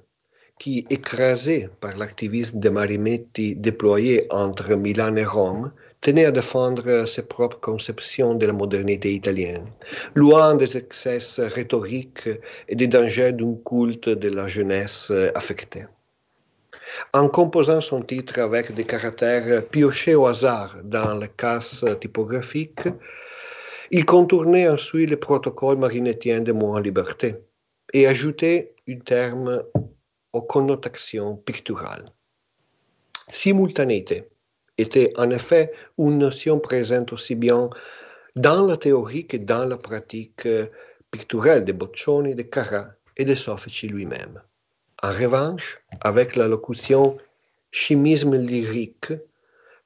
qui, 0.58 0.86
écrasé 0.88 1.68
par 1.80 1.96
l'activisme 1.96 2.60
de 2.60 2.68
Marinetti 2.68 3.56
déployé 3.56 4.26
entre 4.30 4.74
Milan 4.74 5.16
et 5.16 5.24
Rome, 5.24 5.72
tenait 6.00 6.26
à 6.26 6.30
défendre 6.30 7.06
ses 7.06 7.22
propres 7.22 7.60
conceptions 7.60 8.34
de 8.34 8.46
la 8.46 8.52
modernité 8.52 9.12
italienne, 9.12 9.66
loin 10.14 10.54
des 10.54 10.76
excès 10.76 11.18
rhétoriques 11.38 12.28
et 12.68 12.76
des 12.76 12.86
dangers 12.86 13.32
d'un 13.32 13.56
culte 13.66 14.08
de 14.08 14.28
la 14.28 14.46
jeunesse 14.46 15.10
affectée. 15.34 15.86
En 17.12 17.28
composant 17.28 17.80
son 17.80 18.02
titre 18.02 18.38
avec 18.40 18.72
des 18.74 18.84
caractères 18.84 19.66
piochés 19.68 20.14
au 20.14 20.26
hasard 20.26 20.76
dans 20.84 21.14
les 21.14 21.28
cases 21.28 21.84
typographiques, 22.00 22.88
il 23.90 24.04
contournait 24.04 24.68
ensuite 24.68 25.10
le 25.10 25.18
protocole 25.18 25.78
marinettien 25.78 26.40
de 26.40 26.52
mots 26.52 26.74
en 26.74 26.80
liberté 26.80 27.36
et 27.92 28.06
ajoutait 28.06 28.74
un 28.88 28.98
terme 28.98 29.62
aux 30.32 30.42
connotations 30.42 31.36
picturales. 31.36 32.10
Simultanéité 33.28 34.28
était 34.76 35.12
en 35.16 35.30
effet 35.30 35.72
une 35.98 36.18
notion 36.18 36.58
présente 36.58 37.12
aussi 37.12 37.34
bien 37.34 37.70
dans 38.36 38.66
la 38.66 38.76
théorie 38.76 39.26
que 39.26 39.36
dans 39.36 39.64
la 39.64 39.76
pratique 39.76 40.48
picturale 41.10 41.64
de 41.64 41.72
Boccioni, 41.72 42.34
de 42.34 42.42
Carrà 42.42 42.88
et 43.16 43.24
de 43.24 43.34
Soffici 43.34 43.86
lui-même. 43.86 44.42
En 45.04 45.12
revanche, 45.12 45.82
avec 46.00 46.34
la 46.34 46.48
locution 46.48 47.18
chimisme 47.70 48.36
lyrique, 48.36 49.12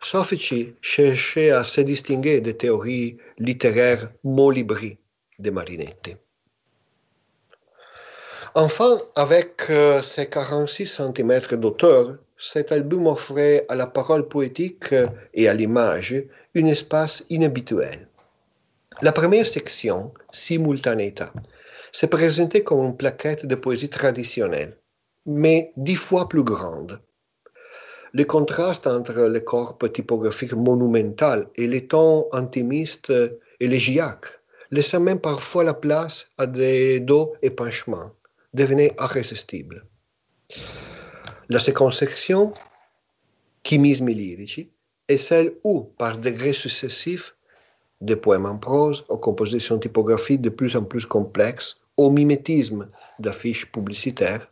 Soffici 0.00 0.74
cherchait 0.80 1.50
à 1.50 1.64
se 1.64 1.80
distinguer 1.80 2.40
des 2.40 2.56
théories 2.56 3.18
littéraires 3.36 4.12
molibri 4.22 4.96
de 5.40 5.50
Marinetti. 5.50 6.14
Enfin, 8.54 9.00
avec 9.16 9.54
euh, 9.70 10.02
ses 10.02 10.28
46 10.28 10.86
cm 10.86 11.40
d'auteur, 11.58 12.16
cet 12.38 12.70
album 12.70 13.08
offrait 13.08 13.66
à 13.68 13.74
la 13.74 13.88
parole 13.88 14.28
poétique 14.28 14.94
et 15.34 15.48
à 15.48 15.54
l'image 15.54 16.14
un 16.54 16.66
espace 16.66 17.24
inhabituel. 17.28 18.06
La 19.02 19.10
première 19.10 19.48
section, 19.48 20.14
Simultanéta, 20.30 21.32
se 21.90 22.06
présentait 22.06 22.62
comme 22.62 22.84
une 22.84 22.96
plaquette 22.96 23.46
de 23.46 23.56
poésie 23.56 23.88
traditionnelle, 23.88 24.76
mais 25.28 25.72
dix 25.76 25.94
fois 25.94 26.26
plus 26.26 26.42
grande. 26.42 27.00
Le 28.14 28.24
contraste 28.24 28.86
entre 28.86 29.12
le 29.12 29.40
corps 29.40 29.78
typographique 29.92 30.54
monumental 30.54 31.46
et 31.56 31.66
les 31.66 31.86
tons 31.86 32.26
intimistes 32.32 33.12
élégiaques 33.60 34.32
laissait 34.70 34.98
même 34.98 35.20
parfois 35.20 35.64
la 35.64 35.74
place 35.74 36.30
à 36.38 36.46
des 36.46 37.00
dos 37.00 37.34
épanchements, 37.42 38.10
devenait 38.54 38.96
irrésistible. 38.98 39.84
La 41.50 41.58
seconde 41.58 41.92
section, 41.92 42.54
chimismi 43.64 44.14
lyrici, 44.14 44.70
est 45.08 45.18
celle 45.18 45.54
où, 45.62 45.92
par 45.98 46.16
degrés 46.16 46.54
successifs, 46.54 47.34
des 48.00 48.16
poèmes 48.16 48.46
en 48.46 48.56
prose 48.56 49.04
aux 49.10 49.18
compositions 49.18 49.78
typographiques 49.78 50.40
de 50.40 50.50
plus 50.50 50.74
en 50.74 50.84
plus 50.84 51.04
complexes, 51.04 51.78
au 51.98 52.10
mimétisme 52.10 52.88
d'affiches 53.18 53.70
publicitaires, 53.70 54.48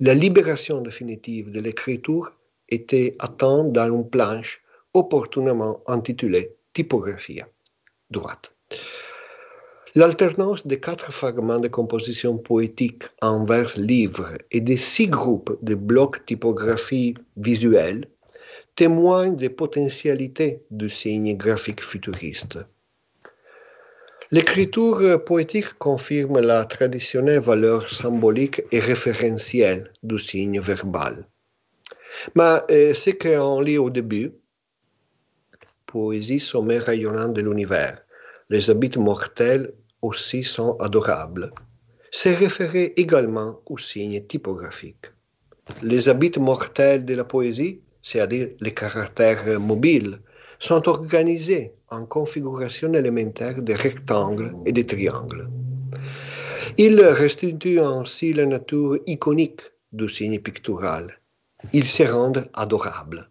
la 0.00 0.14
libération 0.14 0.80
définitive 0.82 1.50
de 1.50 1.60
l'écriture 1.60 2.32
était 2.68 3.16
atteinte 3.18 3.72
dans 3.72 3.86
une 3.86 4.08
planche 4.08 4.62
opportunément 4.92 5.82
intitulée 5.86 6.54
Typographia 6.74 7.48
droite. 8.10 8.52
L'alternance 9.94 10.66
des 10.66 10.78
quatre 10.78 11.10
fragments 11.10 11.58
de 11.58 11.68
composition 11.68 12.36
poétique 12.36 13.04
en 13.22 13.46
vers 13.46 13.72
livres 13.78 14.36
et 14.50 14.60
des 14.60 14.76
six 14.76 15.08
groupes 15.08 15.56
de 15.62 15.74
blocs 15.74 16.26
typographie 16.26 17.14
visuelle 17.38 18.06
témoignent 18.74 19.36
des 19.36 19.48
potentialités 19.48 20.62
du 20.70 20.90
signe 20.90 21.34
graphique 21.34 21.82
futuriste. 21.82 22.58
L'écriture 24.32 25.24
poétique 25.24 25.74
confirme 25.78 26.40
la 26.40 26.64
traditionnelle 26.64 27.38
valeur 27.38 27.88
symbolique 27.88 28.60
et 28.72 28.80
référentielle 28.80 29.92
du 30.02 30.18
signe 30.18 30.58
verbal. 30.58 31.28
Mais 32.34 32.58
euh, 32.72 32.92
ce 32.92 33.10
qu'on 33.10 33.60
lit 33.60 33.78
au 33.78 33.88
début, 33.88 34.32
poésie 35.86 36.40
sommet 36.40 36.78
rayonnante 36.78 37.34
de 37.34 37.42
l'univers, 37.42 38.02
les 38.50 38.68
habits 38.68 38.98
mortels 38.98 39.72
aussi 40.02 40.42
sont 40.42 40.76
adorables, 40.80 41.52
c'est 42.10 42.34
référé 42.34 42.94
également 42.96 43.60
au 43.66 43.78
signe 43.78 44.26
typographique. 44.26 45.06
Les 45.82 46.08
habits 46.08 46.40
mortels 46.40 47.04
de 47.04 47.14
la 47.14 47.24
poésie, 47.24 47.80
c'est-à-dire 48.02 48.48
les 48.58 48.74
caractères 48.74 49.60
mobiles, 49.60 50.18
sont 50.58 50.88
organisés 50.88 51.75
en 51.90 52.04
configuration 52.06 52.92
élémentaire 52.92 53.62
de 53.62 53.72
rectangles 53.72 54.54
et 54.66 54.72
de 54.72 54.82
triangles. 54.82 55.48
Ils 56.78 57.00
restituent 57.00 57.80
ainsi 57.80 58.32
la 58.32 58.46
nature 58.46 58.98
iconique 59.06 59.62
du 59.92 60.08
signe 60.08 60.40
pictural. 60.40 61.18
Ils 61.72 61.86
se 61.86 62.02
rendent 62.02 62.48
adorables. 62.54 63.30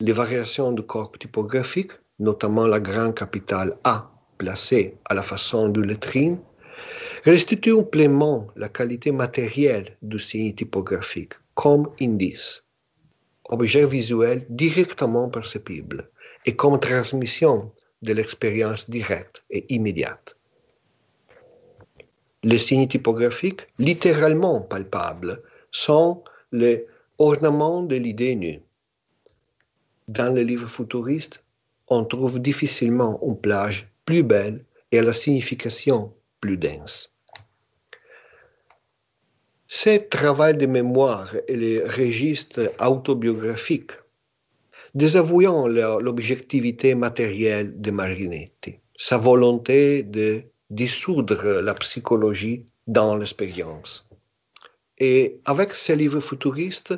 Les 0.00 0.12
variations 0.12 0.72
du 0.72 0.82
corps 0.82 1.12
typographique, 1.12 1.92
notamment 2.18 2.66
la 2.66 2.80
grande 2.80 3.14
capitale 3.14 3.76
A 3.84 4.10
placée 4.38 4.96
à 5.06 5.14
la 5.14 5.22
façon 5.22 5.68
de 5.68 5.80
lettrine, 5.82 6.38
restituent 7.24 7.84
pleinement 7.84 8.48
la 8.56 8.68
qualité 8.68 9.12
matérielle 9.12 9.96
du 10.02 10.18
signe 10.18 10.54
typographique 10.54 11.34
comme 11.54 11.90
indice, 12.00 12.64
objet 13.48 13.86
visuel 13.86 14.46
directement 14.48 15.28
perceptible 15.28 16.10
et 16.44 16.56
comme 16.56 16.78
transmission 16.78 17.72
de 18.02 18.12
l'expérience 18.12 18.88
directe 18.90 19.44
et 19.50 19.64
immédiate. 19.74 20.36
Les 22.42 22.58
signes 22.58 22.88
typographiques, 22.88 23.66
littéralement 23.78 24.60
palpables, 24.60 25.42
sont 25.70 26.22
les 26.52 26.86
ornements 27.18 27.82
de 27.82 27.96
l'idée 27.96 28.36
nue. 28.36 28.60
Dans 30.08 30.34
les 30.34 30.44
livres 30.44 30.68
futuristes, 30.68 31.42
on 31.88 32.04
trouve 32.04 32.38
difficilement 32.40 33.18
une 33.22 33.38
plage 33.40 33.88
plus 34.04 34.22
belle 34.22 34.64
et 34.92 34.98
à 34.98 35.02
la 35.02 35.14
signification 35.14 36.12
plus 36.40 36.58
dense. 36.58 37.10
Ce 39.68 39.96
travail 39.98 40.56
de 40.56 40.66
mémoire 40.66 41.34
et 41.48 41.56
les 41.56 41.82
registres 41.82 42.70
autobiographiques, 42.80 43.92
désavouant 44.94 45.66
l'objectivité 45.66 46.94
matérielle 46.94 47.80
de 47.80 47.90
Marinetti, 47.90 48.78
sa 48.96 49.18
volonté 49.18 50.02
de 50.02 50.42
dissoudre 50.70 51.60
la 51.60 51.74
psychologie 51.74 52.66
dans 52.86 53.16
l'expérience. 53.16 54.06
Et 54.98 55.40
avec 55.44 55.74
ses 55.74 55.96
livres 55.96 56.20
futuristes, 56.20 56.94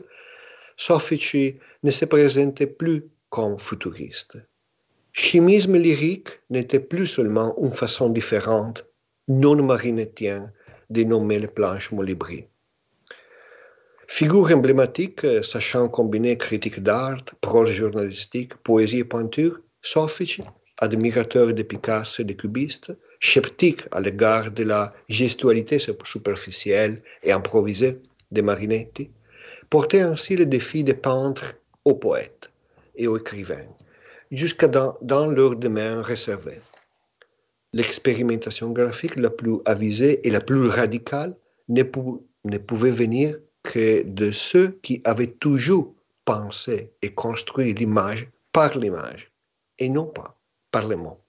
Soffici 0.77 1.57
ne 1.83 1.91
se 1.91 2.05
présentait 2.05 2.67
plus 2.67 3.05
comme 3.31 3.59
futuriste. 3.59 4.37
Chimisme 5.13 5.77
lyrique 5.77 6.29
n'était 6.51 6.81
plus 6.81 7.07
seulement 7.07 7.57
une 7.63 7.73
façon 7.73 8.11
différente, 8.11 8.85
non 9.29 9.63
marinettienne, 9.63 10.53
de 10.91 11.03
nommer 11.05 11.39
les 11.39 11.49
planches 11.49 11.91
Molibri. 11.91 12.45
Figure 14.09 14.53
emblématique, 14.53 15.25
euh, 15.25 15.43
sachant 15.43 15.89
combiner 15.89 16.39
critique 16.39 16.81
d'art, 16.81 17.25
prose 17.41 17.71
journalistique, 17.71 18.55
poésie 18.57 19.01
et 19.01 19.05
peinture, 19.05 19.61
Soffici, 19.83 20.43
admirateur 20.79 21.53
de 21.53 21.63
Picasso 21.63 22.23
et 22.23 22.25
des 22.25 22.37
cubistes, 22.37 22.93
sceptique 23.21 23.83
à 23.91 24.01
l'égard 24.01 24.53
de 24.53 24.63
la 24.63 24.95
gestualité 25.09 25.79
superficielle 26.05 27.03
et 27.25 27.33
improvisée 27.33 27.99
de 28.31 28.43
Marinetti, 28.43 29.11
portait 29.71 30.01
ainsi 30.01 30.37
le 30.37 30.47
défi 30.47 30.85
des 30.85 30.95
peintres 30.95 31.57
aux 31.85 31.95
poètes 31.95 32.51
et 32.95 33.09
aux 33.09 33.19
écrivains, 33.19 33.67
jusqu'à 34.31 34.69
dans, 34.69 35.27
leur 35.27 35.57
domaine 35.57 35.99
réservé. 35.99 36.61
L'expérimentation 37.73 38.71
graphique 38.71 39.17
la 39.17 39.31
plus 39.31 39.59
avisée 39.65 40.27
et 40.27 40.31
la 40.31 40.41
plus 40.41 40.69
radicale 40.69 41.37
ne 41.69 41.83
pouvait 42.59 42.91
venir 42.91 43.37
que 43.67 44.03
de 44.05 44.31
ceux 44.31 44.79
qui 44.83 45.03
avaient 45.05 45.33
toujours 45.33 45.93
pensé 46.25 46.93
et 47.03 47.13
construit 47.13 47.75
l'image 47.75 48.29
par 48.53 48.79
l'image 48.79 49.31
et 49.79 49.89
non 49.89 50.07
pas 50.07 50.39
par 50.71 50.87
les 50.89 50.97
mots. 50.97 51.21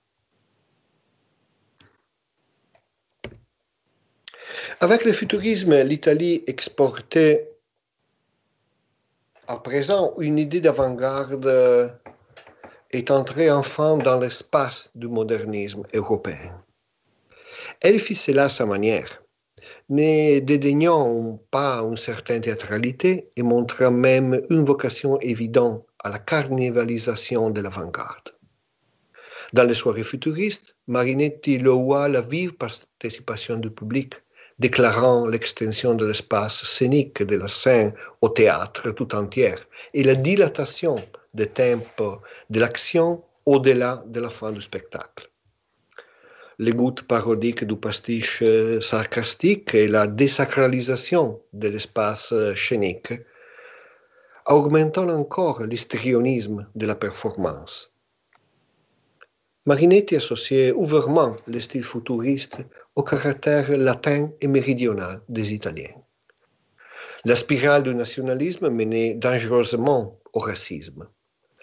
Avec 4.80 5.04
le 5.04 5.14
futurisme, 5.14 5.82
l'Italie 5.82 6.44
exportait 6.48 7.52
à 9.48 9.58
présent 9.58 10.14
une 10.20 10.38
idée 10.38 10.62
d'avant-garde 10.62 12.00
est 12.92 13.12
entrée 13.12 13.50
enfin 13.52 13.98
dans 13.98 14.20
l'espace 14.20 14.90
du 14.96 15.08
modernisme 15.08 15.84
européen. 15.94 16.64
Elle 17.82 18.00
fit 18.00 18.16
cela 18.16 18.46
à 18.46 18.50
sa 18.50 18.66
manière 18.66 19.22
ne 19.90 20.40
dédaignant 20.40 21.40
pas 21.50 21.80
une 21.80 21.98
certaine 21.98 22.42
théâtralité 22.42 23.30
et 23.36 23.44
montrant 23.44 23.92
même 23.92 24.42
une 24.50 24.66
vocation 24.66 25.20
évidente 25.20 25.86
à 26.04 26.10
la 26.10 26.20
carnivalisation 26.20 27.50
de 27.50 27.62
l'avant-garde. 27.62 28.34
Dans 29.54 29.64
les 29.64 29.74
soirées 29.74 30.04
futuristes, 30.04 30.76
Marinetti 30.88 31.58
loua 31.58 32.10
la 32.10 32.22
vive 32.22 32.54
participation 32.56 33.56
du 33.58 33.70
public, 33.70 34.16
déclarant 34.60 35.26
l'extension 35.26 35.96
de 35.96 36.06
l'espace 36.06 36.66
scénique 36.66 37.24
de 37.24 37.38
la 37.38 37.48
scène 37.48 37.94
au 38.22 38.30
théâtre 38.30 38.92
tout 38.92 39.16
entière 39.16 39.60
et 39.94 40.04
la 40.04 40.16
dilatation 40.16 40.96
des 41.34 41.48
tempo 41.48 42.22
de 42.50 42.60
l'action 42.60 43.24
au-delà 43.46 44.04
de 44.08 44.20
la 44.20 44.30
fin 44.30 44.52
du 44.52 44.60
spectacle 44.60 45.30
les 46.60 46.74
gouttes 46.74 47.03
parodiques 47.03 47.64
du 47.64 47.76
pastiche 47.76 48.41
euh, 48.41 48.82
sarcastique 48.82 49.76
et 49.76 49.88
la 49.88 50.08
désacralisation 50.08 51.39
de 51.53 51.68
l'espace 51.68 52.32
euh, 52.32 52.55
scénique, 52.55 53.14
augmentant 54.47 55.10
encore 55.10 55.64
l'histrionisme 55.64 56.68
de 56.74 56.86
la 56.88 56.95
performance. 56.95 57.93
Marinetti 59.68 60.16
associait 60.16 60.72
ouvertement 60.72 61.36
le 61.45 61.60
style 61.60 61.84
futuriste 61.84 62.60
au 62.95 63.03
caractère 63.03 63.78
latin 63.78 64.32
et 64.41 64.47
méridional 64.47 65.22
des 65.30 65.53
Italiens. 65.53 65.93
La 67.26 67.36
spirale 67.36 67.84
du 67.84 67.93
nationalisme 67.93 68.70
menait 68.70 69.14
dangereusement 69.14 70.18
au 70.34 70.39
racisme 70.39 71.08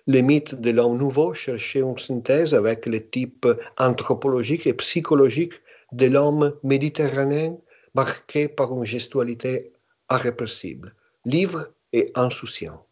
les 0.06 0.22
mythes 0.22 0.54
de 0.54 0.70
l'homme 0.70 0.98
nouveau 0.98 1.32
cherchaient 1.34 1.80
une 1.80 1.98
synthèse 1.98 2.54
avec 2.54 2.86
les 2.86 3.06
types 3.06 3.46
anthropologiques 3.78 4.66
et 4.66 4.74
psychologiques 4.74 5.60
de 5.92 6.06
l'homme 6.06 6.54
méditerranéen 6.62 7.56
marqué 7.94 8.48
par 8.48 8.72
une 8.76 8.84
gestualité 8.84 9.72
irrépressible, 10.10 10.94
libre 11.24 11.68
et 11.92 12.12
insouciant. 12.14 12.84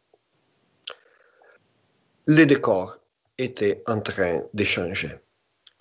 Le 2.26 2.46
décor 2.46 2.98
était 3.36 3.82
en 3.86 4.00
train 4.00 4.42
de 4.54 4.64
changer. 4.64 5.10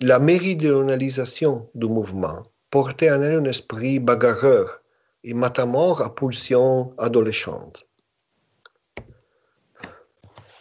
La 0.00 0.18
méridionalisation 0.18 1.70
du 1.74 1.86
mouvement 1.86 2.42
portait 2.70 3.10
en 3.10 3.22
elle 3.22 3.36
un 3.36 3.44
esprit 3.44 4.00
bagarreur 4.00 4.82
et 5.22 5.34
matamor 5.34 6.02
à 6.02 6.14
pulsion 6.14 6.92
adolescente. 6.98 7.86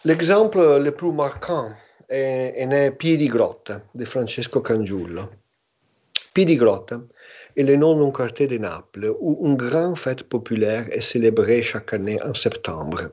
L'exemple 0.04 0.80
le 0.84 0.90
plus 0.90 1.12
marquant 1.12 1.74
est, 2.10 2.66
né 2.66 2.90
Piedi 2.90 3.28
Grotta 3.28 3.84
de 3.94 4.04
Francesco 4.04 4.60
Cangiullo. 4.60 5.30
Piedi 6.34 6.56
Grotta 6.56 7.00
est 7.56 7.62
le 7.62 7.76
nom 7.76 7.96
d'un 7.96 8.12
quartier 8.12 8.48
de 8.48 8.58
Naples 8.58 9.14
où 9.20 9.46
une 9.46 9.58
grande 9.58 10.00
fête 10.00 10.24
populaire 10.24 10.88
est 10.92 11.02
célébrée 11.02 11.62
chaque 11.62 11.94
année 11.94 12.20
en 12.24 12.34
septembre. 12.34 13.12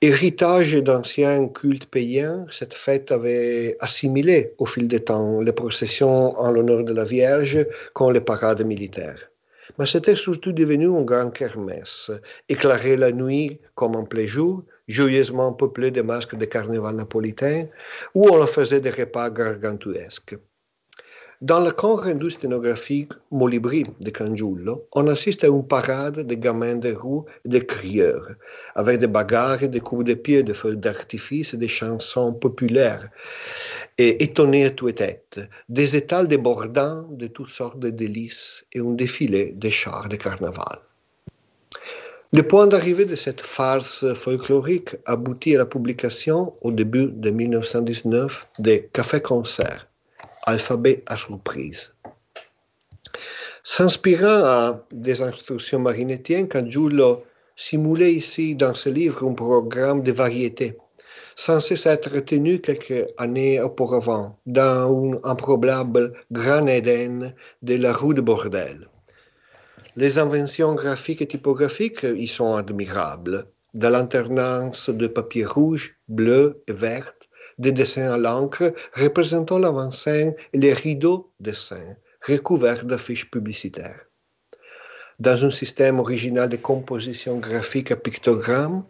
Héritage 0.00 0.72
d'anciens 0.76 1.48
cultes 1.48 1.90
païens, 1.90 2.46
cette 2.50 2.72
fête 2.72 3.12
avait 3.12 3.76
assimilé 3.80 4.54
au 4.56 4.64
fil 4.64 4.88
du 4.88 5.02
temps 5.02 5.42
les 5.42 5.52
processions 5.52 6.40
en 6.40 6.50
l'honneur 6.50 6.82
de 6.82 6.94
la 6.94 7.04
Vierge 7.04 7.66
comme 7.92 8.14
les 8.14 8.22
parades 8.22 8.64
militaires. 8.64 9.28
Mais 9.78 9.86
c'était 9.86 10.16
surtout 10.16 10.52
devenu 10.52 10.88
un 10.88 11.02
grand 11.02 11.30
kermesse, 11.30 12.10
éclairé 12.48 12.96
la 12.96 13.12
nuit 13.12 13.60
comme 13.74 13.96
en 13.96 14.04
plein 14.04 14.26
jour, 14.26 14.64
joyeusement 14.88 15.52
peuplé 15.52 15.90
de 15.90 16.02
masques 16.02 16.36
de 16.36 16.44
carnaval 16.44 16.96
napolitain, 16.96 17.66
où 18.14 18.28
on 18.28 18.46
faisait 18.46 18.80
des 18.80 18.90
repas 18.90 19.30
gargantuesques. 19.30 20.36
Dans 21.40 21.60
le 21.60 21.70
camp 21.70 21.94
rendu 21.94 22.32
scénographique 22.32 23.12
Molibri 23.30 23.84
de 24.00 24.10
Cangiullo, 24.10 24.88
on 24.92 25.06
assiste 25.06 25.44
à 25.44 25.46
une 25.46 25.64
parade 25.64 26.26
de 26.26 26.34
gamins 26.34 26.74
de 26.74 26.92
roues 26.92 27.26
et 27.44 27.48
de 27.48 27.60
crieurs, 27.60 28.30
avec 28.74 28.98
des 28.98 29.06
bagarres, 29.06 29.68
des 29.68 29.78
coups 29.78 30.04
de 30.04 30.14
pied, 30.14 30.42
des 30.42 30.52
feux 30.52 30.74
d'artifice 30.74 31.54
des 31.54 31.68
chansons 31.68 32.32
populaires, 32.32 33.08
et 33.98 34.20
étonnés 34.24 34.64
à 34.64 34.70
toutes 34.70 34.96
têtes, 34.96 35.38
des 35.68 35.94
étals 35.94 36.26
débordants 36.26 37.06
de 37.08 37.28
toutes 37.28 37.50
sortes 37.50 37.78
de 37.78 37.90
délices 37.90 38.64
et 38.72 38.80
un 38.80 38.94
défilé 38.94 39.52
de 39.54 39.68
chars 39.68 40.08
de 40.08 40.16
carnaval. 40.16 40.80
Le 42.30 42.42
point 42.42 42.66
d'arrivée 42.66 43.06
de 43.06 43.16
cette 43.16 43.40
farce 43.40 44.12
folklorique 44.12 44.96
aboutit 45.06 45.54
à 45.54 45.58
la 45.58 45.64
publication, 45.64 46.52
au 46.60 46.70
début 46.70 47.06
de 47.06 47.30
1919, 47.30 48.48
des 48.58 48.90
cafés-concerts 48.92 49.88
alphabet 50.44 51.02
à 51.06 51.16
surprise. 51.16 51.94
S'inspirant 53.64 54.78
des 54.92 55.22
instructions 55.22 55.78
marinettiennes, 55.78 56.48
Cangiulo 56.48 57.24
simulait 57.56 58.12
ici 58.12 58.54
dans 58.54 58.74
ce 58.74 58.90
livre 58.90 59.26
un 59.26 59.32
programme 59.32 60.02
de 60.02 60.12
variété, 60.12 60.76
censé 61.34 61.76
s'être 61.76 62.18
tenu 62.20 62.60
quelques 62.60 63.06
années 63.16 63.58
auparavant 63.58 64.38
dans 64.44 65.14
un 65.14 65.18
improbable 65.24 66.12
Grand 66.30 66.66
Éden 66.66 67.34
de 67.62 67.76
la 67.76 67.94
rue 67.94 68.12
de 68.12 68.20
Bordel. 68.20 68.86
Les 70.00 70.16
inventions 70.16 70.76
graphiques 70.76 71.22
et 71.22 71.26
typographiques 71.26 72.04
y 72.04 72.28
sont 72.28 72.54
admirables, 72.54 73.48
de 73.74 73.88
l'alternance 73.88 74.90
de 74.90 75.08
papier 75.08 75.44
rouge, 75.44 75.96
bleu 76.06 76.62
et 76.68 76.72
vert 76.72 77.14
des 77.58 77.72
dessins 77.72 78.12
à 78.12 78.16
l'encre 78.16 78.72
représentant 78.94 79.58
l'avant-scène 79.58 80.36
et 80.52 80.58
les 80.58 80.72
rideaux 80.72 81.32
dessins 81.40 81.96
recouverts 82.24 82.84
d'affiches 82.84 83.28
publicitaires. 83.28 84.02
Dans 85.18 85.44
un 85.44 85.50
système 85.50 85.98
original 85.98 86.48
de 86.48 86.58
composition 86.58 87.38
graphique 87.40 87.90
à 87.90 87.96
pictogrammes, 87.96 88.84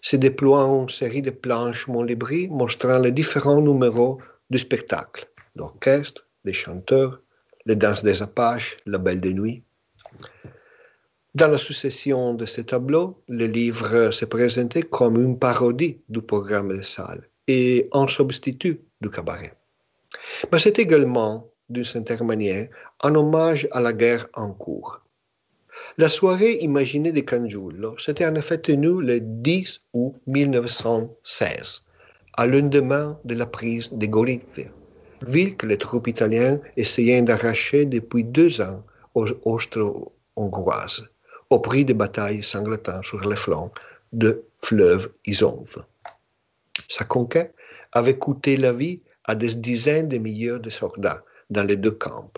se 0.00 0.16
déploie 0.16 0.62
une 0.62 0.88
série 0.88 1.20
de 1.20 1.30
planches 1.30 1.88
Montlébry 1.88 2.48
montrant 2.48 3.00
les 3.00 3.12
différents 3.12 3.60
numéros 3.60 4.18
du 4.48 4.56
spectacle, 4.56 5.28
l'orchestre, 5.56 6.26
les 6.46 6.54
chanteurs, 6.54 7.20
les 7.66 7.76
danses 7.76 8.02
des 8.02 8.22
Apaches, 8.22 8.78
la 8.86 8.96
belle 8.96 9.20
de 9.20 9.32
nuit. 9.32 9.62
Dans 11.34 11.48
la 11.48 11.56
succession 11.56 12.34
de 12.34 12.44
ces 12.44 12.64
tableaux, 12.64 13.22
le 13.26 13.46
livre 13.46 14.10
se 14.10 14.26
présentait 14.26 14.82
comme 14.82 15.18
une 15.20 15.38
parodie 15.38 15.98
du 16.10 16.20
programme 16.20 16.76
de 16.76 16.82
salle 16.82 17.26
et 17.48 17.88
en 17.92 18.06
substitut 18.06 18.80
du 19.00 19.08
cabaret. 19.08 19.54
Mais 20.52 20.58
c'est 20.58 20.78
également, 20.78 21.50
d'une 21.70 21.84
certaine 21.84 22.26
manière, 22.26 22.68
un 23.02 23.14
hommage 23.14 23.66
à 23.72 23.80
la 23.80 23.94
guerre 23.94 24.28
en 24.34 24.52
cours. 24.52 25.00
La 25.96 26.10
soirée 26.10 26.58
imaginée 26.60 27.12
de 27.12 27.20
Cangiulo 27.22 27.96
s'était 27.96 28.26
en 28.26 28.34
effet 28.34 28.58
tenue 28.58 29.02
le 29.02 29.20
10 29.20 29.80
août 29.94 30.14
1916, 30.26 31.82
à 32.34 32.46
lendemain 32.46 33.18
de 33.24 33.34
la 33.34 33.46
prise 33.46 33.90
de 33.90 34.06
Gorizia, 34.06 34.66
ville 35.22 35.56
que 35.56 35.66
les 35.66 35.78
troupes 35.78 36.08
italiennes 36.08 36.60
essayaient 36.76 37.22
d'arracher 37.22 37.86
depuis 37.86 38.22
deux 38.22 38.60
ans 38.60 38.84
aux 39.14 39.26
Austro-Hongroises, 39.44 41.08
au 41.50 41.58
prix 41.58 41.84
de 41.84 41.92
batailles 41.92 42.42
sanglantes 42.42 43.04
sur 43.04 43.20
les 43.28 43.36
flancs 43.36 43.72
de 44.12 44.44
fleuve 44.62 45.12
Isonve. 45.26 45.84
Sa 46.88 47.04
conquête 47.04 47.54
avait 47.92 48.18
coûté 48.18 48.56
la 48.56 48.72
vie 48.72 49.02
à 49.24 49.34
des 49.34 49.54
dizaines 49.54 50.08
de 50.08 50.18
milliers 50.18 50.58
de 50.58 50.70
soldats 50.70 51.24
dans 51.50 51.64
les 51.64 51.76
deux 51.76 51.92
camps. 51.92 52.30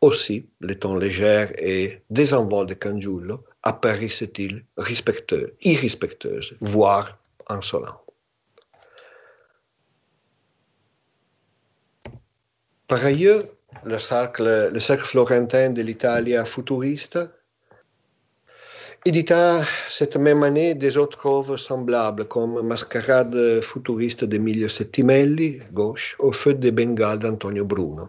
Aussi, 0.00 0.48
les 0.60 0.78
tons 0.78 0.96
légers 0.96 1.48
et 1.58 2.02
désenvolés 2.10 2.74
de 2.74 2.74
Cangiulo 2.74 3.44
apparaissaient-ils 3.62 4.64
respectueux, 4.76 5.56
irrespectueux, 5.62 6.40
voire 6.60 7.18
insolents. 7.48 8.02
Par 12.86 13.04
ailleurs, 13.04 13.44
le 13.84 13.98
cercle, 13.98 14.70
le 14.72 14.80
cercle 14.80 15.04
florentin 15.04 15.70
de 15.70 15.82
l'Italie 15.82 16.36
futuriste 16.44 17.18
édita 19.04 19.62
cette 19.88 20.16
même 20.16 20.44
année 20.44 20.74
des 20.74 20.96
autres 20.96 21.26
œuvres 21.26 21.56
semblables 21.56 22.26
comme 22.26 22.62
Mascarade 22.62 23.60
futuriste 23.60 24.24
d'Emilio 24.24 24.68
Settimelli, 24.68 25.60
gauche, 25.72 26.14
au 26.20 26.30
feu 26.30 26.54
de 26.54 26.70
Bengale 26.70 27.18
d'Antonio 27.18 27.64
Bruno, 27.64 28.08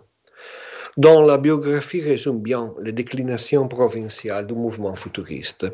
dont 0.97 1.25
la 1.25 1.37
biographie 1.37 2.01
résume 2.01 2.41
bien 2.41 2.75
les 2.79 2.91
déclinations 2.91 3.67
provinciales 3.67 4.45
du 4.45 4.53
mouvement 4.53 4.95
futuriste. 4.95 5.65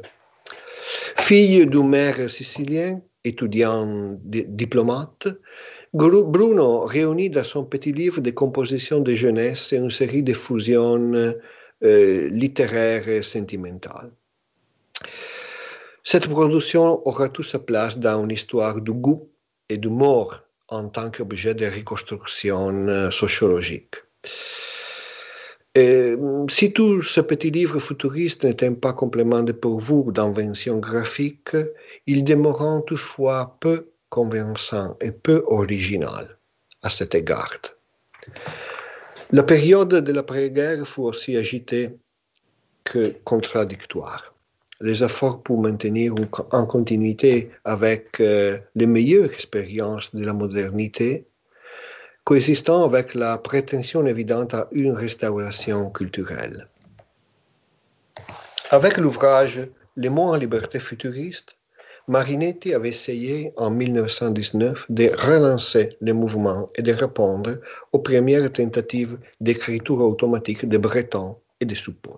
Fille 1.18 1.66
d'un 1.66 1.84
maire 1.84 2.30
sicilien, 2.30 3.02
étudiant 3.26 4.18
diplomate, 4.24 5.28
Bruno 5.94 6.82
réunit 6.82 7.30
dans 7.30 7.44
son 7.44 7.66
petit 7.66 7.92
livre 7.92 8.22
des 8.22 8.34
compositions 8.34 9.00
de 9.00 9.14
jeunesse 9.14 9.74
et 9.74 9.78
une 9.78 9.90
série 9.90 10.24
de 10.24 10.34
fusions 10.34 11.14
euh, 11.84 12.30
littéraires 12.30 13.08
et 13.10 13.24
sentimentales. 13.24 14.12
Cette 16.04 16.28
production 16.28 17.08
aura 17.08 17.30
toute 17.30 17.46
sa 17.46 17.60
place 17.60 17.98
dans 17.98 18.24
une 18.24 18.32
histoire 18.32 18.82
du 18.82 18.92
goût 18.92 19.30
et 19.68 19.78
du 19.78 19.90
mort 19.90 20.42
en 20.68 20.88
tant 20.90 21.10
qu'objet 21.10 21.56
de 21.56 21.66
reconstruction 21.66 22.88
euh, 22.88 23.12
sociologique. 23.12 23.96
Et, 25.76 26.16
si 26.50 26.74
tout 26.74 27.02
ce 27.02 27.22
petit 27.22 27.52
livre 27.52 27.80
futuriste 27.80 28.44
n'était 28.44 28.72
pas 28.72 28.94
complément 28.94 29.44
de 29.44 29.56
vous 29.64 30.12
d'invention 30.12 30.80
graphique, 30.80 31.56
il 32.08 32.24
demeurant 32.24 32.82
toutefois 32.82 33.58
peu 33.60 33.88
convaincant 34.10 34.97
et 35.01 35.12
peu 35.12 35.43
original 35.47 36.38
à 36.84 36.89
cet 36.89 37.16
égard. 37.16 37.60
La 39.32 39.43
période 39.43 39.93
de 39.93 40.12
l'après-guerre 40.12 40.88
fut 40.88 41.01
aussi 41.01 41.38
agitée 41.38 41.97
que 42.84 43.14
contradictoire 43.24 44.34
les 44.82 45.03
efforts 45.03 45.43
pour 45.43 45.62
maintenir 45.62 46.14
en 46.51 46.66
continuité 46.66 47.51
avec 47.66 48.20
euh, 48.20 48.57
les 48.76 48.86
meilleures 48.86 49.32
expériences 49.32 50.14
de 50.16 50.26
la 50.26 50.34
modernité, 50.34 51.28
coexistant 52.24 52.84
avec 52.86 53.14
la 53.14 53.38
prétention 53.38 54.05
évidente 54.05 54.53
à 54.53 54.68
une 54.72 54.93
restauration 54.93 55.89
culturelle. 55.89 56.68
Avec 58.72 58.97
l'ouvrage 58.97 59.68
Les 59.95 60.10
mots 60.10 60.32
en 60.32 60.38
liberté 60.38 60.80
futuriste, 60.80 61.57
Marinetti 62.10 62.74
avait 62.74 62.89
essayé 62.89 63.53
en 63.55 63.70
1919 63.70 64.88
de 64.89 65.12
relancer 65.16 65.95
le 66.01 66.14
mouvement 66.14 66.68
et 66.74 66.82
de 66.82 66.91
répondre 66.91 67.60
aux 67.91 67.99
premières 67.99 68.51
tentatives 68.51 69.20
d'écriture 69.39 70.01
automatique 70.01 70.68
de 70.68 70.80
Breton 70.80 71.36
et 71.60 71.66
de 71.66 71.76
Soupon. 71.76 72.18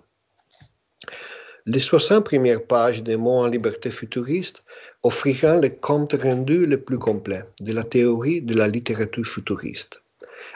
Les 1.66 1.78
60 1.78 2.24
premières 2.24 2.64
pages 2.64 3.02
des 3.02 3.18
mots 3.18 3.40
en 3.40 3.48
liberté 3.48 3.90
futuriste 3.90 4.64
offriront 5.02 5.60
le 5.60 5.68
compte 5.68 6.14
rendu 6.14 6.64
le 6.64 6.80
plus 6.80 6.98
complet 6.98 7.44
de 7.60 7.74
la 7.74 7.84
théorie 7.84 8.40
de 8.40 8.56
la 8.56 8.68
littérature 8.68 9.26
futuriste, 9.26 10.00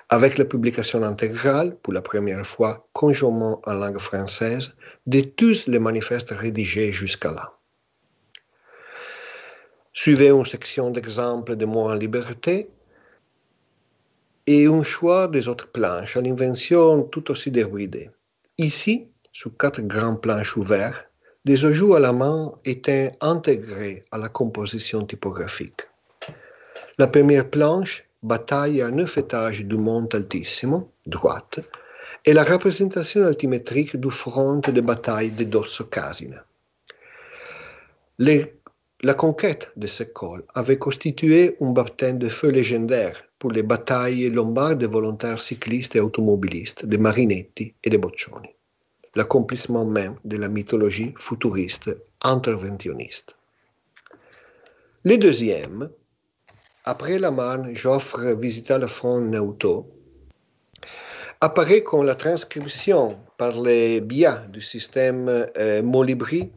avec 0.09 0.39
la 0.39 0.47
publication 0.47 1.03
intégrale, 1.03 1.77
pour 1.83 1.93
la 1.93 2.01
première 2.01 2.47
fois 2.47 2.89
conjointement 2.95 3.61
en 3.67 3.75
langue 3.75 3.99
française, 3.99 4.75
de 5.07 5.21
tous 5.21 5.67
les 5.67 5.79
manifestes 5.79 6.31
rédigés 6.31 6.91
jusqu'à 6.91 7.33
là. 7.33 7.56
Suivez 9.99 10.29
une 10.29 10.45
section 10.45 10.91
d'exemples 10.91 11.57
de 11.57 11.65
mots 11.65 11.89
en 11.89 11.95
liberté 11.95 12.69
et 14.47 14.67
un 14.67 14.83
choix 14.83 15.27
des 15.27 15.49
autres 15.49 15.73
planches 15.73 16.19
à 16.19 16.21
l'invention 16.21 17.03
tout 17.05 17.31
aussi 17.31 17.51
débridée. 17.51 18.11
Ici, 18.59 19.09
sous 19.33 19.51
quatre 19.51 19.81
grands 19.81 20.17
planches 20.17 20.55
ouverts, 20.59 21.07
des 21.47 21.65
ajouts 21.65 21.95
à 21.95 22.01
la 22.01 22.13
main 22.13 22.53
étaient 22.67 23.13
intégrés 23.23 24.05
à 24.13 24.19
la 24.19 24.29
composition 24.29 25.07
typographique. 25.07 25.89
La 26.99 27.07
première 27.07 27.49
planche, 27.49 28.05
bataille 28.23 28.83
à 28.83 28.91
neuf 28.91 29.17
étages 29.17 29.65
du 29.65 29.79
Monte 29.79 30.15
Altissimo, 30.15 30.93
droite, 31.07 31.61
est 32.27 32.35
la 32.35 32.45
représentation 32.45 33.25
altimétrique 33.25 33.97
du 33.97 34.11
front 34.11 34.59
de 34.59 34.81
bataille 34.83 35.31
de 35.31 35.45
Dorso 35.45 35.85
Casina. 35.85 36.45
La 39.07 39.15
conquête 39.15 39.71
de 39.77 39.87
ce 39.87 40.03
col 40.03 40.43
avait 40.55 40.79
constitué 40.79 41.57
un 41.61 41.71
baptême 41.71 42.19
de 42.19 42.29
feu 42.29 42.49
légendaire 42.49 43.23
pour 43.39 43.53
les 43.53 43.63
batailles 43.63 44.29
lombardes 44.31 44.81
de 44.81 44.89
volontaires 44.89 45.41
cyclistes 45.41 45.95
et 45.95 46.01
automobilistes, 46.01 46.85
de 46.85 46.97
Marinetti 46.97 47.73
et 47.85 47.91
de 47.91 47.99
Boccioni 47.99 48.49
l'accomplissement 49.15 49.85
même 49.85 50.17
de 50.25 50.37
la 50.37 50.49
mythologie 50.49 51.15
futuriste 51.17 51.97
interventionniste. 52.23 53.37
Le 55.05 55.17
deuxième, 55.17 55.89
après 56.85 57.21
la 57.21 57.31
Marne, 57.31 57.71
j'offre 57.75 58.21
visiter 58.33 58.77
le 58.77 58.89
front 58.89 59.21
Neuto, 59.21 59.89
apparaît 61.41 61.85
comme 61.85 62.05
la 62.05 62.17
transcription 62.17 63.17
par 63.39 63.61
les 63.61 64.01
biais 64.01 64.49
du 64.51 64.61
système 64.61 65.29
euh, 65.29 65.81
Molibri 65.83 66.51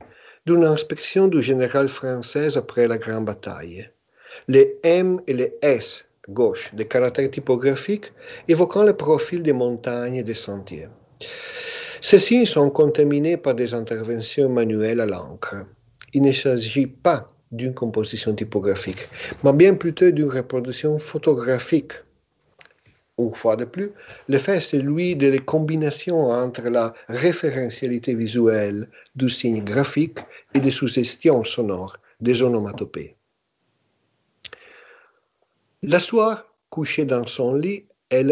d'une 0.49 0.65
inspection 0.65 1.27
du 1.27 1.43
général 1.43 1.87
français 1.89 2.57
après 2.57 2.87
la 2.87 2.97
Grande 2.97 3.25
Bataille. 3.25 3.87
Les 4.47 4.79
M 4.81 5.21
et 5.27 5.33
les 5.33 5.53
S 5.61 6.03
gauche 6.27 6.73
des 6.73 6.87
caractères 6.87 7.29
typographiques 7.29 8.11
évoquant 8.47 8.83
le 8.83 8.93
profil 8.93 9.43
des 9.43 9.53
montagnes 9.53 10.15
et 10.15 10.23
des 10.23 10.33
sentiers. 10.33 10.87
Signes 12.01 12.47
sont 12.47 12.71
contaminés 12.71 13.37
par 13.37 13.53
des 13.53 13.75
interventions 13.75 14.49
manuelles 14.49 15.01
à 15.01 15.05
l'encre. 15.05 15.67
Il 16.13 16.23
ne 16.23 16.31
s'agit 16.31 16.87
pas 16.87 17.31
d'une 17.51 17.75
composition 17.75 18.33
typographique, 18.33 19.07
mais 19.43 19.53
bien 19.53 19.75
plutôt 19.75 20.09
d'une 20.09 20.31
reproduction 20.31 20.97
photographique. 20.97 21.93
Une 23.19 23.35
fois 23.35 23.57
de 23.57 23.65
plus, 23.65 23.91
le 24.29 24.37
fait 24.37 24.57
est 24.57 24.61
celui 24.61 25.15
de 25.17 25.27
la 25.27 25.39
combination 25.39 26.31
entre 26.31 26.69
la 26.69 26.93
référentialité 27.09 28.15
visuelle 28.15 28.89
du 29.15 29.27
signe 29.29 29.61
graphique 29.61 30.19
et 30.53 30.61
des 30.61 30.71
suggestions 30.71 31.43
sonores 31.43 31.97
des 32.21 32.41
onomatopées. 32.41 33.17
La 35.83 35.99
soir, 35.99 36.45
couchée 36.69 37.05
dans 37.05 37.27
son 37.27 37.55
lit, 37.55 37.85
elle 38.09 38.31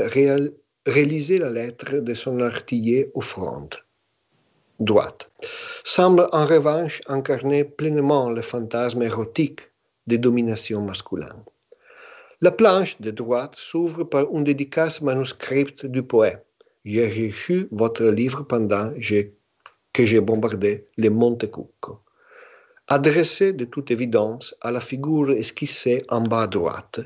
réalisait 0.85 1.37
la 1.37 1.49
lettre 1.49 1.97
de 1.97 2.13
son 2.13 2.39
artiller 2.39 3.11
au 3.13 3.21
front 3.21 3.69
droite, 4.79 5.29
semble 5.83 6.29
en 6.31 6.45
revanche 6.45 7.01
incarner 7.07 7.63
pleinement 7.63 8.29
le 8.29 8.41
fantasme 8.41 9.01
érotique 9.01 9.61
des 10.05 10.17
dominations 10.17 10.81
masculines. 10.81 11.43
La 12.39 12.51
planche 12.51 13.01
de 13.01 13.09
droite 13.09 13.55
s'ouvre 13.55 14.03
par 14.03 14.31
une 14.31 14.43
dédicace 14.43 15.01
manuscrite 15.01 15.87
du 15.87 16.03
poète. 16.03 16.45
J'ai 16.85 17.07
reçu 17.07 17.67
votre 17.71 18.05
livre 18.05 18.43
pendant 18.43 18.93
que 19.91 20.05
j'ai 20.05 20.21
bombardé 20.21 20.85
les 20.97 21.09
Montecucco, 21.09 22.01
adressé 22.87 23.53
de 23.53 23.65
toute 23.65 23.89
évidence 23.89 24.53
à 24.61 24.69
la 24.69 24.81
figure 24.81 25.31
esquissée 25.31 26.05
en 26.09 26.21
bas 26.21 26.43
à 26.43 26.47
droite, 26.47 26.99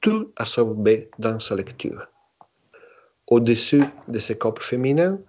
tout 0.00 0.32
absorbé 0.36 1.10
dans 1.18 1.38
sa 1.40 1.56
lecture. 1.56 2.06
Au-dessus 3.26 3.84
de 4.08 4.18
ce 4.18 4.32
corps 4.32 4.62
féminin, 4.62 5.20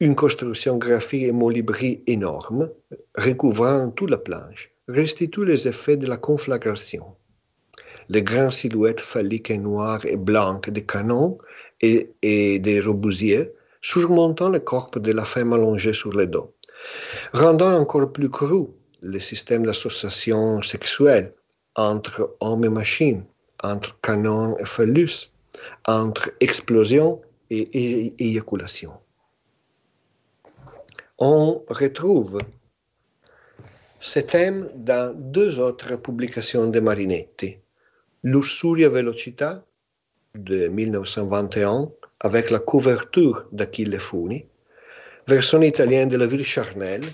une 0.00 0.14
construction 0.14 0.76
graphique 0.76 1.22
et 1.22 1.32
molibri 1.32 2.02
énorme, 2.06 2.68
recouvrant 3.16 3.90
toute 3.90 4.10
la 4.10 4.18
planche, 4.18 4.70
restitue 4.86 5.46
les 5.46 5.66
effets 5.66 5.96
de 5.96 6.06
la 6.06 6.18
conflagration. 6.18 7.16
Les 8.10 8.22
grandes 8.22 8.52
silhouettes 8.52 9.00
phalliques 9.00 9.50
noires 9.50 10.04
et 10.04 10.16
blanches 10.16 10.68
des 10.68 10.84
canons 10.84 11.38
et, 11.80 12.10
et 12.22 12.58
des 12.58 12.80
rebousiers, 12.80 13.50
surmontant 13.80 14.50
le 14.50 14.60
corps 14.60 14.90
de 14.90 15.12
la 15.12 15.24
femme 15.24 15.52
allongée 15.52 15.94
sur 15.94 16.12
le 16.12 16.26
dos, 16.26 16.52
rendant 17.32 17.74
encore 17.82 18.12
plus 18.12 18.28
cru 18.28 18.66
le 19.00 19.18
système 19.20 19.64
d'association 19.64 20.60
sexuelle 20.60 21.32
entre 21.76 22.36
hommes 22.40 22.64
et 22.64 22.68
machines, 22.68 23.24
entre 23.62 23.98
canon 24.02 24.58
et 24.58 24.66
phallus, 24.66 25.30
entre 25.86 26.30
explosion 26.40 27.22
et 27.48 28.12
éjaculation 28.18 28.92
on 31.20 31.62
retrouve 31.68 32.38
ce 34.00 34.20
thème 34.20 34.70
dans 34.74 35.14
deux 35.14 35.58
autres 35.58 35.96
publications 35.96 36.66
de 36.66 36.80
Marinetti. 36.80 37.58
L'Ursuria 38.22 38.90
Velocità 38.90 39.64
de 40.34 40.68
1921 40.68 41.90
avec 42.20 42.50
la 42.50 42.58
couverture 42.58 43.46
d'Achille 43.50 43.98
Funi, 43.98 44.44
version 45.26 45.62
italienne 45.62 46.10
de 46.10 46.18
la 46.18 46.26
ville 46.26 46.44
charnelle 46.44 47.06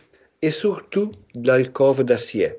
et 0.43 0.51
surtout 0.51 1.13
l'alcove 1.37 2.03
d'acier, 2.03 2.55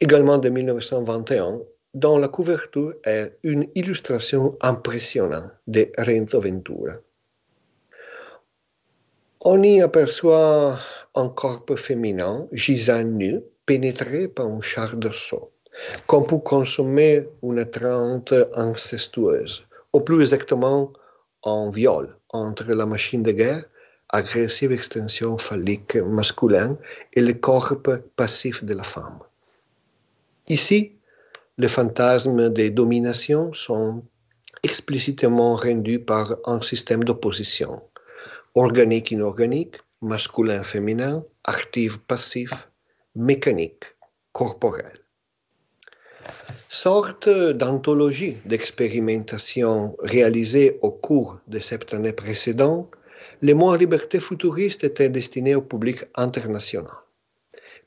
également 0.00 0.38
de 0.38 0.48
1921, 0.48 1.60
dont 1.94 2.18
la 2.18 2.26
couverture 2.26 2.94
est 3.04 3.38
une 3.44 3.68
illustration 3.76 4.56
impressionnante 4.60 5.52
de 5.68 5.92
Renzo 5.98 6.40
Ventura. 6.40 6.94
On 9.42 9.62
y 9.62 9.80
aperçoit 9.82 10.80
un 11.14 11.28
corps 11.28 11.64
féminin 11.76 12.48
gisant 12.50 13.04
nu, 13.04 13.40
pénétré 13.66 14.26
par 14.26 14.46
un 14.46 14.60
char 14.60 14.96
d'assaut, 14.96 15.52
comme 16.06 16.26
pour 16.26 16.42
consommer 16.44 17.26
une 17.42 17.64
trente 17.70 18.34
incestueuse, 18.54 19.64
ou 19.92 20.00
plus 20.00 20.20
exactement 20.20 20.92
un 21.44 21.70
viol 21.70 22.16
entre 22.30 22.72
la 22.72 22.86
machine 22.86 23.22
de 23.22 23.32
guerre, 23.32 23.64
agressive 24.10 24.72
extension 24.72 25.38
phallique 25.38 25.96
masculine, 25.96 26.76
et 27.14 27.22
le 27.22 27.34
corps 27.34 27.76
passif 28.16 28.64
de 28.64 28.74
la 28.74 28.84
femme. 28.84 29.20
Ici, 30.48 30.92
les 31.58 31.68
fantasmes 31.68 32.50
des 32.50 32.70
dominations 32.70 33.52
sont 33.52 34.02
explicitement 34.62 35.56
rendus 35.56 36.00
par 36.00 36.36
un 36.44 36.60
système 36.60 37.04
d'opposition 37.04 37.82
organique, 38.54 39.10
inorganique, 39.10 39.76
masculin, 40.00 40.62
féminin, 40.62 41.24
actif, 41.44 41.98
passif, 41.98 42.50
mécanique, 43.14 43.84
corporel. 44.32 45.05
Sorte 46.68 47.28
d'anthologie 47.28 48.36
d'expérimentation 48.44 49.96
réalisée 50.00 50.78
au 50.82 50.90
cours 50.90 51.38
de 51.46 51.58
cette 51.58 51.94
année 51.94 52.12
précédente, 52.12 52.90
les 53.42 53.54
mots 53.54 53.74
liberté 53.76 54.20
futuriste 54.20 54.84
étaient 54.84 55.08
destinés 55.08 55.54
au 55.54 55.62
public 55.62 56.04
international. 56.14 56.90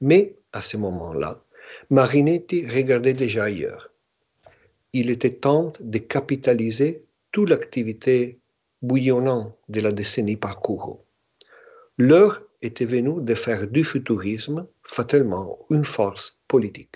Mais 0.02 0.36
à 0.54 0.62
ce 0.62 0.78
moment-là, 0.78 1.42
Marinetti 1.90 2.66
regardait 2.66 3.14
déjà 3.14 3.44
ailleurs. 3.44 3.92
Il 4.94 5.10
était 5.10 5.34
temps 5.34 5.74
de 5.80 5.98
capitaliser 6.00 7.04
toute 7.32 7.50
l'activité 7.50 8.40
bouillonnant 8.82 9.56
de 9.68 9.82
la 9.82 9.92
décennie 9.92 10.38
parcourue. 10.38 11.00
L'heure 11.98 12.42
était 12.62 12.86
venue 12.86 13.22
de 13.22 13.36
faire 13.36 13.68
du 13.68 13.84
futurisme 13.84 14.66
fatalement 14.84 15.60
une 15.70 15.86
force 15.86 16.40
politique. 16.48 16.96